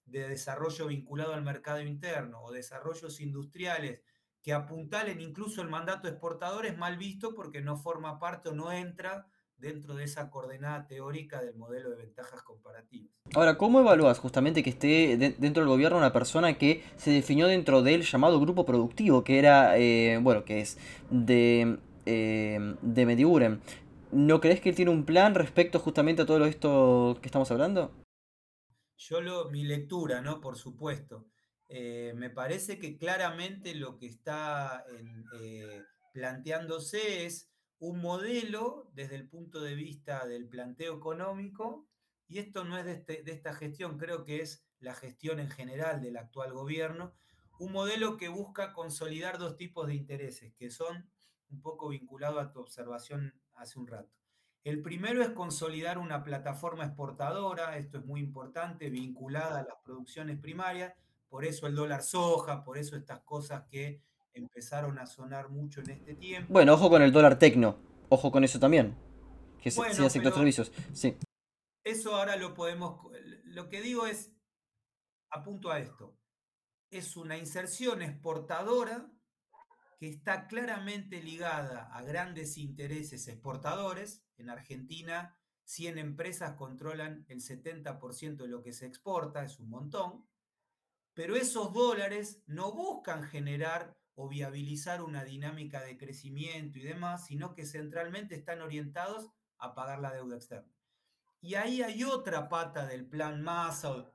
de 0.07 0.29
desarrollo 0.29 0.87
vinculado 0.87 1.35
al 1.35 1.43
mercado 1.43 1.83
interno 1.83 2.43
o 2.43 2.53
desarrollos 2.53 3.21
industriales 3.21 4.03
que 4.43 4.53
apuntalen 4.53 5.21
incluso 5.21 5.61
el 5.61 5.69
mandato 5.69 6.07
exportador 6.07 6.67
es 6.67 6.79
mal 6.79 6.97
visto 6.97 7.35
porque 7.35 7.61
no 7.61 7.77
forma 7.77 8.19
parte 8.21 8.49
o 8.49 8.55
no 8.55 8.71
entra 8.71 9.27
dentro 9.59 9.95
de 9.95 10.05
esa 10.05 10.31
coordenada 10.31 10.87
teórica 10.87 11.43
del 11.43 11.57
modelo 11.57 11.91
de 11.91 11.97
ventajas 11.97 12.43
comparativas. 12.43 13.11
Ahora, 13.35 13.57
¿cómo 13.57 13.81
evalúas 13.81 14.19
justamente 14.19 14.63
que 14.63 14.71
esté 14.71 15.17
dentro 15.17 15.63
del 15.63 15.69
gobierno 15.69 15.99
una 15.99 16.13
persona 16.13 16.59
que 16.59 16.85
se 16.97 17.11
definió 17.11 17.47
dentro 17.47 17.83
del 17.83 18.03
llamado 18.03 18.39
grupo 18.39 18.65
productivo, 18.67 19.25
que 19.25 19.39
era, 19.39 19.77
eh, 19.79 20.19
bueno, 20.23 20.45
que 20.45 20.61
es 20.61 20.79
de, 21.11 21.79
eh, 22.05 22.77
de? 22.83 23.59
¿No 24.13 24.41
crees 24.41 24.61
que 24.61 24.69
él 24.69 24.77
tiene 24.77 24.91
un 24.91 25.05
plan 25.05 25.35
respecto 25.35 25.81
justamente 25.81 26.23
a 26.23 26.27
todo 26.27 26.45
esto 26.45 27.19
que 27.21 27.27
estamos 27.27 27.51
hablando? 27.51 27.91
Yo 28.97 29.20
lo, 29.20 29.51
mi 29.51 29.64
lectura, 29.64 30.20
¿no? 30.20 30.40
Por 30.40 30.57
supuesto. 30.57 31.26
Eh, 31.68 32.12
me 32.16 32.30
parece 32.30 32.78
que 32.78 32.97
claramente 32.97 33.74
lo 33.74 33.97
que 33.99 34.07
está 34.07 34.84
planteándose 36.12 37.26
es 37.26 37.51
un 37.78 38.01
modelo 38.01 38.90
desde 38.94 39.16
el 39.16 39.28
punto 39.28 39.61
de 39.61 39.74
vista 39.74 40.26
del 40.26 40.49
planteo 40.49 40.97
económico, 40.97 41.88
y 42.28 42.38
esto 42.38 42.64
no 42.64 42.78
es 42.78 42.86
este, 42.86 43.22
de, 43.22 43.32
esta 43.32 43.55
gestión, 43.55 43.99
creo 43.99 44.24
que 44.24 44.40
es 44.40 44.66
la 44.80 44.94
gestión 44.94 45.40
en 45.40 45.51
general 45.51 46.01
del 46.01 46.16
actual 46.16 46.53
gobierno, 46.53 47.14
un 47.59 47.72
modelo 47.72 48.16
que 48.16 48.28
busca 48.28 48.72
consolidar 48.72 49.38
dos 49.38 49.57
tipos 49.57 49.86
de 49.86 49.94
intereses, 49.94 50.55
que 50.55 50.70
son 50.70 51.11
un 51.51 51.61
poco 51.61 51.88
vinculados 51.88 52.44
a 52.44 52.53
tu 52.53 52.61
observación 52.61 53.34
hace 53.55 53.78
un 53.78 53.86
rato. 53.86 54.12
El 54.67 54.83
primero 54.83 55.23
es 55.23 55.31
consolidar 55.31 55.97
una 55.97 56.25
plataforma 56.25 56.85
exportadora, 56.85 57.79
esto 57.79 57.99
es 57.99 58.05
muy 58.05 58.19
importante, 58.19 58.91
vinculada 58.91 59.61
a 59.61 59.62
las 59.62 59.77
producciones 59.85 60.41
primarias, 60.41 60.93
por 61.29 61.45
eso 61.45 61.69
el 61.69 61.77
dólar 61.77 62.03
soja, 62.03 62.64
por 62.64 62.77
eso 62.77 62.97
estas 62.97 63.21
cosas 63.21 63.62
que 63.71 64.03
empezaron 64.35 64.99
a 64.99 65.07
sonar 65.07 65.51
mucho 65.51 65.83
en 65.83 65.91
este 65.91 66.17
tiempo. 66.17 66.53
Bueno, 66.53 66.75
ojo 66.75 66.91
con 66.91 67.01
el 67.01 67.12
dólar 67.12 67.39
tecno, 67.39 67.79
ojo 68.09 68.33
con 68.33 68.43
eso 68.43 68.59
también, 68.59 68.97
que 69.62 69.71
bueno, 69.71 69.95
sea 69.95 70.11
sector 70.11 70.35
servicios, 70.35 70.73
sí. 70.93 71.17
Eso 71.85 72.17
ahora 72.17 72.35
lo 72.35 72.53
podemos, 72.53 73.09
lo 73.45 73.69
que 73.69 73.81
digo 73.81 74.05
es, 74.05 74.33
apunto 75.31 75.71
a 75.71 75.79
esto, 75.79 76.19
es 76.91 77.17
una 77.17 77.39
inserción 77.39 78.03
exportadora 78.03 79.07
que 80.01 80.09
está 80.09 80.49
claramente 80.49 81.23
ligada 81.23 81.89
a 81.95 82.03
grandes 82.03 82.59
intereses 82.59 83.29
exportadores. 83.29 84.26
En 84.39 84.51
Argentina, 84.51 85.37
100 85.64 85.99
empresas 85.99 86.55
controlan 86.55 87.24
el 87.28 87.41
70% 87.41 88.37
de 88.37 88.49
lo 88.49 88.62
que 88.62 88.72
se 88.72 88.87
exporta, 88.87 89.45
es 89.45 89.59
un 89.59 89.68
montón, 89.68 90.26
pero 91.14 91.34
esos 91.34 91.72
dólares 91.72 92.43
no 92.47 92.72
buscan 92.72 93.24
generar 93.24 93.97
o 94.14 94.28
viabilizar 94.28 95.03
una 95.03 95.24
dinámica 95.24 95.82
de 95.82 95.99
crecimiento 95.99 96.78
y 96.78 96.82
demás, 96.82 97.26
sino 97.26 97.55
que 97.55 97.66
centralmente 97.66 98.34
están 98.34 98.62
orientados 98.62 99.30
a 99.59 99.74
pagar 99.74 99.99
la 99.99 100.12
deuda 100.12 100.37
externa. 100.37 100.72
Y 101.41 101.55
ahí 101.55 101.82
hay 101.82 102.05
otra 102.05 102.49
pata 102.49 102.87
del 102.87 103.07
plan 103.07 103.43
Massa 103.43 103.93
o, 103.93 104.12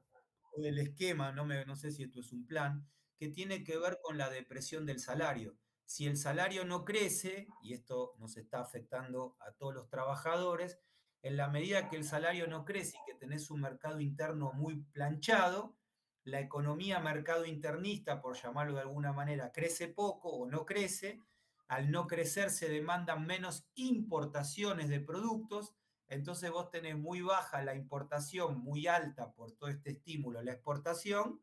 del 0.57 0.79
esquema, 0.79 1.31
no, 1.31 1.45
me, 1.45 1.65
no 1.65 1.75
sé 1.75 1.91
si 1.91 2.03
esto 2.03 2.19
es 2.19 2.31
un 2.31 2.45
plan, 2.45 2.87
que 3.17 3.29
tiene 3.29 3.63
que 3.63 3.77
ver 3.77 3.99
con 4.01 4.17
la 4.17 4.29
depresión 4.29 4.85
del 4.85 4.99
salario. 4.99 5.55
Si 5.85 6.07
el 6.07 6.17
salario 6.17 6.65
no 6.65 6.85
crece, 6.85 7.47
y 7.61 7.73
esto 7.73 8.15
nos 8.17 8.37
está 8.37 8.61
afectando 8.61 9.35
a 9.39 9.51
todos 9.51 9.73
los 9.73 9.89
trabajadores, 9.89 10.79
en 11.21 11.37
la 11.37 11.49
medida 11.49 11.89
que 11.89 11.97
el 11.97 12.03
salario 12.03 12.47
no 12.47 12.65
crece 12.65 12.97
y 12.97 13.11
que 13.11 13.17
tenés 13.17 13.51
un 13.51 13.61
mercado 13.61 13.99
interno 13.99 14.53
muy 14.53 14.83
planchado, 14.91 15.75
la 16.23 16.39
economía 16.39 16.99
mercado 16.99 17.45
internista, 17.45 18.21
por 18.21 18.35
llamarlo 18.35 18.75
de 18.75 18.81
alguna 18.81 19.11
manera, 19.11 19.51
crece 19.51 19.87
poco 19.87 20.29
o 20.29 20.45
no 20.47 20.65
crece, 20.65 21.21
al 21.67 21.91
no 21.91 22.07
crecer 22.07 22.49
se 22.49 22.69
demandan 22.69 23.25
menos 23.25 23.67
importaciones 23.75 24.89
de 24.89 24.99
productos, 24.99 25.75
entonces 26.07 26.51
vos 26.51 26.69
tenés 26.69 26.97
muy 26.97 27.21
baja 27.21 27.63
la 27.63 27.75
importación, 27.75 28.59
muy 28.59 28.87
alta 28.87 29.31
por 29.31 29.53
todo 29.53 29.69
este 29.69 29.91
estímulo 29.91 30.41
la 30.41 30.51
exportación, 30.51 31.41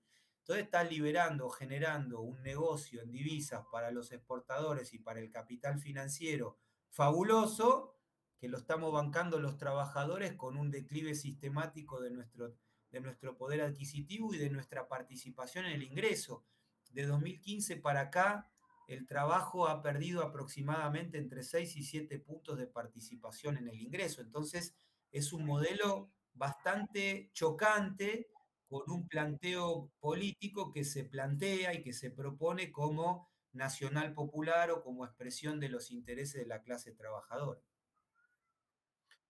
entonces 0.49 0.65
estás 0.65 0.91
liberando, 0.91 1.51
generando 1.51 2.23
un 2.23 2.43
negocio 2.43 3.03
en 3.03 3.13
divisas 3.13 3.67
para 3.71 3.91
los 3.91 4.13
exportadores 4.13 4.95
y 4.95 4.99
para 4.99 5.21
el 5.21 5.31
capital 5.31 5.79
financiero 5.79 6.57
fabuloso, 6.89 7.99
que 8.39 8.49
lo 8.49 8.57
estamos 8.57 8.91
bancando 8.91 9.41
los 9.41 9.59
trabajadores 9.59 10.33
con 10.33 10.57
un 10.57 10.71
declive 10.71 11.15
sistemático 11.15 12.01
de 12.01 12.13
nuestro 12.13 12.57
de 12.91 13.03
nuestro 13.03 13.37
poder 13.37 13.61
adquisitivo 13.61 14.33
y 14.33 14.39
de 14.39 14.49
nuestra 14.49 14.89
participación 14.89 15.67
en 15.67 15.73
el 15.73 15.83
ingreso. 15.83 16.47
De 16.93 17.05
2015 17.05 17.77
para 17.77 18.01
acá, 18.01 18.51
el 18.87 19.05
trabajo 19.05 19.69
ha 19.69 19.83
perdido 19.83 20.23
aproximadamente 20.23 21.19
entre 21.19 21.43
6 21.43 21.77
y 21.77 21.83
7 21.83 22.21
puntos 22.21 22.57
de 22.57 22.67
participación 22.67 23.59
en 23.59 23.69
el 23.69 23.79
ingreso. 23.79 24.23
Entonces, 24.23 24.75
es 25.13 25.35
un 25.35 25.45
modelo 25.45 26.11
bastante 26.33 27.29
chocante 27.35 28.31
con 28.69 28.91
un 28.91 29.09
planteo 29.09 29.91
político 30.01 30.73
que 30.73 30.85
se 30.85 31.05
plantea 31.05 31.75
y 31.75 31.83
que 31.83 31.93
se 31.93 32.11
propone 32.11 32.71
como 32.71 33.29
nacional 33.53 34.15
popular 34.15 34.71
o 34.71 34.83
como 34.83 35.05
expresión 35.05 35.59
de 35.59 35.69
los 35.69 35.91
intereses 35.91 36.41
de 36.41 36.47
la 36.47 36.63
clase 36.63 36.93
trabajadora. 36.93 37.61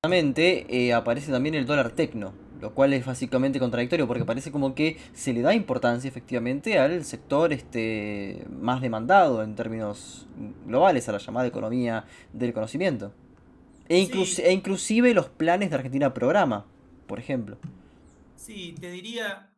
Eh, 0.05 0.93
aparece 0.93 1.33
también 1.33 1.57
el 1.57 1.67
dólar 1.67 1.91
tecno, 1.91 2.33
lo 2.61 2.73
cual 2.73 2.93
es 2.93 3.05
básicamente 3.05 3.59
contradictorio 3.59 4.07
porque 4.07 4.25
parece 4.25 4.53
como 4.53 4.75
que 4.75 4.97
se 5.13 5.33
le 5.33 5.43
da 5.43 5.55
importancia 5.55 6.09
efectivamente 6.09 6.79
al 6.79 7.05
sector 7.05 7.53
este, 7.53 8.45
más 8.49 8.81
demandado 8.81 9.43
en 9.43 9.57
términos 9.57 10.29
globales, 10.67 11.09
a 11.09 11.13
la 11.13 11.19
llamada 11.19 11.49
economía 11.49 12.05
del 12.33 12.53
conocimiento. 12.53 13.13
E, 13.89 13.97
e 13.99 14.53
inclusive 14.53 15.15
los 15.15 15.31
planes 15.31 15.71
de 15.71 15.77
Argentina 15.77 16.15
Programa, 16.15 16.67
por 17.09 17.19
ejemplo. 17.19 17.59
Sí, 18.39 18.73
te 18.81 18.93
diría, 18.93 19.53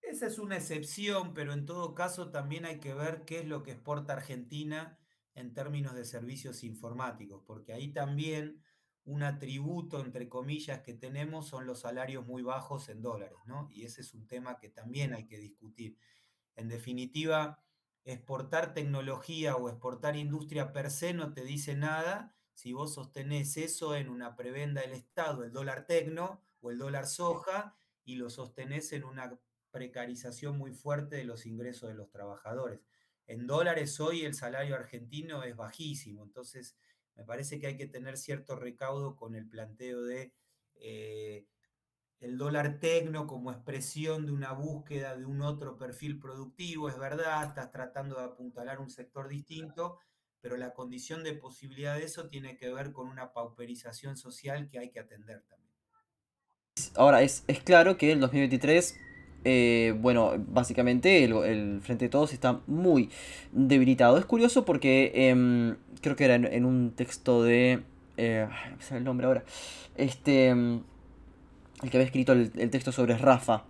esa 0.00 0.26
es 0.26 0.38
una 0.38 0.56
excepción, 0.56 1.34
pero 1.34 1.52
en 1.52 1.66
todo 1.66 1.94
caso 1.94 2.30
también 2.30 2.64
hay 2.64 2.80
que 2.80 2.94
ver 2.94 3.26
qué 3.26 3.40
es 3.40 3.46
lo 3.46 3.62
que 3.62 3.72
exporta 3.72 4.14
Argentina 4.14 4.98
en 5.34 5.52
términos 5.52 5.94
de 5.94 6.06
servicios 6.06 6.64
informáticos, 6.64 7.42
porque 7.46 7.74
ahí 7.74 7.92
también 7.92 8.62
un 9.04 9.22
atributo, 9.22 10.00
entre 10.00 10.30
comillas, 10.30 10.80
que 10.80 10.94
tenemos 10.94 11.46
son 11.46 11.66
los 11.66 11.80
salarios 11.80 12.26
muy 12.26 12.42
bajos 12.42 12.88
en 12.88 13.02
dólares, 13.02 13.36
¿no? 13.44 13.68
Y 13.70 13.84
ese 13.84 14.00
es 14.00 14.14
un 14.14 14.26
tema 14.26 14.58
que 14.58 14.70
también 14.70 15.12
hay 15.12 15.26
que 15.26 15.36
discutir. 15.36 15.98
En 16.56 16.68
definitiva, 16.68 17.62
exportar 18.04 18.72
tecnología 18.72 19.56
o 19.56 19.68
exportar 19.68 20.16
industria 20.16 20.72
per 20.72 20.90
se 20.90 21.12
no 21.12 21.34
te 21.34 21.44
dice 21.44 21.76
nada 21.76 22.34
si 22.54 22.72
vos 22.72 22.94
sostenés 22.94 23.58
eso 23.58 23.94
en 23.94 24.08
una 24.08 24.36
prebenda 24.36 24.80
del 24.80 24.94
Estado, 24.94 25.44
el 25.44 25.52
dólar 25.52 25.86
tecno 25.86 26.45
o 26.66 26.70
el 26.72 26.78
dólar 26.78 27.06
soja, 27.06 27.76
y 28.04 28.16
lo 28.16 28.28
sostenés 28.28 28.92
en 28.92 29.04
una 29.04 29.38
precarización 29.70 30.58
muy 30.58 30.72
fuerte 30.72 31.16
de 31.16 31.24
los 31.24 31.46
ingresos 31.46 31.88
de 31.88 31.94
los 31.94 32.10
trabajadores. 32.10 32.80
En 33.26 33.46
dólares 33.46 34.00
hoy 34.00 34.24
el 34.24 34.34
salario 34.34 34.74
argentino 34.74 35.44
es 35.44 35.54
bajísimo, 35.54 36.24
entonces 36.24 36.76
me 37.14 37.24
parece 37.24 37.60
que 37.60 37.68
hay 37.68 37.76
que 37.76 37.86
tener 37.86 38.16
cierto 38.16 38.56
recaudo 38.56 39.14
con 39.14 39.36
el 39.36 39.48
planteo 39.48 40.02
de 40.02 40.32
eh, 40.74 41.46
el 42.18 42.36
dólar 42.36 42.80
tecno 42.80 43.26
como 43.26 43.52
expresión 43.52 44.26
de 44.26 44.32
una 44.32 44.52
búsqueda 44.52 45.16
de 45.16 45.24
un 45.24 45.42
otro 45.42 45.76
perfil 45.76 46.18
productivo, 46.18 46.88
es 46.88 46.98
verdad, 46.98 47.46
estás 47.46 47.70
tratando 47.70 48.16
de 48.16 48.24
apuntalar 48.24 48.80
un 48.80 48.90
sector 48.90 49.28
distinto, 49.28 50.00
pero 50.40 50.56
la 50.56 50.72
condición 50.72 51.22
de 51.22 51.34
posibilidad 51.34 51.96
de 51.96 52.04
eso 52.04 52.28
tiene 52.28 52.56
que 52.56 52.72
ver 52.72 52.92
con 52.92 53.08
una 53.08 53.32
pauperización 53.32 54.16
social 54.16 54.68
que 54.68 54.78
hay 54.78 54.90
que 54.90 55.00
atender 55.00 55.42
también. 55.42 55.65
Ahora, 56.96 57.22
es, 57.22 57.44
es 57.46 57.60
claro 57.60 57.96
que 57.96 58.12
el 58.12 58.20
2023 58.20 58.98
eh, 59.48 59.94
bueno, 60.00 60.32
básicamente 60.48 61.22
el, 61.22 61.80
Frente 61.80 62.06
de 62.06 62.08
Todos 62.08 62.32
está 62.32 62.62
muy 62.66 63.10
debilitado. 63.52 64.18
Es 64.18 64.24
curioso 64.24 64.64
porque 64.64 65.12
em, 65.14 65.76
creo 66.00 66.16
que 66.16 66.24
era 66.24 66.34
en, 66.34 66.64
un 66.64 66.90
texto 66.90 67.44
de... 67.44 67.84
Eh, 68.16 68.48
no 68.90 68.96
el 68.96 69.04
nombre 69.04 69.26
ahora. 69.28 69.44
Este... 69.96 70.48
Em, 70.48 70.82
el 71.80 71.90
que 71.90 71.96
había 71.96 72.06
escrito 72.06 72.32
el, 72.32 72.50
texto 72.70 72.90
sobre 72.90 73.16
Rafa. 73.16 73.62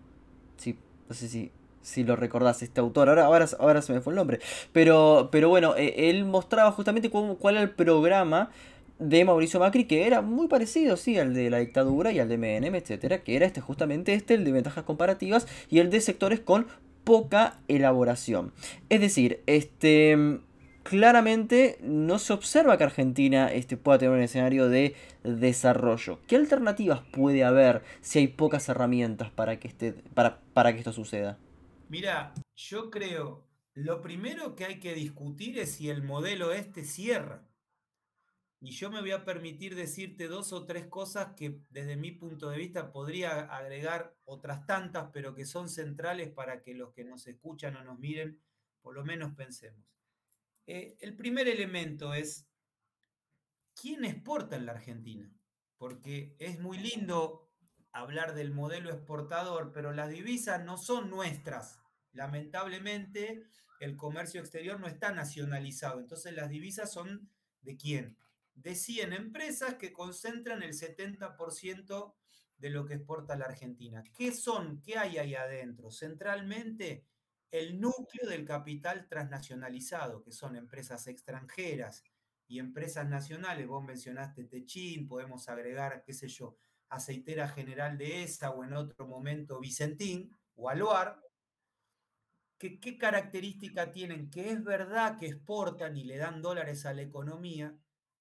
Sí, 0.56 0.78
no 1.10 1.14
sé 1.14 1.28
si, 1.28 1.50
si 1.82 2.04
lo 2.04 2.16
recordás, 2.16 2.62
este 2.62 2.80
autor. 2.80 3.10
Ahora, 3.10 3.26
ahora, 3.26 3.46
ahora 3.58 3.82
se 3.82 3.92
me 3.92 4.00
fue 4.00 4.14
el 4.14 4.16
nombre. 4.16 4.40
Pero, 4.72 5.28
pero 5.30 5.50
bueno, 5.50 5.76
eh, 5.76 6.08
él 6.08 6.24
mostraba 6.24 6.72
justamente 6.72 7.10
cuál 7.10 7.54
era 7.54 7.62
el 7.62 7.70
programa 7.70 8.50
de 8.98 9.24
Mauricio 9.24 9.60
Macri, 9.60 9.84
que 9.84 10.06
era 10.06 10.22
muy 10.22 10.48
parecido, 10.48 10.96
sí, 10.96 11.18
al 11.18 11.34
de 11.34 11.50
la 11.50 11.58
dictadura 11.58 12.12
y 12.12 12.18
al 12.18 12.28
de 12.28 12.38
MNM, 12.38 12.74
etcétera, 12.74 13.22
que 13.22 13.36
era 13.36 13.46
este, 13.46 13.60
justamente 13.60 14.14
este, 14.14 14.34
el 14.34 14.44
de 14.44 14.52
ventajas 14.52 14.84
comparativas 14.84 15.46
y 15.68 15.80
el 15.80 15.90
de 15.90 16.00
sectores 16.00 16.40
con 16.40 16.66
poca 17.04 17.60
elaboración. 17.68 18.52
Es 18.88 19.00
decir, 19.00 19.42
este 19.46 20.40
claramente 20.82 21.78
no 21.82 22.18
se 22.18 22.32
observa 22.32 22.78
que 22.78 22.84
Argentina 22.84 23.52
este, 23.52 23.76
pueda 23.76 23.98
tener 23.98 24.14
un 24.14 24.22
escenario 24.22 24.68
de 24.68 24.94
desarrollo. 25.24 26.20
¿Qué 26.28 26.36
alternativas 26.36 27.00
puede 27.10 27.44
haber 27.44 27.82
si 28.00 28.20
hay 28.20 28.28
pocas 28.28 28.68
herramientas 28.68 29.30
para 29.30 29.58
que, 29.58 29.68
este, 29.68 29.92
para, 29.92 30.40
para 30.54 30.72
que 30.72 30.78
esto 30.78 30.92
suceda? 30.92 31.38
Mira, 31.88 32.34
yo 32.54 32.90
creo 32.90 33.44
Lo 33.74 34.00
primero 34.00 34.56
que 34.56 34.64
hay 34.64 34.80
que 34.80 34.94
discutir 34.94 35.58
es 35.58 35.72
si 35.72 35.90
el 35.90 36.02
modelo 36.02 36.52
este 36.52 36.82
cierra. 36.82 37.46
Y 38.66 38.72
yo 38.72 38.90
me 38.90 39.00
voy 39.00 39.12
a 39.12 39.24
permitir 39.24 39.76
decirte 39.76 40.26
dos 40.26 40.52
o 40.52 40.66
tres 40.66 40.88
cosas 40.88 41.34
que 41.36 41.60
desde 41.70 41.94
mi 41.94 42.10
punto 42.10 42.50
de 42.50 42.58
vista 42.58 42.90
podría 42.90 43.42
agregar 43.42 44.16
otras 44.24 44.66
tantas, 44.66 45.08
pero 45.12 45.36
que 45.36 45.46
son 45.46 45.68
centrales 45.68 46.32
para 46.32 46.64
que 46.64 46.74
los 46.74 46.92
que 46.92 47.04
nos 47.04 47.28
escuchan 47.28 47.76
o 47.76 47.84
nos 47.84 47.96
miren, 48.00 48.42
por 48.82 48.96
lo 48.96 49.04
menos 49.04 49.36
pensemos. 49.36 49.86
Eh, 50.66 50.96
el 51.00 51.14
primer 51.14 51.46
elemento 51.46 52.12
es, 52.12 52.48
¿quién 53.80 54.04
exporta 54.04 54.56
en 54.56 54.66
la 54.66 54.72
Argentina? 54.72 55.32
Porque 55.78 56.34
es 56.40 56.58
muy 56.58 56.78
lindo 56.78 57.48
hablar 57.92 58.34
del 58.34 58.50
modelo 58.50 58.90
exportador, 58.90 59.70
pero 59.72 59.92
las 59.92 60.10
divisas 60.10 60.64
no 60.64 60.76
son 60.76 61.08
nuestras. 61.08 61.78
Lamentablemente, 62.10 63.44
el 63.78 63.96
comercio 63.96 64.40
exterior 64.40 64.80
no 64.80 64.88
está 64.88 65.12
nacionalizado, 65.12 66.00
entonces 66.00 66.34
las 66.34 66.50
divisas 66.50 66.92
son 66.92 67.30
de 67.60 67.76
quién? 67.76 68.16
De 68.56 68.74
100 68.74 69.12
empresas 69.12 69.74
que 69.74 69.92
concentran 69.92 70.62
el 70.62 70.72
70% 70.72 72.14
de 72.58 72.70
lo 72.70 72.84
que 72.84 72.94
exporta 72.94 73.36
la 73.36 73.46
Argentina. 73.46 74.02
¿Qué 74.16 74.32
son? 74.32 74.80
¿Qué 74.82 74.98
hay 74.98 75.18
ahí 75.18 75.34
adentro? 75.34 75.90
Centralmente, 75.90 77.06
el 77.50 77.80
núcleo 77.80 78.28
del 78.28 78.44
capital 78.44 79.06
transnacionalizado, 79.08 80.22
que 80.22 80.32
son 80.32 80.56
empresas 80.56 81.06
extranjeras 81.06 82.02
y 82.48 82.58
empresas 82.58 83.08
nacionales. 83.08 83.66
Vos 83.66 83.84
mencionaste 83.84 84.44
Techín, 84.44 85.06
podemos 85.06 85.48
agregar, 85.48 86.02
qué 86.04 86.12
sé 86.12 86.28
yo, 86.28 86.56
Aceitera 86.88 87.48
General 87.48 87.98
de 87.98 88.22
ESA 88.22 88.50
o 88.50 88.64
en 88.64 88.72
otro 88.72 89.06
momento 89.06 89.60
Vicentín 89.60 90.30
o 90.54 90.68
Aluar, 90.68 91.20
que, 92.58 92.80
qué 92.80 92.96
característica 92.96 93.90
tienen, 93.90 94.30
que 94.30 94.50
es 94.50 94.64
verdad 94.64 95.18
que 95.18 95.26
exportan 95.26 95.96
y 95.96 96.04
le 96.04 96.16
dan 96.16 96.40
dólares 96.40 96.86
a 96.86 96.94
la 96.94 97.02
economía, 97.02 97.76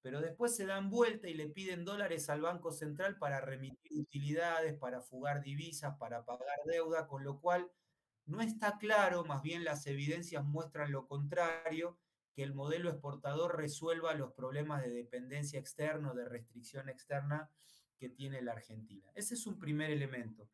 pero 0.06 0.20
después 0.20 0.54
se 0.54 0.66
dan 0.66 0.88
vuelta 0.88 1.28
y 1.28 1.34
le 1.34 1.48
piden 1.48 1.84
dólares 1.84 2.30
al 2.30 2.40
Banco 2.40 2.70
Central 2.70 3.18
para 3.18 3.40
remitir 3.40 3.92
utilidades, 3.98 4.78
para 4.78 5.00
fugar 5.00 5.42
divisas, 5.42 5.96
para 5.98 6.24
pagar 6.24 6.60
deuda, 6.64 7.08
con 7.08 7.24
lo 7.24 7.40
cual 7.40 7.68
no 8.24 8.40
está 8.40 8.78
claro, 8.78 9.24
más 9.24 9.42
bien 9.42 9.64
las 9.64 9.84
evidencias 9.88 10.44
muestran 10.44 10.92
lo 10.92 11.08
contrario, 11.08 11.98
que 12.36 12.44
el 12.44 12.54
modelo 12.54 12.88
exportador 12.88 13.56
resuelva 13.56 14.14
los 14.14 14.32
problemas 14.32 14.80
de 14.84 14.90
dependencia 14.90 15.58
externa 15.58 16.12
o 16.12 16.14
de 16.14 16.28
restricción 16.28 16.88
externa 16.88 17.50
que 17.98 18.08
tiene 18.08 18.42
la 18.42 18.52
Argentina. 18.52 19.10
Ese 19.16 19.34
es 19.34 19.44
un 19.44 19.58
primer 19.58 19.90
elemento. 19.90 20.48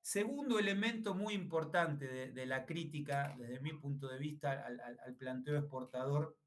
Segundo 0.00 0.58
elemento 0.58 1.14
muy 1.14 1.34
importante 1.34 2.08
de, 2.32 2.46
la 2.46 2.64
crítica, 2.64 3.34
desde 3.36 3.60
mi 3.60 3.74
punto 3.74 4.08
de 4.08 4.18
vista, 4.18 4.64
al, 4.64 5.14
planteo 5.16 5.58
exportador, 5.58 6.38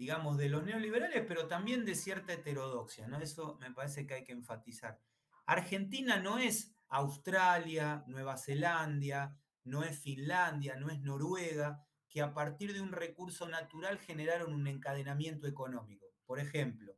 digamos, 0.00 0.38
de 0.38 0.48
los 0.48 0.64
neoliberales, 0.64 1.26
pero 1.28 1.46
también 1.46 1.84
de 1.84 1.94
cierta 1.94 2.32
heterodoxia, 2.32 3.06
¿no? 3.06 3.20
Eso 3.20 3.58
me 3.60 3.70
parece 3.70 4.06
que 4.06 4.14
hay 4.14 4.24
que 4.24 4.32
enfatizar. 4.32 4.98
Argentina 5.44 6.18
no 6.18 6.38
es 6.38 6.74
Australia, 6.88 8.02
Nueva 8.06 8.38
Zelanda, 8.38 9.36
no 9.64 9.84
es 9.84 9.98
Finlandia, 9.98 10.76
no 10.76 10.88
es 10.88 11.02
Noruega, 11.02 11.84
que 12.08 12.22
a 12.22 12.32
partir 12.32 12.72
de 12.72 12.80
un 12.80 12.92
recurso 12.92 13.46
natural 13.46 13.98
generaron 13.98 14.54
un 14.54 14.66
encadenamiento 14.68 15.46
económico. 15.46 16.06
Por 16.24 16.40
ejemplo, 16.40 16.96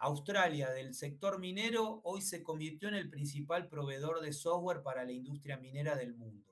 Australia 0.00 0.70
del 0.70 0.94
sector 0.94 1.38
minero 1.38 2.00
hoy 2.02 2.20
se 2.20 2.42
convirtió 2.42 2.88
en 2.88 2.96
el 2.96 3.10
principal 3.10 3.68
proveedor 3.68 4.22
de 4.22 4.32
software 4.32 4.82
para 4.82 5.04
la 5.04 5.12
industria 5.12 5.56
minera 5.56 5.94
del 5.94 6.16
mundo. 6.16 6.50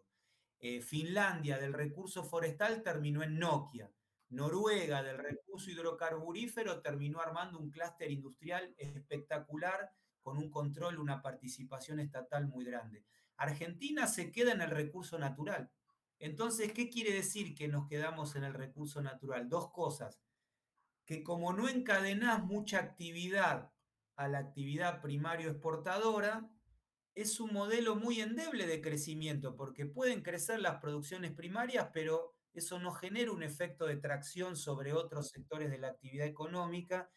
Eh, 0.61 0.81
Finlandia 0.81 1.59
del 1.59 1.73
recurso 1.73 2.23
forestal 2.23 2.85
terminó 2.85 3.25
en 3.25 3.41
Nokia. 3.41 3.91
Noruega 4.31 5.03
del 5.03 5.18
recurso 5.18 5.70
hidrocarburífero 5.70 6.81
terminó 6.81 7.20
armando 7.20 7.59
un 7.59 7.70
clúster 7.70 8.11
industrial 8.11 8.74
espectacular 8.76 9.91
con 10.20 10.37
un 10.39 10.51
control, 10.51 10.99
una 10.99 11.22
participación 11.22 12.01
estatal 12.01 12.47
muy 12.47 12.64
grande. 12.64 13.05
Argentina 13.37 14.07
se 14.07 14.31
queda 14.31 14.53
en 14.53 14.61
el 14.61 14.70
recurso 14.70 15.18
natural. 15.18 15.70
Entonces, 16.18 16.72
¿qué 16.72 16.91
quiere 16.91 17.12
decir 17.12 17.55
que 17.55 17.68
nos 17.68 17.87
quedamos 17.89 18.37
en 18.37 18.45
el 18.45 18.53
recurso 18.53 19.01
natural? 19.01 19.49
Dos 19.49 19.70
cosas 19.70 20.20
que 21.07 21.22
como 21.22 21.55
no 21.55 21.70
encadenás 21.70 22.45
mucha 22.45 22.81
actividad 22.81 23.72
a 24.16 24.29
la 24.29 24.41
actividad 24.41 25.01
primario 25.01 25.49
exportadora, 25.51 26.51
es 27.14 27.41
un 27.41 27.53
modelo 27.55 27.97
muy 27.97 28.20
endeble 28.20 28.66
de 28.66 28.83
crecimiento, 28.83 29.57
porque 29.57 29.87
pueden 29.87 30.22
crecer 30.22 30.61
las 30.61 30.81
producciones 30.81 31.33
primarias, 31.33 31.89
pero 31.95 32.38
eso 32.53 32.79
no 32.79 32.93
genera 32.93 33.33
un 33.33 33.43
efecto 33.43 33.87
de 33.87 33.97
tracción 33.97 34.57
sobre 34.57 34.93
otros 34.93 35.29
sectores 35.29 35.71
de 35.71 35.79
la 35.79 35.89
actividad 35.89 36.27
económica, 36.27 37.11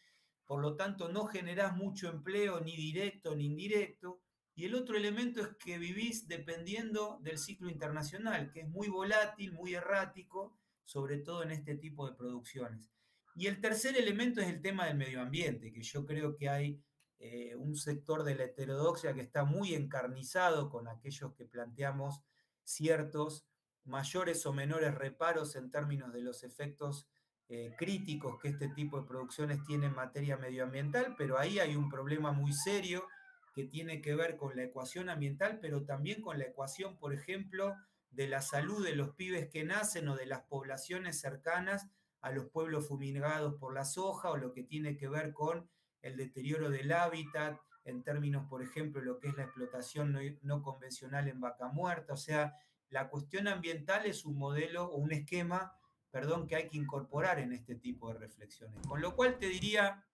por 0.46 0.62
lo 0.62 0.76
tanto 0.76 1.10
no 1.10 1.26
generás 1.26 1.76
mucho 1.76 2.10
empleo 2.10 2.60
ni 2.60 2.76
directo 2.76 3.36
ni 3.36 3.46
indirecto, 3.46 4.22
y 4.54 4.66
el 4.66 4.76
otro 4.76 4.98
elemento 4.98 5.42
es 5.42 5.56
que 5.58 5.78
vivís 5.78 6.28
dependiendo 6.28 7.20
del 7.22 7.38
ciclo 7.38 7.70
internacional, 7.70 8.52
que 8.52 8.62
es 8.62 8.70
muy 8.70 8.90
volátil, 8.90 9.54
muy 9.54 9.74
errático, 9.74 10.58
sobre 10.84 11.20
todo 11.20 11.44
en 11.44 11.52
este 11.52 11.76
tipo 11.76 12.08
de 12.08 12.16
producciones. 12.16 12.92
Y 13.34 13.48
el 13.48 13.62
tercer 13.62 13.96
elemento 13.98 14.42
es 14.42 14.50
el 14.50 14.62
tema 14.62 14.86
del 14.86 14.98
medio 14.98 15.22
ambiente, 15.22 15.72
que 15.72 15.82
yo 15.82 16.06
creo 16.06 16.36
que 16.36 16.50
hay 16.50 16.84
eh, 17.20 17.56
un 17.56 17.76
sector 17.76 18.24
de 18.24 18.36
la 18.36 18.44
heterodoxia 18.46 19.14
que 19.14 19.22
está 19.22 19.46
muy 19.46 19.74
encarnizado 19.74 20.70
con 20.70 20.88
aquellos 20.88 21.34
que 21.34 21.46
planteamos 21.46 22.22
ciertos 22.64 23.48
mayores 23.86 24.46
o 24.46 24.54
menores 24.54 24.94
reparos 24.96 25.56
en 25.56 25.72
términos 25.72 26.14
de 26.14 26.22
los 26.22 26.44
efectos 26.44 27.08
eh, 27.50 27.76
críticos 27.78 28.40
que 28.42 28.50
este 28.50 28.70
tipo 28.70 29.00
de 29.00 29.08
producciones 29.08 29.64
tienen 29.64 29.90
en 29.90 29.96
materia 29.96 30.38
medioambiental, 30.38 31.16
pero 31.18 31.38
ahí 31.38 31.60
hay 31.60 31.76
un 31.76 31.90
problema 31.90 32.32
muy 32.32 32.54
serio 32.54 33.06
que 33.54 33.66
tiene 33.66 34.02
que 34.02 34.16
ver 34.16 34.38
con 34.38 34.56
la 34.56 34.64
ecuación 34.64 35.10
ambiental, 35.10 35.60
pero 35.62 35.84
también 35.84 36.22
con 36.22 36.40
la 36.40 36.46
ecuación, 36.46 36.98
por 36.98 37.14
ejemplo, 37.14 37.76
de 38.10 38.28
la 38.28 38.42
salud 38.42 38.86
de 38.86 38.96
los 38.96 39.16
pibes 39.16 39.50
que 39.50 39.64
nacen 39.64 40.08
o 40.08 40.16
de 40.16 40.26
las 40.26 40.42
poblaciones 40.44 41.20
cercanas 41.20 41.88
a 42.22 42.32
los 42.32 42.50
pueblos 42.50 42.88
fumigados 42.88 43.56
por 43.56 43.74
la 43.74 43.86
soja 43.86 44.30
o 44.30 44.38
lo 44.38 44.54
que 44.54 44.64
tiene 44.64 44.96
que 44.96 45.10
ver 45.10 45.34
con 45.34 45.70
el 46.02 46.18
deterioro 46.18 46.70
del 46.70 46.92
hábitat 46.92 47.60
en 47.84 48.04
términos, 48.04 48.48
por 48.48 48.62
ejemplo, 48.62 49.02
lo 49.02 49.20
que 49.20 49.30
es 49.30 49.36
la 49.36 49.44
explotación 49.44 50.16
no, 50.42 50.62
convencional 50.62 51.28
en 51.28 51.40
vaca 51.40 51.68
muerta. 51.68 52.14
O 52.14 52.18
sea, 52.18 52.56
la 52.92 53.10
cuestión 53.10 53.48
ambiental 53.48 54.06
es 54.06 54.26
un 54.26 54.38
modelo 54.38 54.86
o 54.86 54.98
un 54.98 55.12
esquema, 55.14 55.74
perdón, 56.12 56.46
que 56.48 56.58
hay 56.58 56.70
que 56.70 56.78
incorporar 56.78 57.40
en 57.40 57.54
este 57.54 57.76
tipo 57.76 58.10
de 58.10 58.20
reflexiones. 58.20 58.86
Con 58.86 59.02
lo 59.02 59.16
cual 59.16 59.40
te 59.40 59.48
diría, 59.48 60.06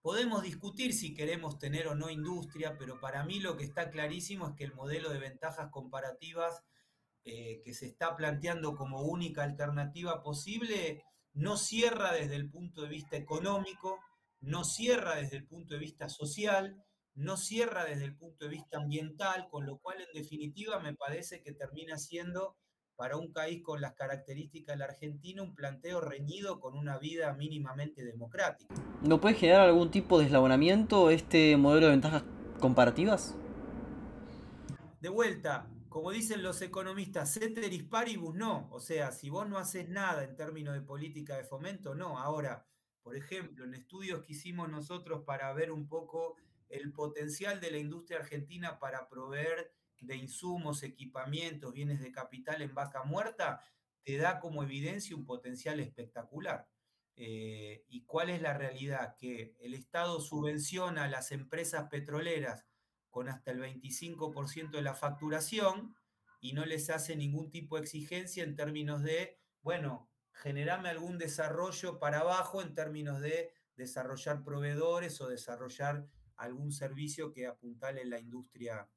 podemos 0.00 0.42
discutir 0.42 0.94
si 0.94 1.14
queremos 1.14 1.58
tener 1.58 1.86
o 1.86 1.94
no 1.94 2.10
industria, 2.10 2.76
pero 2.78 2.98
para 2.98 3.24
mí 3.24 3.40
lo 3.40 3.56
que 3.56 3.64
está 3.64 3.90
clarísimo 3.90 4.48
es 4.48 4.54
que 4.54 4.64
el 4.64 4.74
modelo 4.74 5.10
de 5.10 5.18
ventajas 5.18 5.70
comparativas 5.70 6.64
eh, 7.24 7.60
que 7.62 7.74
se 7.74 7.86
está 7.86 8.16
planteando 8.16 8.74
como 8.74 9.02
única 9.02 9.42
alternativa 9.42 10.22
posible 10.22 11.04
no 11.34 11.58
cierra 11.58 12.12
desde 12.12 12.36
el 12.36 12.48
punto 12.48 12.82
de 12.82 12.88
vista 12.88 13.16
económico, 13.16 14.00
no 14.40 14.64
cierra 14.64 15.16
desde 15.16 15.36
el 15.36 15.46
punto 15.46 15.74
de 15.74 15.80
vista 15.80 16.08
social, 16.08 16.85
no 17.16 17.36
cierra 17.36 17.84
desde 17.84 18.04
el 18.04 18.14
punto 18.14 18.44
de 18.44 18.50
vista 18.50 18.76
ambiental, 18.76 19.48
con 19.50 19.66
lo 19.66 19.78
cual 19.78 20.00
en 20.00 20.12
definitiva 20.14 20.78
me 20.78 20.94
parece 20.94 21.42
que 21.42 21.52
termina 21.52 21.98
siendo 21.98 22.56
para 22.94 23.16
un 23.16 23.32
país 23.32 23.62
con 23.62 23.80
las 23.80 23.94
características 23.94 24.74
de 24.74 24.78
la 24.78 24.84
Argentina 24.86 25.42
un 25.42 25.54
planteo 25.54 26.00
reñido 26.00 26.60
con 26.60 26.76
una 26.76 26.98
vida 26.98 27.32
mínimamente 27.34 28.04
democrática. 28.04 28.74
¿No 29.02 29.20
puede 29.20 29.34
generar 29.34 29.62
algún 29.62 29.90
tipo 29.90 30.18
de 30.18 30.26
eslabonamiento 30.26 31.10
este 31.10 31.56
modelo 31.56 31.86
de 31.86 31.92
ventajas 31.92 32.24
comparativas? 32.60 33.34
De 35.00 35.08
vuelta, 35.08 35.68
como 35.88 36.10
dicen 36.10 36.42
los 36.42 36.60
economistas, 36.62 37.32
ceteris 37.32 37.84
paribus 37.84 38.34
no. 38.34 38.68
O 38.70 38.80
sea, 38.80 39.12
si 39.12 39.30
vos 39.30 39.48
no 39.48 39.58
haces 39.58 39.88
nada 39.88 40.24
en 40.24 40.36
términos 40.36 40.74
de 40.74 40.82
política 40.82 41.36
de 41.36 41.44
fomento, 41.44 41.94
no. 41.94 42.18
Ahora, 42.18 42.66
por 43.02 43.16
ejemplo, 43.16 43.64
en 43.64 43.74
estudios 43.74 44.22
que 44.22 44.32
hicimos 44.32 44.68
nosotros 44.68 45.22
para 45.24 45.52
ver 45.52 45.70
un 45.70 45.86
poco 45.86 46.36
el 46.68 46.92
potencial 46.92 47.60
de 47.60 47.70
la 47.70 47.78
industria 47.78 48.18
argentina 48.18 48.78
para 48.78 49.08
proveer 49.08 49.72
de 50.00 50.16
insumos, 50.16 50.82
equipamientos, 50.82 51.72
bienes 51.72 52.00
de 52.00 52.12
capital 52.12 52.62
en 52.62 52.74
vaca 52.74 53.04
muerta, 53.04 53.62
te 54.02 54.16
da 54.18 54.38
como 54.38 54.62
evidencia 54.62 55.16
un 55.16 55.24
potencial 55.24 55.80
espectacular. 55.80 56.68
Eh, 57.16 57.84
¿Y 57.88 58.04
cuál 58.04 58.30
es 58.30 58.42
la 58.42 58.52
realidad? 58.52 59.16
Que 59.16 59.56
el 59.58 59.74
Estado 59.74 60.20
subvenciona 60.20 61.04
a 61.04 61.08
las 61.08 61.32
empresas 61.32 61.88
petroleras 61.88 62.66
con 63.10 63.28
hasta 63.28 63.50
el 63.50 63.60
25% 63.60 64.72
de 64.72 64.82
la 64.82 64.94
facturación 64.94 65.96
y 66.40 66.52
no 66.52 66.66
les 66.66 66.90
hace 66.90 67.16
ningún 67.16 67.50
tipo 67.50 67.76
de 67.76 67.82
exigencia 67.82 68.44
en 68.44 68.54
términos 68.54 69.02
de, 69.02 69.38
bueno, 69.62 70.10
generame 70.32 70.90
algún 70.90 71.16
desarrollo 71.16 71.98
para 71.98 72.20
abajo 72.20 72.60
en 72.60 72.74
términos 72.74 73.20
de 73.20 73.52
desarrollar 73.74 74.44
proveedores 74.44 75.20
o 75.20 75.28
desarrollar 75.28 76.06
algún 76.36 76.72
servicio 76.72 77.32
que 77.32 77.46
apuntale 77.46 78.04
la 78.04 78.18
industria 78.18 78.88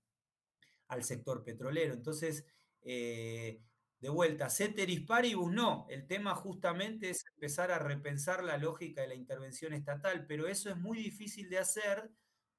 al 0.87 1.03
sector 1.03 1.43
petrolero. 1.43 1.93
Entonces, 1.93 2.45
eh, 2.81 3.61
de 3.99 4.09
vuelta, 4.09 4.49
ceteris 4.49 5.01
paribus 5.01 5.51
no, 5.51 5.85
el 5.89 6.07
tema 6.07 6.33
justamente 6.35 7.09
es 7.09 7.25
empezar 7.35 7.71
a 7.71 7.79
repensar 7.79 8.43
la 8.43 8.57
lógica 8.57 9.01
de 9.01 9.09
la 9.09 9.15
intervención 9.15 9.73
estatal, 9.73 10.25
pero 10.25 10.47
eso 10.47 10.69
es 10.69 10.77
muy 10.77 10.99
difícil 10.99 11.49
de 11.49 11.59
hacer 11.59 12.09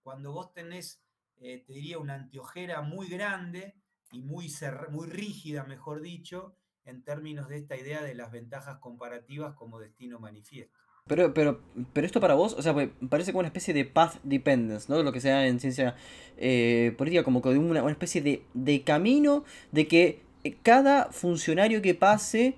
cuando 0.02 0.32
vos 0.32 0.52
tenés, 0.52 1.02
eh, 1.38 1.64
te 1.66 1.72
diría, 1.72 1.98
una 1.98 2.14
anteojera 2.14 2.82
muy 2.82 3.08
grande 3.08 3.74
y 4.12 4.22
muy, 4.22 4.52
muy 4.90 5.08
rígida, 5.08 5.64
mejor 5.64 6.02
dicho, 6.02 6.56
en 6.84 7.04
términos 7.04 7.48
de 7.48 7.58
esta 7.58 7.76
idea 7.76 8.02
de 8.02 8.14
las 8.14 8.30
ventajas 8.30 8.78
comparativas 8.78 9.54
como 9.54 9.78
destino 9.78 10.18
manifiesto. 10.18 10.78
Pero, 11.10 11.34
pero, 11.34 11.60
pero 11.92 12.06
esto 12.06 12.20
para 12.20 12.34
vos, 12.34 12.54
o 12.56 12.62
sea, 12.62 12.72
pues, 12.72 12.88
parece 13.08 13.32
como 13.32 13.40
una 13.40 13.48
especie 13.48 13.74
de 13.74 13.84
path 13.84 14.20
dependence, 14.22 14.86
¿no? 14.88 15.02
Lo 15.02 15.10
que 15.10 15.20
sea 15.20 15.44
en 15.48 15.58
ciencia 15.58 15.96
eh, 16.36 16.94
política, 16.96 17.24
como 17.24 17.42
que 17.42 17.48
una, 17.48 17.82
una 17.82 17.90
especie 17.90 18.22
de, 18.22 18.44
de 18.54 18.82
camino 18.82 19.42
de 19.72 19.88
que 19.88 20.22
cada 20.62 21.06
funcionario 21.10 21.82
que 21.82 21.96
pase, 21.96 22.54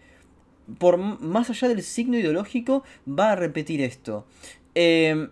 por 0.79 0.99
más 0.99 1.49
allá 1.49 1.67
del 1.69 1.83
signo 1.83 2.19
ideológico, 2.19 2.85
va 3.09 3.33
a 3.33 3.37
repetir 3.37 3.81
esto. 3.81 4.27
Eh, 4.75 5.29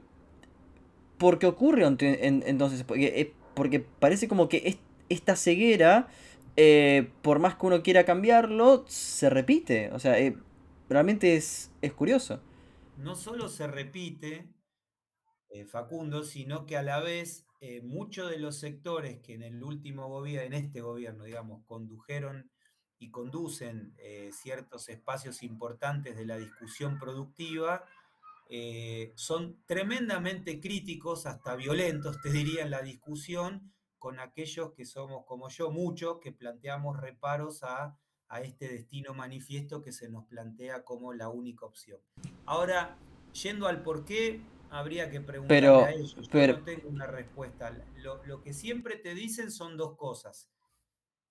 ¿Por 1.18 1.38
qué 1.38 1.46
ocurre 1.46 1.84
entonces? 1.84 2.84
Porque, 2.84 3.20
eh, 3.20 3.34
porque 3.52 3.80
parece 3.80 4.28
como 4.28 4.48
que 4.48 4.78
esta 5.10 5.36
ceguera, 5.36 6.08
eh, 6.56 7.10
por 7.20 7.38
más 7.38 7.56
que 7.56 7.66
uno 7.66 7.82
quiera 7.82 8.04
cambiarlo, 8.04 8.86
se 8.88 9.28
repite. 9.28 9.90
O 9.92 9.98
sea, 9.98 10.18
eh, 10.18 10.38
realmente 10.88 11.36
es, 11.36 11.70
es 11.82 11.92
curioso. 11.92 12.40
No 13.00 13.14
solo 13.14 13.48
se 13.48 13.66
repite, 13.66 14.52
Facundo, 15.68 16.22
sino 16.22 16.64
que 16.66 16.76
a 16.76 16.82
la 16.82 17.00
vez 17.00 17.46
muchos 17.82 18.30
de 18.30 18.38
los 18.38 18.58
sectores 18.58 19.20
que 19.20 19.34
en 19.34 19.42
el 19.42 19.62
último 19.62 20.08
gobierno, 20.08 20.46
en 20.46 20.64
este 20.64 20.80
gobierno, 20.80 21.24
digamos, 21.24 21.64
condujeron 21.66 22.50
y 22.98 23.10
conducen 23.10 23.96
ciertos 24.30 24.88
espacios 24.88 25.42
importantes 25.42 26.16
de 26.16 26.26
la 26.26 26.36
discusión 26.36 26.98
productiva, 26.98 27.84
eh, 28.52 29.12
son 29.14 29.62
tremendamente 29.64 30.60
críticos, 30.60 31.24
hasta 31.24 31.54
violentos, 31.54 32.20
te 32.20 32.32
diría, 32.32 32.64
en 32.64 32.70
la 32.70 32.82
discusión 32.82 33.72
con 33.96 34.18
aquellos 34.18 34.72
que 34.72 34.84
somos 34.84 35.24
como 35.24 35.48
yo, 35.50 35.70
muchos, 35.70 36.18
que 36.18 36.32
planteamos 36.32 36.98
reparos 36.98 37.62
a, 37.62 37.96
este 38.42 38.68
destino 38.68 39.12
manifiesto 39.12 39.82
que 39.82 39.92
se 39.92 40.08
nos 40.08 40.24
plantea 40.26 40.84
como 40.84 41.12
la 41.12 41.28
única 41.28 41.66
opción. 41.66 42.00
Ahora, 42.50 42.98
yendo 43.44 43.68
al 43.68 43.80
por 43.80 44.04
qué, 44.04 44.40
habría 44.70 45.08
que 45.08 45.20
preguntarle 45.20 45.68
a 45.68 45.92
ellos. 45.92 46.16
Yo 46.16 46.22
pero... 46.32 46.58
no 46.58 46.64
tengo 46.64 46.88
una 46.88 47.06
respuesta. 47.06 47.70
Lo, 47.98 48.42
que 48.42 48.52
siempre 48.52 48.96
te 48.96 49.14
dicen 49.14 49.52
son 49.52 49.76
dos 49.76 49.96
cosas. 49.96 50.50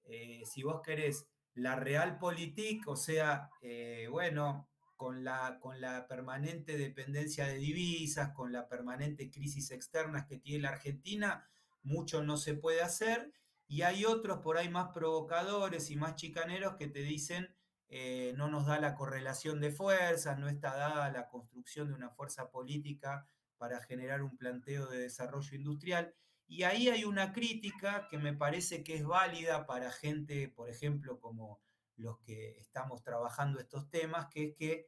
Eh, 0.05 0.43
si 0.45 0.63
vos 0.63 0.81
querés 0.81 1.27
la 1.55 1.75
realpolitik, 1.75 2.87
o 2.87 2.95
sea, 2.95 3.49
eh, 3.61 4.07
bueno, 4.09 4.69
con 4.95 5.25
la, 5.25 5.59
con 5.59 5.81
la 5.81 6.07
permanente 6.07 6.77
dependencia 6.77 7.47
de 7.47 7.55
divisas, 7.55 8.31
con 8.31 8.53
la 8.53 8.69
permanente 8.69 9.29
crisis 9.29 9.71
externas 9.71 10.25
que 10.25 10.37
tiene 10.37 10.63
la 10.63 10.69
Argentina, 10.69 11.49
mucho 11.83 12.23
no 12.23 12.37
se 12.37 12.53
puede 12.53 12.81
hacer. 12.81 13.33
Y 13.67 13.81
hay 13.81 14.05
otros 14.05 14.39
por 14.39 14.57
ahí 14.57 14.69
más 14.69 14.91
provocadores 14.93 15.91
y 15.91 15.97
más 15.97 16.15
chicaneros 16.15 16.75
que 16.77 16.87
te 16.87 17.01
dicen 17.01 17.53
eh, 17.89 18.33
no 18.37 18.47
nos 18.49 18.67
da 18.67 18.79
la 18.79 18.95
correlación 18.95 19.59
de 19.59 19.71
fuerzas, 19.71 20.37
no 20.37 20.47
está 20.47 20.75
dada 20.75 21.11
la 21.11 21.27
construcción 21.27 21.87
de 21.87 21.95
una 21.95 22.11
fuerza 22.11 22.51
política 22.51 23.27
para 23.57 23.81
generar 23.81 24.21
un 24.21 24.37
planteo 24.37 24.87
de 24.87 24.99
desarrollo 24.99 25.55
industrial. 25.55 26.13
Y 26.47 26.63
ahí 26.63 26.89
hay 26.89 27.03
una 27.03 27.33
crítica 27.33 28.07
que 28.09 28.17
me 28.17 28.33
parece 28.33 28.83
que 28.83 28.95
es 28.95 29.05
válida 29.05 29.65
para 29.65 29.91
gente, 29.91 30.47
por 30.49 30.69
ejemplo, 30.69 31.19
como 31.19 31.61
los 31.95 32.19
que 32.19 32.59
estamos 32.59 33.03
trabajando 33.03 33.59
estos 33.59 33.89
temas, 33.89 34.27
que 34.31 34.45
es 34.45 34.55
que 34.55 34.87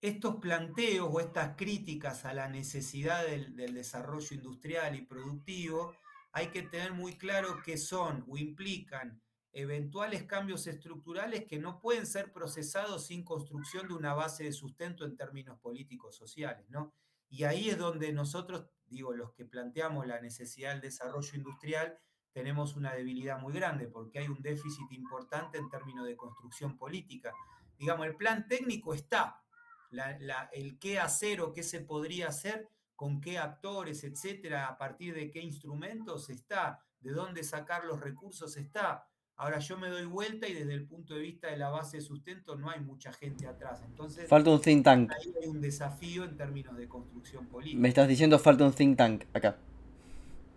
estos 0.00 0.36
planteos 0.36 1.08
o 1.12 1.20
estas 1.20 1.56
críticas 1.56 2.24
a 2.24 2.34
la 2.34 2.48
necesidad 2.48 3.24
del, 3.24 3.54
desarrollo 3.54 4.34
industrial 4.34 4.96
y 4.96 5.02
productivo, 5.02 5.94
hay 6.32 6.48
que 6.48 6.62
tener 6.62 6.92
muy 6.92 7.16
claro 7.16 7.62
que 7.62 7.76
son 7.76 8.24
o 8.28 8.36
implican 8.36 9.22
eventuales 9.52 10.24
cambios 10.24 10.66
estructurales 10.66 11.44
que 11.44 11.58
no 11.58 11.80
pueden 11.80 12.06
ser 12.06 12.32
procesados 12.32 13.06
sin 13.06 13.24
construcción 13.24 13.88
de 13.88 13.94
una 13.94 14.14
base 14.14 14.44
de 14.44 14.52
sustento 14.52 15.04
en 15.04 15.16
términos 15.16 15.58
políticos 15.60 16.16
sociales, 16.16 16.68
¿no? 16.70 16.94
Y 17.28 17.44
ahí 17.44 17.70
es 17.70 17.78
donde 17.78 18.12
nosotros, 18.12 18.66
digo, 18.86 19.12
los 19.12 19.32
que 19.32 19.44
planteamos 19.44 20.06
la 20.06 20.20
necesidad 20.20 20.72
del 20.72 20.80
desarrollo 20.82 21.34
industrial, 21.34 21.98
tenemos 22.32 22.76
una 22.76 22.94
debilidad 22.94 23.38
muy 23.38 23.52
grande 23.52 23.88
porque 23.88 24.18
hay 24.18 24.28
un 24.28 24.40
déficit 24.40 24.90
importante 24.92 25.58
en 25.58 25.68
términos 25.68 26.06
de 26.06 26.16
construcción 26.16 26.76
política. 26.76 27.32
Digamos, 27.78 28.06
el 28.06 28.16
plan 28.16 28.48
técnico 28.48 28.94
está, 28.94 29.42
el 30.52 30.78
qué 30.78 30.98
hacer 30.98 31.40
o 31.42 31.52
qué 31.52 31.62
se 31.62 31.80
podría 31.80 32.28
hacer, 32.28 32.68
con 32.96 33.20
qué 33.20 33.38
actores, 33.38 34.04
etcétera, 34.04 34.68
a 34.68 34.78
partir 34.78 35.14
de 35.14 35.30
qué 35.30 35.40
instrumentos 35.40 36.30
está, 36.30 36.80
de 37.00 37.10
dónde 37.10 37.42
sacar 37.42 37.84
los 37.84 38.00
recursos 38.00 38.56
está. 38.56 39.06
Ahora 39.42 39.58
yo 39.58 39.76
me 39.76 39.88
doy 39.88 40.04
vuelta 40.04 40.46
y 40.46 40.54
desde 40.54 40.72
el 40.72 40.86
punto 40.86 41.14
de 41.14 41.20
vista 41.20 41.48
de 41.48 41.56
la 41.56 41.68
base 41.68 41.96
de 41.96 42.00
sustento 42.04 42.54
no 42.54 42.70
hay 42.70 42.78
mucha 42.78 43.12
gente 43.12 43.44
atrás. 43.48 43.82
Entonces, 43.84 44.28
falta 44.28 44.50
un 44.50 44.60
think 44.60 44.84
tank. 44.84 45.10
Ahí 45.10 45.34
hay 45.42 45.48
un 45.48 45.60
desafío 45.60 46.22
en 46.22 46.36
términos 46.36 46.76
de 46.76 46.86
construcción 46.86 47.48
política. 47.48 47.80
Me 47.80 47.88
estás 47.88 48.06
diciendo 48.06 48.38
falta 48.38 48.64
un 48.64 48.72
think 48.72 48.96
tank 48.96 49.24
acá. 49.32 49.58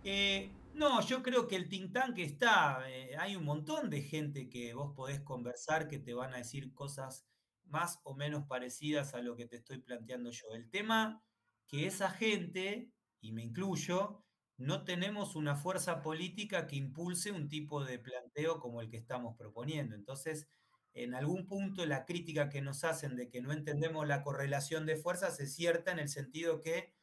Eh, 0.04 0.52
no, 0.74 1.00
yo 1.00 1.20
creo 1.24 1.48
que 1.48 1.56
el 1.56 1.68
think 1.68 1.92
tank 1.92 2.18
está, 2.18 2.88
eh, 2.88 3.16
hay 3.18 3.34
un 3.34 3.44
montón 3.44 3.90
de 3.90 4.02
gente 4.02 4.48
que 4.48 4.72
vos 4.72 4.94
podés 4.94 5.18
conversar 5.20 5.88
que 5.88 5.98
te 5.98 6.14
van 6.14 6.32
a 6.32 6.36
decir 6.36 6.72
cosas 6.72 7.26
más 7.64 7.98
o 8.04 8.14
menos 8.14 8.44
parecidas 8.46 9.14
a 9.14 9.20
lo 9.20 9.34
que 9.34 9.46
te 9.46 9.56
estoy 9.56 9.78
planteando 9.78 10.30
yo. 10.30 10.54
El 10.54 10.70
tema 10.70 11.24
que 11.66 11.88
esa 11.88 12.08
gente, 12.08 12.92
y 13.20 13.32
me 13.32 13.42
incluyo, 13.42 14.22
no 14.58 14.84
tenemos 14.84 15.36
una 15.36 15.56
fuerza 15.56 16.02
política 16.02 16.66
que 16.66 16.76
impulse 16.76 17.30
un 17.30 17.48
tipo 17.48 17.84
de 17.84 17.98
planteo 17.98 18.58
como 18.60 18.80
el 18.80 18.90
que 18.90 18.96
estamos 18.96 19.36
proponiendo. 19.36 19.94
Entonces, 19.94 20.48
en 20.94 21.14
algún 21.14 21.46
punto 21.46 21.84
la 21.84 22.06
crítica 22.06 22.48
que 22.48 22.62
nos 22.62 22.84
hacen 22.84 23.16
de 23.16 23.28
que 23.28 23.42
no 23.42 23.52
entendemos 23.52 24.06
la 24.06 24.22
correlación 24.22 24.86
de 24.86 24.96
fuerzas 24.96 25.38
es 25.40 25.54
cierta 25.54 25.92
en 25.92 25.98
el 25.98 26.08
sentido 26.08 26.62
que 26.62 26.94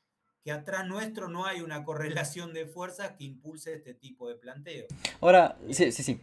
que 0.43 0.51
atrás 0.51 0.85
nuestro 0.85 1.29
no 1.29 1.45
hay 1.45 1.61
una 1.61 1.83
correlación 1.85 2.53
de 2.53 2.67
fuerzas 2.67 3.13
que 3.17 3.23
impulse 3.23 3.73
este 3.73 3.93
tipo 3.93 4.27
de 4.27 4.35
planteo. 4.35 4.85
Ahora, 5.21 5.57
sí, 5.71 5.91
sí, 5.91 6.03
sí. 6.03 6.19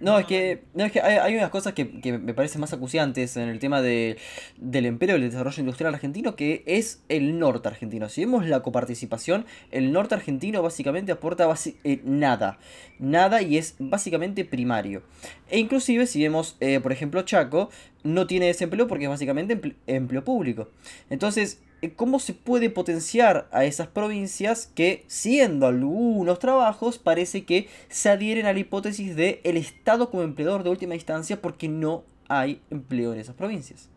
No, 0.00 0.18
es 0.18 0.26
que, 0.26 0.62
no, 0.74 0.84
es 0.84 0.92
que 0.92 1.00
hay, 1.00 1.34
unas 1.36 1.50
cosas 1.50 1.72
que, 1.72 1.84
me 1.84 2.34
parecen 2.34 2.60
más 2.60 2.72
acuciantes 2.72 3.36
en 3.36 3.48
el 3.48 3.58
tema 3.58 3.80
de, 3.82 4.16
del 4.56 4.86
empleo 4.86 5.16
y 5.16 5.22
el 5.22 5.30
desarrollo 5.30 5.60
industrial 5.60 5.94
argentino, 5.94 6.36
que 6.36 6.62
es 6.66 7.02
el 7.08 7.38
norte 7.38 7.68
argentino. 7.68 8.08
Si 8.08 8.20
vemos 8.22 8.46
la 8.46 8.60
coparticipación, 8.60 9.46
el 9.70 9.92
norte 9.92 10.14
argentino 10.14 10.62
básicamente 10.62 11.12
aporta 11.12 11.52
eh, 11.84 12.00
nada. 12.04 12.58
Nada 12.98 13.42
y 13.42 13.58
es 13.58 13.76
básicamente 13.78 14.44
primario. 14.44 15.02
E 15.50 15.58
inclusive 15.58 16.06
si 16.06 16.22
vemos, 16.22 16.56
eh, 16.60 16.80
por 16.80 16.92
ejemplo, 16.92 17.22
Chaco, 17.22 17.70
no 18.02 18.26
tiene 18.26 18.46
desempleo 18.46 18.86
porque 18.86 19.04
es 19.04 19.10
básicamente 19.10 19.60
empleo 19.86 20.24
público. 20.24 20.68
Entonces, 21.10 21.60
cómo 21.92 22.18
se 22.18 22.34
puede 22.34 22.70
potenciar 22.70 23.48
a 23.52 23.64
esas 23.64 23.88
provincias 23.88 24.66
que, 24.66 25.04
siendo 25.06 25.66
algunos 25.66 26.38
trabajos, 26.38 26.98
parece 26.98 27.44
que 27.44 27.68
se 27.88 28.08
adhieren 28.08 28.46
a 28.46 28.52
la 28.52 28.58
hipótesis 28.58 29.14
de 29.16 29.40
Estado 29.44 30.10
como 30.10 30.22
empleador 30.22 30.62
de 30.62 30.70
última 30.70 30.94
instancia 30.94 31.40
porque 31.42 31.68
no 31.68 32.04
hay 32.28 32.62
empleo 32.70 33.12
en 33.12 33.20
esas 33.20 33.34
provincias. 33.34 33.90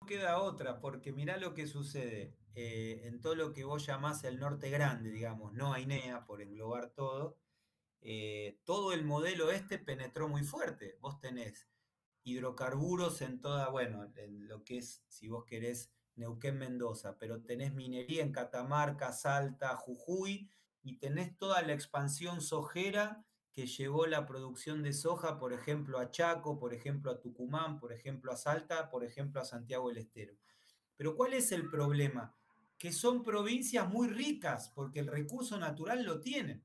No 0.00 0.06
queda 0.06 0.40
otra, 0.40 0.80
porque 0.80 1.12
mirá 1.12 1.36
lo 1.36 1.54
que 1.54 1.66
sucede 1.66 2.34
eh, 2.54 3.02
en 3.04 3.20
todo 3.20 3.34
lo 3.34 3.52
que 3.52 3.64
vos 3.64 3.84
llamás 3.84 4.24
el 4.24 4.38
norte 4.38 4.70
grande, 4.70 5.10
digamos, 5.10 5.52
no 5.52 5.74
AINEA, 5.74 6.24
por 6.24 6.40
englobar 6.40 6.90
todo, 6.90 7.36
eh, 8.00 8.58
todo 8.64 8.92
el 8.92 9.04
modelo 9.04 9.50
este 9.50 9.78
penetró 9.78 10.28
muy 10.28 10.42
fuerte. 10.42 10.96
Vos 11.00 11.20
tenés 11.20 11.68
hidrocarburos 12.24 13.20
en 13.20 13.40
toda, 13.40 13.68
bueno, 13.68 14.10
en 14.16 14.48
lo 14.48 14.64
que 14.64 14.78
es, 14.78 15.04
si 15.08 15.28
vos 15.28 15.44
querés, 15.44 15.92
Neuquén, 16.16 16.58
Mendoza, 16.58 17.16
pero 17.18 17.42
tenés 17.42 17.72
minería 17.72 18.22
en 18.22 18.32
Catamarca, 18.32 19.12
Salta, 19.12 19.76
Jujuy 19.76 20.50
y 20.82 20.98
tenés 20.98 21.36
toda 21.36 21.62
la 21.62 21.72
expansión 21.72 22.40
sojera 22.40 23.24
que 23.52 23.66
llevó 23.66 24.06
la 24.06 24.26
producción 24.26 24.82
de 24.82 24.92
soja, 24.92 25.38
por 25.38 25.52
ejemplo, 25.52 25.98
a 25.98 26.10
Chaco, 26.10 26.58
por 26.58 26.74
ejemplo, 26.74 27.10
a 27.10 27.20
Tucumán, 27.20 27.78
por 27.78 27.92
ejemplo, 27.92 28.30
a 28.32 28.36
Salta, 28.36 28.90
por 28.90 29.02
ejemplo, 29.02 29.40
a 29.40 29.44
Santiago 29.46 29.88
del 29.88 29.98
Estero. 29.98 30.34
Pero 30.96 31.16
¿cuál 31.16 31.32
es 31.32 31.52
el 31.52 31.70
problema? 31.70 32.34
Que 32.76 32.92
son 32.92 33.22
provincias 33.22 33.88
muy 33.88 34.08
ricas 34.08 34.70
porque 34.74 35.00
el 35.00 35.06
recurso 35.06 35.58
natural 35.58 36.04
lo 36.04 36.20
tienen. 36.20 36.64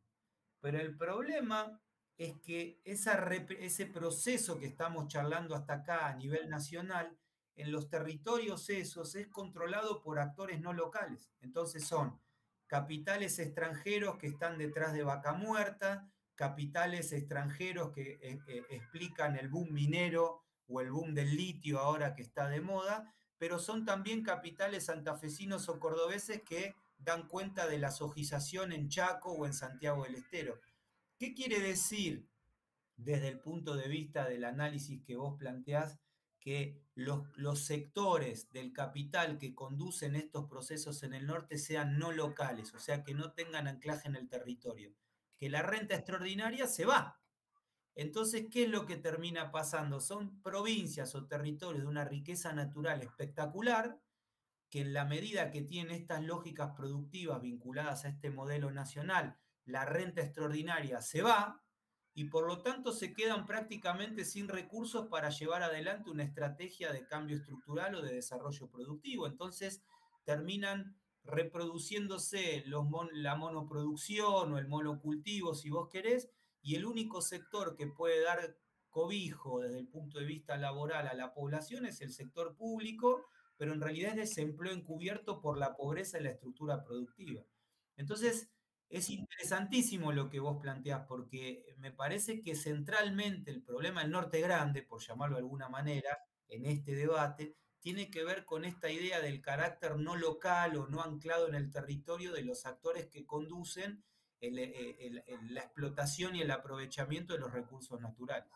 Pero 0.60 0.80
el 0.80 0.98
problema 0.98 1.82
es 2.18 2.40
que 2.42 2.82
ese 2.84 3.86
proceso 3.86 4.60
que 4.60 4.68
estamos 4.68 5.08
charlando 5.08 5.56
hasta 5.56 5.76
acá 5.76 6.08
a 6.08 6.16
nivel 6.16 6.50
nacional 6.50 7.18
en 7.56 7.72
los 7.72 7.90
territorios 7.90 8.70
esos 8.70 9.16
es 9.16 9.28
controlado 9.28 10.02
por 10.02 10.20
actores 10.20 10.62
no 10.62 10.74
locales. 10.74 11.32
Entonces 11.42 11.86
son 11.86 12.20
capitales 12.68 13.38
extranjeros 13.40 14.18
que 14.18 14.28
están 14.28 14.58
detrás 14.58 14.94
de 14.94 15.04
Vaca 15.04 15.34
Muerta, 15.34 16.10
capitales 16.36 17.12
extranjeros 17.12 17.92
que 17.92 18.20
eh, 18.22 18.40
eh, 18.48 18.66
explican 18.70 19.38
el 19.38 19.50
boom 19.50 19.72
minero 19.74 20.44
o 20.68 20.82
el 20.82 20.92
boom 20.92 21.14
del 21.14 21.36
litio 21.36 21.80
ahora 21.80 22.16
que 22.16 22.22
está 22.22 22.48
de 22.48 22.62
moda, 22.62 23.14
pero 23.38 23.60
son 23.60 23.86
también 23.86 24.24
capitales 24.24 24.86
santafesinos 24.86 25.68
o 25.68 25.80
cordobeses 25.80 26.42
que 26.44 26.76
dan 26.98 27.28
cuenta 27.28 27.68
de 27.68 27.80
la 27.80 27.92
sojización 27.92 28.72
en 28.72 28.88
Chaco 28.88 29.32
o 29.32 29.46
en 29.46 29.54
Santiago 29.54 30.04
del 30.04 30.16
Estero. 30.16 30.60
¿Qué 31.18 31.34
quiere 31.34 31.60
decir 31.60 32.28
desde 32.96 33.28
el 33.28 33.40
punto 33.40 33.76
de 33.76 33.88
vista 33.88 34.26
del 34.26 34.44
análisis 34.44 35.02
que 35.04 35.16
vos 35.16 35.38
planteás 35.38 36.00
que 36.42 36.84
los, 36.96 37.26
los, 37.38 37.64
sectores 37.64 38.52
del 38.52 38.74
capital 38.74 39.38
que 39.38 39.54
conducen 39.54 40.16
estos 40.16 40.50
procesos 40.50 41.04
en 41.04 41.14
el 41.14 41.28
norte 41.28 41.58
sean 41.58 42.00
no 42.00 42.12
locales, 42.12 42.74
o 42.74 42.80
sea, 42.80 43.04
que 43.04 43.14
no 43.14 43.32
tengan 43.32 43.68
anclaje 43.68 44.08
en 44.08 44.16
el 44.16 44.28
territorio, 44.28 44.92
que 45.38 45.50
la 45.50 45.62
renta 45.62 45.96
extraordinaria 45.96 46.68
se 46.68 46.86
va. 46.86 47.22
Entonces, 47.94 48.48
¿qué 48.52 48.64
es 48.64 48.70
lo 48.70 48.86
que 48.86 48.98
termina 48.98 49.52
pasando? 49.52 50.00
Son 50.00 50.42
provincias 50.42 51.14
o 51.14 51.28
territorios 51.28 51.84
de 51.84 51.90
una 51.90 52.06
riqueza 52.06 52.54
natural 52.54 53.02
espectacular, 53.04 54.02
que 54.70 54.82
en 54.82 54.94
la 54.94 55.06
medida 55.06 55.52
que 55.52 55.62
tienen 55.62 55.96
estas 55.96 56.24
lógicas 56.24 56.72
productivas 56.76 57.42
vinculadas 57.42 58.06
a 58.06 58.10
este 58.10 58.32
modelo 58.32 58.72
nacional, 58.72 59.38
la 59.66 59.86
renta 59.86 60.22
extraordinaria 60.22 61.02
se 61.02 61.22
va, 61.22 61.62
y 62.14 62.26
por 62.26 62.46
lo 62.46 62.62
tanto 62.62 62.92
se 62.92 63.14
quedan 63.14 63.46
prácticamente 63.46 64.26
sin 64.26 64.48
recursos 64.48 65.08
para 65.08 65.30
llevar 65.30 65.64
adelante 65.64 66.10
una 66.10 66.24
estrategia 66.24 66.92
de 66.92 67.06
cambio 67.06 67.38
estructural 67.38 67.96
o 67.96 68.02
de 68.02 68.16
desarrollo 68.16 68.70
productivo. 68.70 69.28
Entonces 69.28 69.82
terminan 70.26 70.98
reproduciéndose 71.24 72.64
la 72.66 73.36
monoproducción 73.36 74.54
o 74.54 74.58
el 74.58 74.68
monocultivo, 74.68 75.54
si 75.54 75.70
vos 75.70 75.88
querés, 75.90 76.30
y 76.62 76.76
el 76.76 76.86
único 76.86 77.22
sector 77.22 77.76
que 77.76 77.88
puede 77.88 78.22
dar 78.22 78.58
cobijo 78.90 79.62
desde 79.62 79.80
el 79.80 79.88
punto 79.88 80.20
de 80.20 80.26
vista 80.26 80.58
laboral 80.58 81.08
a 81.08 81.14
la 81.14 81.34
población 81.34 81.86
es 81.86 82.02
el 82.02 82.12
sector 82.12 82.56
público, 82.58 83.26
pero 83.58 83.74
en 83.74 83.82
realidad 83.82 84.12
es 84.12 84.30
desempleo 84.30 84.74
encubierto 84.74 85.40
por 85.40 85.58
la 85.58 85.76
pobreza 85.76 86.20
y 86.20 86.24
la 86.24 86.32
estructura 86.32 86.84
productiva. 86.84 87.42
Entonces, 87.96 88.50
es 88.92 89.10
interesantísimo 89.10 90.12
lo 90.12 90.30
que 90.30 90.40
vos 90.40 90.58
planteás, 90.62 91.06
porque 91.08 91.66
me 91.78 91.92
parece 91.92 92.42
que 92.42 92.56
centralmente 92.56 93.50
el 93.50 93.64
problema 93.64 94.02
del 94.02 94.12
norte 94.12 94.42
grande, 94.42 94.84
por 94.84 95.02
llamarlo 95.02 95.38
de 95.38 95.42
alguna 95.42 95.70
manera, 95.70 96.20
en 96.50 96.66
este 96.66 96.94
debate, 96.94 97.56
tiene 97.80 98.12
que 98.12 98.24
ver 98.24 98.44
con 98.46 98.66
esta 98.66 98.92
idea 98.92 99.22
del 99.22 99.42
carácter 99.42 99.96
no 99.98 100.16
local 100.16 100.76
o 100.76 100.88
no 100.88 101.02
anclado 101.02 101.48
en 101.48 101.56
el 101.56 101.72
territorio 101.72 102.34
de 102.34 102.44
los 102.44 102.66
actores 102.66 103.08
que 103.08 103.26
conducen 103.26 104.04
eh, 104.42 105.24
la 105.50 105.62
explotación 105.62 106.36
y 106.36 106.42
el 106.42 106.52
aprovechamiento 106.52 107.34
de 107.34 107.40
los 107.40 107.52
recursos 107.52 108.00
naturales. 108.02 108.50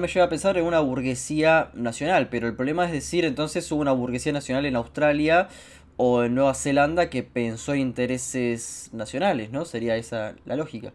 Me 0.00 0.08
lleva 0.08 0.26
a 0.26 0.28
pensar 0.28 0.58
en 0.58 0.64
una 0.64 0.80
burguesía 0.80 1.70
nacional, 1.74 2.28
pero 2.28 2.48
el 2.48 2.56
problema 2.56 2.84
es 2.84 2.90
decir, 2.90 3.24
entonces 3.24 3.70
hubo 3.70 3.80
una 3.80 3.92
burguesía 3.92 4.32
nacional 4.32 4.66
en 4.66 4.74
Australia 4.74 5.48
o 5.96 6.24
en 6.24 6.34
Nueva 6.34 6.54
Zelanda 6.54 7.10
que 7.10 7.22
pensó 7.22 7.74
intereses 7.74 8.90
nacionales, 8.92 9.50
¿no? 9.50 9.64
Sería 9.64 9.96
esa 9.96 10.36
la 10.44 10.56
lógica. 10.56 10.92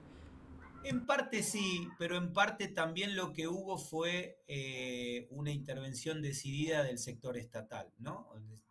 En 0.84 1.06
parte 1.06 1.44
sí, 1.44 1.88
pero 1.98 2.18
en 2.18 2.34
parte 2.34 2.68
también 2.68 3.16
lo 3.16 3.34
que 3.34 3.48
hubo 3.48 3.78
fue 3.78 4.42
eh, 4.48 5.28
una 5.30 5.52
intervención 5.52 6.22
decidida 6.22 6.84
del 6.84 6.98
sector 6.98 7.38
estatal, 7.38 7.92
¿no? 7.98 8.30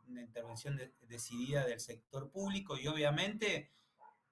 Una 0.09 0.22
intervención 0.22 0.81
decidida 1.03 1.64
del 1.66 1.81
sector 1.81 2.31
público 2.31 2.79
y 2.79 2.89
obviamente 2.89 3.70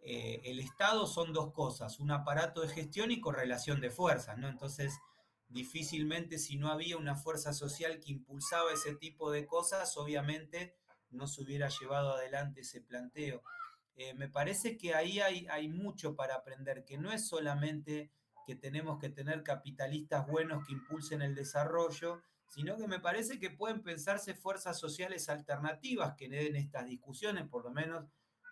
eh, 0.01 0.40
el 0.44 0.61
Estado 0.61 1.07
son 1.07 1.32
dos 1.32 1.53
cosas, 1.53 2.01
un 2.01 2.11
aparato 2.11 2.62
de 2.62 2.68
gestión 2.68 3.11
y 3.11 3.20
correlación 3.20 3.80
de 3.80 3.90
fuerzas, 3.90 4.38
¿no? 4.38 4.49
Entonces, 4.49 4.99
difícilmente 5.49 6.38
si 6.38 6.57
no 6.57 6.70
había 6.70 6.97
una 6.97 7.14
fuerza 7.14 7.53
social 7.53 8.01
que 8.01 8.12
impulsaba 8.12 8.72
ese 8.72 8.94
tipo 8.94 9.30
de 9.30 9.47
cosas, 9.47 9.97
obviamente 9.97 10.74
no 11.16 11.26
se 11.26 11.42
hubiera 11.42 11.68
llevado 11.68 12.12
adelante 12.12 12.60
ese 12.60 12.80
planteo. 12.80 13.42
Eh, 13.96 14.14
me 14.14 14.28
parece 14.28 14.76
que 14.76 14.94
ahí 14.94 15.20
hay, 15.20 15.46
hay 15.48 15.68
mucho 15.68 16.14
para 16.14 16.34
aprender, 16.34 16.84
que 16.84 16.98
no 16.98 17.12
es 17.12 17.26
solamente 17.26 18.10
que 18.46 18.54
tenemos 18.54 18.98
que 19.00 19.08
tener 19.08 19.42
capitalistas 19.42 20.26
buenos 20.26 20.66
que 20.66 20.72
impulsen 20.72 21.22
el 21.22 21.34
desarrollo, 21.34 22.22
sino 22.46 22.76
que 22.76 22.86
me 22.86 23.00
parece 23.00 23.40
que 23.40 23.50
pueden 23.50 23.82
pensarse 23.82 24.34
fuerzas 24.34 24.78
sociales 24.78 25.28
alternativas 25.28 26.14
que 26.16 26.28
den 26.28 26.56
estas 26.56 26.86
discusiones, 26.86 27.48
por 27.48 27.64
lo 27.64 27.70
menos 27.70 28.04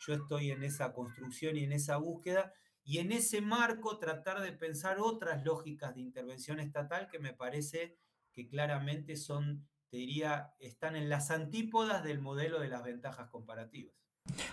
yo 0.07 0.15
estoy 0.15 0.51
en 0.51 0.65
esa 0.65 0.93
construcción 0.93 1.57
y 1.57 1.65
en 1.65 1.73
esa 1.73 1.97
búsqueda, 1.97 2.53
y 2.83 2.99
en 2.99 3.13
ese 3.13 3.41
marco 3.41 3.99
tratar 3.99 4.41
de 4.41 4.53
pensar 4.53 4.99
otras 4.99 5.45
lógicas 5.45 5.95
de 5.95 6.03
intervención 6.03 6.61
estatal 6.61 7.09
que 7.09 7.19
me 7.19 7.33
parece 7.33 7.97
que 8.33 8.47
claramente 8.49 9.17
son 9.17 9.67
diría, 9.97 10.53
están 10.59 10.97
en 10.97 11.09
las 11.09 11.31
antípodas 11.31 12.05
del 12.05 12.21
modelo 12.21 12.61
de 12.61 12.69
las 12.69 12.83
ventajas 12.83 13.29
comparativas. 13.31 13.95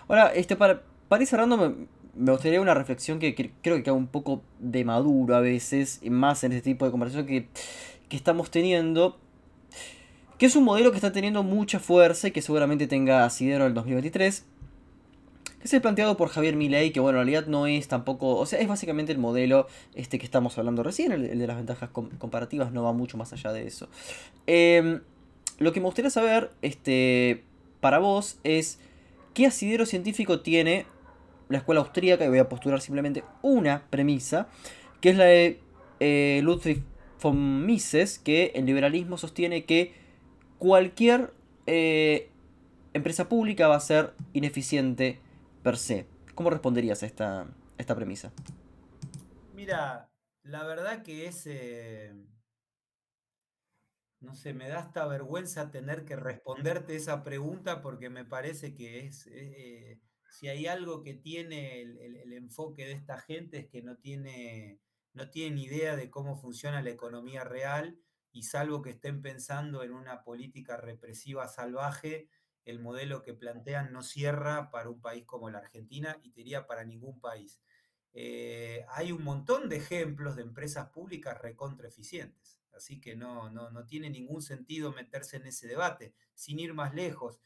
Ahora, 0.08 0.32
este, 0.34 0.56
para, 0.56 0.82
para 1.08 1.22
ir 1.22 1.28
cerrando, 1.28 1.56
me, 2.14 2.32
gustaría 2.32 2.60
una 2.60 2.74
reflexión 2.74 3.18
que, 3.18 3.34
creo 3.34 3.76
que 3.76 3.82
queda 3.82 3.94
un 3.94 4.06
poco 4.06 4.42
de 4.58 4.84
maduro 4.84 5.34
a 5.34 5.40
veces, 5.40 6.00
más 6.10 6.44
en 6.44 6.52
este 6.52 6.70
tipo 6.70 6.84
de 6.84 6.90
conversación 6.90 7.26
que, 7.26 7.48
que 8.08 8.16
estamos 8.16 8.50
teniendo, 8.50 9.18
que 10.38 10.46
es 10.46 10.56
un 10.56 10.64
modelo 10.64 10.90
que 10.90 10.96
está 10.96 11.12
teniendo 11.12 11.42
mucha 11.42 11.78
fuerza 11.78 12.28
y 12.28 12.30
que 12.32 12.42
seguramente 12.42 12.86
tenga 12.86 13.24
asidero 13.24 13.64
en 13.64 13.68
el 13.68 13.74
2023, 13.74 14.44
que 15.62 15.68
es 15.68 15.72
el 15.72 15.80
planteado 15.80 16.16
por 16.16 16.28
Javier 16.28 16.56
Milei, 16.56 16.92
que 16.92 17.00
bueno, 17.00 17.20
en 17.20 17.26
realidad 17.26 17.46
no 17.46 17.66
es 17.66 17.86
tampoco, 17.86 18.36
o 18.36 18.46
sea, 18.46 18.58
es 18.58 18.68
básicamente 18.68 19.12
el 19.12 19.18
modelo 19.18 19.68
este 19.94 20.18
que 20.18 20.24
estamos 20.24 20.58
hablando 20.58 20.82
recién, 20.82 21.12
el, 21.12 21.38
de 21.38 21.46
las 21.46 21.56
ventajas 21.56 21.90
comparativas, 21.90 22.72
no 22.72 22.82
va 22.82 22.92
mucho 22.92 23.16
más 23.16 23.32
allá 23.32 23.52
de 23.52 23.66
eso. 23.66 23.88
Eh, 24.46 25.00
lo 25.62 25.72
que 25.72 25.80
me 25.80 25.86
gustaría 25.86 26.10
saber, 26.10 26.50
este, 26.60 27.44
para 27.80 27.98
vos, 27.98 28.38
es 28.44 28.78
qué 29.34 29.46
asidero 29.46 29.86
científico 29.86 30.40
tiene 30.40 30.86
la 31.48 31.58
escuela 31.58 31.80
austríaca, 31.80 32.24
y 32.24 32.28
voy 32.28 32.38
a 32.38 32.48
postular 32.48 32.80
simplemente 32.80 33.24
una 33.42 33.84
premisa, 33.90 34.48
que 35.00 35.10
es 35.10 35.16
la 35.16 35.24
de 35.24 35.60
eh, 36.00 36.40
Ludwig 36.42 36.82
von 37.20 37.66
Mises, 37.66 38.18
que 38.18 38.52
el 38.54 38.66
liberalismo 38.66 39.18
sostiene 39.18 39.64
que 39.64 39.94
cualquier 40.58 41.32
eh, 41.66 42.30
empresa 42.94 43.28
pública 43.28 43.68
va 43.68 43.76
a 43.76 43.80
ser 43.80 44.14
ineficiente 44.32 45.20
per 45.62 45.76
se. 45.76 46.06
¿Cómo 46.34 46.50
responderías 46.50 47.02
a 47.02 47.06
esta, 47.06 47.46
esta 47.78 47.94
premisa? 47.94 48.32
Mira, 49.54 50.08
la 50.42 50.64
verdad 50.64 51.02
que 51.02 51.26
es... 51.26 51.46
Eh, 51.46 52.12
no 54.22 54.36
sé, 54.36 54.54
me 54.54 54.68
da 54.68 54.78
hasta 54.78 55.06
vergüenza 55.06 55.70
tener 55.70 56.04
que 56.04 56.16
responderte 56.16 56.94
esa 56.96 57.22
pregunta 57.22 57.82
porque 57.82 58.08
me 58.08 58.24
parece 58.24 58.72
que 58.74 59.06
es, 59.06 59.26
eh, 59.32 60.00
si 60.30 60.48
hay 60.48 60.66
algo 60.66 61.02
que 61.02 61.14
tiene 61.14 61.82
el, 61.82 62.32
enfoque 62.32 62.86
de 62.86 62.92
esta 62.92 63.18
gente 63.18 63.58
es 63.58 63.66
que 63.68 63.82
no 63.82 63.96
tiene, 63.96 64.80
no 65.12 65.30
tienen 65.30 65.58
idea 65.58 65.96
de 65.96 66.10
cómo 66.10 66.36
funciona 66.36 66.82
la 66.82 66.90
economía 66.90 67.44
real 67.44 67.98
y 68.30 68.44
salvo 68.44 68.80
que 68.80 68.90
estén 68.90 69.22
pensando 69.22 69.82
en 69.82 69.92
una 69.92 70.22
política 70.24 70.76
represiva 70.76 71.48
salvaje, 71.48 72.28
el 72.64 72.78
modelo 72.78 73.22
que 73.22 73.34
plantean 73.34 73.92
no 73.92 74.02
cierra 74.02 74.70
para 74.70 74.88
un 74.88 75.00
país 75.00 75.24
como 75.26 75.50
la 75.50 75.58
Argentina 75.58 76.18
y 76.22 76.30
te 76.30 76.40
diría 76.40 76.66
para 76.66 76.84
ningún 76.84 77.20
país. 77.20 77.60
Eh, 78.14 78.84
hay 78.88 79.10
un 79.10 79.24
montón 79.24 79.68
de 79.68 79.76
ejemplos 79.76 80.36
de 80.36 80.42
empresas 80.42 80.90
públicas 80.90 81.40
recontra 81.40 81.88
eficientes. 81.88 82.61
Así 82.72 83.00
que 83.00 83.16
no, 83.16 83.50
no, 83.50 83.86
tiene 83.86 84.10
ningún 84.10 84.42
sentido 84.42 84.92
meterse 84.92 85.36
en 85.36 85.46
ese 85.46 85.66
debate. 85.66 86.14
Sin 86.34 86.58
ir 86.58 86.74
más 86.74 86.94
lejos, 86.94 87.40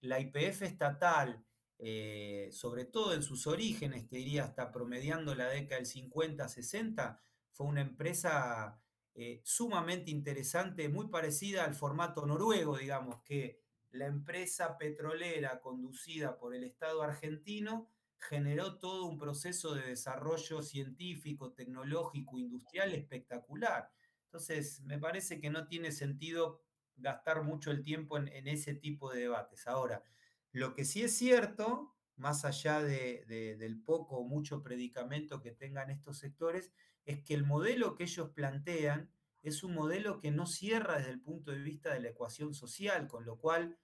la 0.00 0.20
IPF 0.20 0.62
estatal, 0.62 1.44
eh, 1.78 2.48
sobre 2.52 2.84
todo 2.84 3.14
en 3.14 3.22
sus 3.22 3.46
orígenes, 3.46 4.08
te 4.08 4.16
diría 4.16 4.44
hasta 4.44 4.70
promediando 4.72 5.34
la 5.34 5.48
década 5.48 5.80
del 5.80 5.86
50-60, 5.86 7.20
fue 7.52 7.66
una 7.66 7.82
empresa 7.82 8.80
eh, 9.14 9.40
sumamente 9.44 10.10
interesante, 10.10 10.88
muy 10.88 11.08
parecida 11.08 11.64
al 11.64 11.74
formato 11.74 12.24
noruego, 12.26 12.78
digamos, 12.78 13.22
que 13.22 13.60
la 13.90 14.06
empresa 14.06 14.78
petrolera 14.78 15.60
conducida 15.60 16.38
por 16.38 16.54
el 16.54 16.64
Estado 16.64 17.02
argentino 17.02 17.88
generó 18.18 18.78
todo 18.78 19.06
un 19.06 19.18
proceso 19.18 19.74
de 19.74 19.88
desarrollo 19.88 20.62
científico, 20.62 21.52
tecnológico, 21.52 22.38
industrial 22.38 22.94
espectacular. 22.94 23.90
Entonces, 24.30 24.80
me 24.82 24.96
parece 24.96 25.40
que 25.40 25.50
no 25.50 25.66
tiene 25.66 25.90
sentido 25.90 26.62
gastar 26.94 27.42
mucho 27.42 27.72
el 27.72 27.82
tiempo 27.82 28.16
en, 28.16 28.46
ese 28.46 28.74
tipo 28.74 29.12
de 29.12 29.22
debates. 29.22 29.66
Ahora, 29.66 30.04
lo 30.52 30.72
que 30.72 30.84
sí 30.84 31.02
es 31.02 31.16
cierto, 31.16 31.96
más 32.14 32.44
allá 32.44 32.80
del 32.80 33.82
poco 33.84 34.18
o 34.18 34.24
mucho 34.24 34.62
predicamento 34.62 35.42
que 35.42 35.50
tengan 35.50 35.90
estos 35.90 36.18
sectores, 36.18 36.70
es 37.04 37.24
que 37.24 37.34
el 37.34 37.42
modelo 37.42 37.96
que 37.96 38.04
ellos 38.04 38.30
plantean 38.30 39.10
es 39.42 39.64
un 39.64 39.74
modelo 39.74 40.20
que 40.20 40.30
no 40.30 40.46
cierra 40.46 40.98
desde 40.98 41.10
el 41.10 41.20
punto 41.20 41.50
de 41.50 41.58
vista 41.58 41.92
de 41.92 41.98
la 41.98 42.10
ecuación 42.10 42.54
social, 42.54 43.08
con 43.08 43.24
lo 43.24 43.36
cual, 43.36 43.80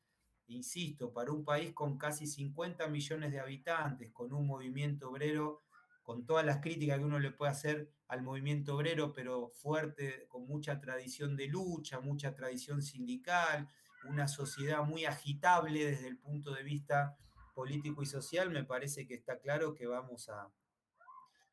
insisto, 0.47 1.13
para 1.13 1.33
un 1.33 1.45
país 1.45 1.73
con 1.73 1.99
casi 1.99 2.29
50 2.29 2.87
millones 2.87 3.33
de 3.33 3.41
habitantes, 3.41 4.13
con 4.13 4.33
un 4.33 4.47
movimiento 4.47 5.11
obrero 5.11 5.65
con 6.05 6.25
todas 6.25 6.47
las 6.47 6.59
críticas 6.59 7.01
que 7.01 7.05
uno 7.05 7.19
le 7.19 7.33
puede 7.33 7.51
hacer 7.51 7.96
al 8.09 8.23
movimiento 8.23 8.77
obrero, 8.77 9.13
pero 9.13 9.49
fuerte, 9.51 10.27
con 10.29 10.47
mucha 10.47 10.81
tradición 10.81 11.37
de 11.37 11.49
lucha, 11.49 12.01
mucha 12.01 12.35
tradición 12.35 12.83
sindical, 12.83 13.69
una 14.09 14.29
sociedad 14.29 14.85
muy 14.85 15.05
agitable 15.05 15.85
desde 15.85 16.09
el 16.09 16.19
punto 16.19 16.55
de 16.55 16.63
vista 16.63 17.17
político 17.55 18.03
y 18.03 18.07
social, 18.07 18.51
me 18.51 18.65
parece 18.65 19.07
que 19.07 19.15
está 19.15 19.41
claro 19.41 19.75
que 19.75 19.87
vamos 19.87 20.29
a, 20.29 20.53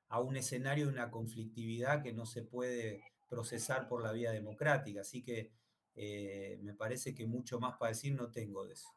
a 0.10 0.20
un 0.20 0.36
escenario 0.36 0.86
de 0.86 0.94
una 0.94 1.10
conflictividad 1.10 2.04
que 2.04 2.14
no 2.14 2.26
se 2.26 2.44
puede 2.44 3.02
procesar 3.30 3.88
por 3.88 4.04
la 4.04 4.12
vía 4.12 4.32
democrática. 4.32 5.02
Así 5.02 5.24
que 5.24 5.52
eh, 5.96 6.60
me 6.62 6.74
parece 6.74 7.14
que 7.16 7.26
mucho 7.26 7.60
más 7.60 7.78
para 7.78 7.90
decir 7.90 8.14
no 8.14 8.30
tengo 8.32 8.66
de 8.66 8.74
eso. 8.74 8.90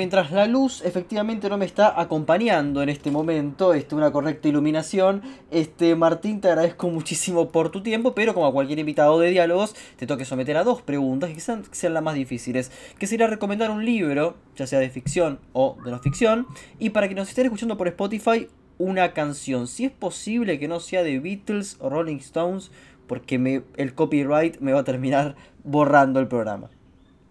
Mientras 0.00 0.30
la 0.30 0.46
luz 0.46 0.80
efectivamente 0.84 1.48
no 1.48 1.58
me 1.58 1.64
está 1.64 2.00
acompañando 2.00 2.84
en 2.84 2.88
este 2.88 3.10
momento, 3.10 3.74
este, 3.74 3.96
una 3.96 4.12
correcta 4.12 4.46
iluminación, 4.46 5.22
este, 5.50 5.96
Martín, 5.96 6.40
te 6.40 6.46
agradezco 6.46 6.88
muchísimo 6.88 7.50
por 7.50 7.72
tu 7.72 7.82
tiempo, 7.82 8.14
pero 8.14 8.32
como 8.32 8.46
a 8.46 8.52
cualquier 8.52 8.78
invitado 8.78 9.18
de 9.18 9.30
diálogos, 9.30 9.74
te 9.96 10.06
tengo 10.06 10.16
que 10.16 10.24
someter 10.24 10.56
a 10.56 10.62
dos 10.62 10.82
preguntas 10.82 11.30
que 11.30 11.40
sean, 11.40 11.64
las 11.94 12.02
más 12.04 12.14
difíciles, 12.14 12.70
que 12.96 13.08
sería 13.08 13.26
recomendar 13.26 13.72
un 13.72 13.84
libro, 13.84 14.36
ya 14.54 14.68
sea 14.68 14.78
de 14.78 14.88
ficción 14.88 15.40
o 15.52 15.76
de 15.84 15.90
no 15.90 15.98
ficción, 15.98 16.46
y 16.78 16.90
para 16.90 17.08
que 17.08 17.16
nos 17.16 17.28
estén 17.28 17.46
escuchando 17.46 17.76
por 17.76 17.88
Spotify, 17.88 18.46
una 18.78 19.12
canción, 19.14 19.66
si 19.66 19.86
es 19.86 19.90
posible 19.90 20.60
que 20.60 20.68
no 20.68 20.78
sea 20.78 21.02
de 21.02 21.18
Beatles 21.18 21.76
o 21.80 21.90
Rolling 21.90 22.18
Stones, 22.18 22.70
porque 23.08 23.64
el 23.76 23.94
copyright 23.96 24.60
me 24.60 24.72
va 24.72 24.82
a 24.82 24.84
terminar 24.84 25.34
borrando 25.64 26.20
el 26.20 26.28
programa. 26.28 26.70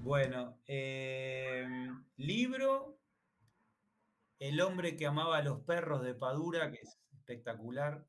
Bueno, 0.03 0.53
em, 0.67 1.96
libro, 2.17 2.99
El 4.39 4.61
hombre 4.61 4.95
que 4.95 5.05
amaba 5.05 5.37
a 5.37 5.43
los 5.43 5.61
perros 5.61 6.03
de 6.03 6.13
Padura, 6.13 6.71
que 6.71 6.79
es 6.81 6.99
espectacular, 7.11 8.05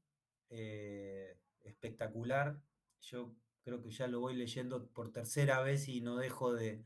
eh, 0.50 1.38
espectacular. 1.61 2.61
Yo 3.00 3.34
creo 3.62 3.82
que 3.82 3.90
ya 3.90 4.09
lo 4.09 4.20
voy 4.20 4.34
leyendo 4.34 4.88
por 4.88 5.12
tercera 5.12 5.61
vez 5.61 5.88
y 5.88 6.00
no 6.00 6.16
dejo 6.16 6.52
de 6.52 6.84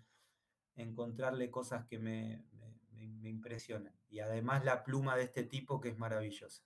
encontrarle 0.77 1.51
cosas 1.51 1.87
que 1.87 1.99
me, 1.99 2.45
me 2.93 3.31
impresionan. 3.31 3.95
Y 4.09 4.20
además 4.20 4.64
la 4.64 4.85
pluma 4.85 5.16
de 5.16 5.25
este 5.25 5.45
tipo 5.45 5.81
que 5.81 5.89
es 5.91 5.99
maravillosa. 5.99 6.62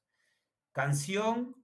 Canción, 0.72 1.54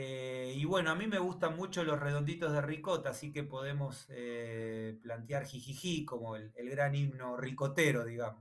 eh, 0.00 0.54
y 0.56 0.64
bueno, 0.64 0.92
a 0.92 0.94
mí 0.94 1.08
me 1.08 1.18
gustan 1.18 1.56
mucho 1.56 1.82
los 1.82 1.98
redonditos 1.98 2.52
de 2.52 2.60
ricota, 2.60 3.10
así 3.10 3.32
que 3.32 3.42
podemos 3.42 4.06
eh, 4.10 4.96
plantear 5.02 5.44
Jijiji 5.44 6.04
como 6.04 6.36
el, 6.36 6.52
gran 6.56 6.94
himno 6.94 7.36
ricotero, 7.36 8.04
digamos. 8.04 8.40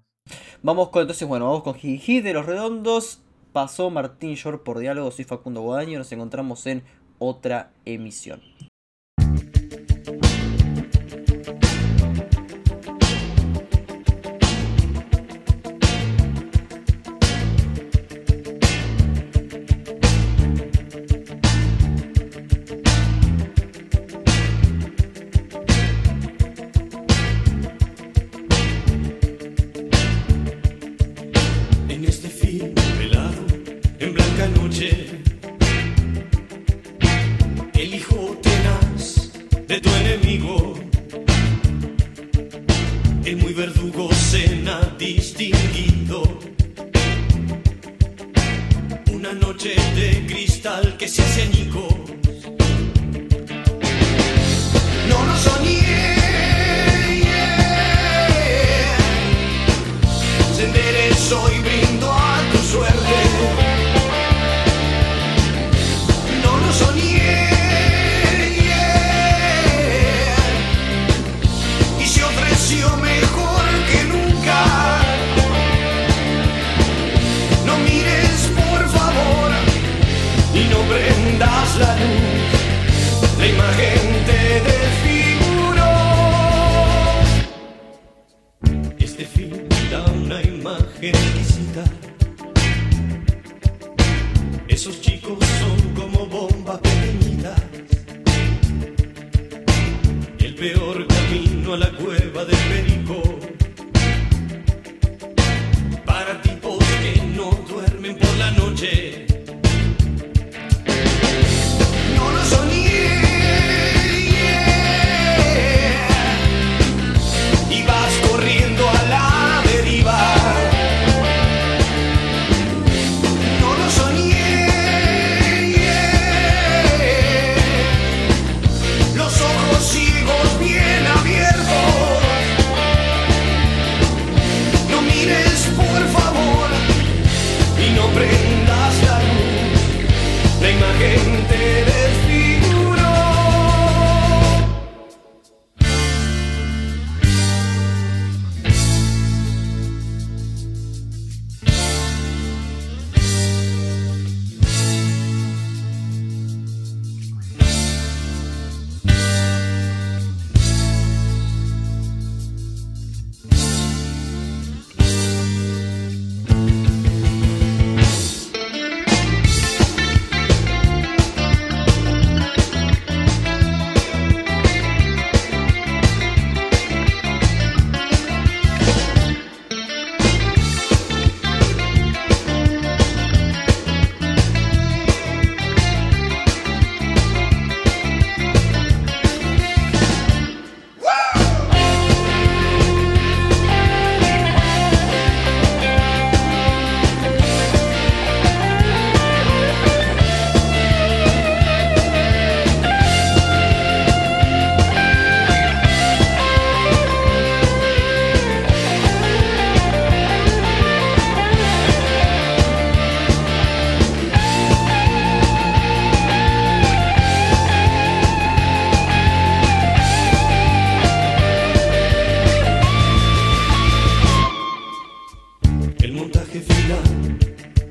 Vamos 0.61 0.89
con, 0.89 1.01
entonces, 1.01 1.27
bueno, 1.27 1.45
vamos 1.45 1.63
con 1.63 1.73
Jijiji 1.73 2.21
de 2.21 2.33
los 2.33 2.45
redondos. 2.45 3.23
Pasó 3.53 3.89
Martín 3.89 4.35
Short 4.35 4.61
por 4.61 4.77
diálogo, 4.77 5.09
soy 5.09 5.25
Facundo 5.25 5.61
Guadaño, 5.61 5.97
nos 5.97 6.11
encontramos 6.11 6.67
en 6.67 6.83
otra 7.17 7.71
emisión. 7.85 8.39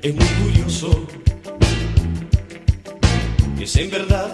es 0.08 0.14
muy 0.14 0.26
curioso. 0.26 1.06
Es 3.60 3.74
en 3.76 3.90
verdad 3.90 4.25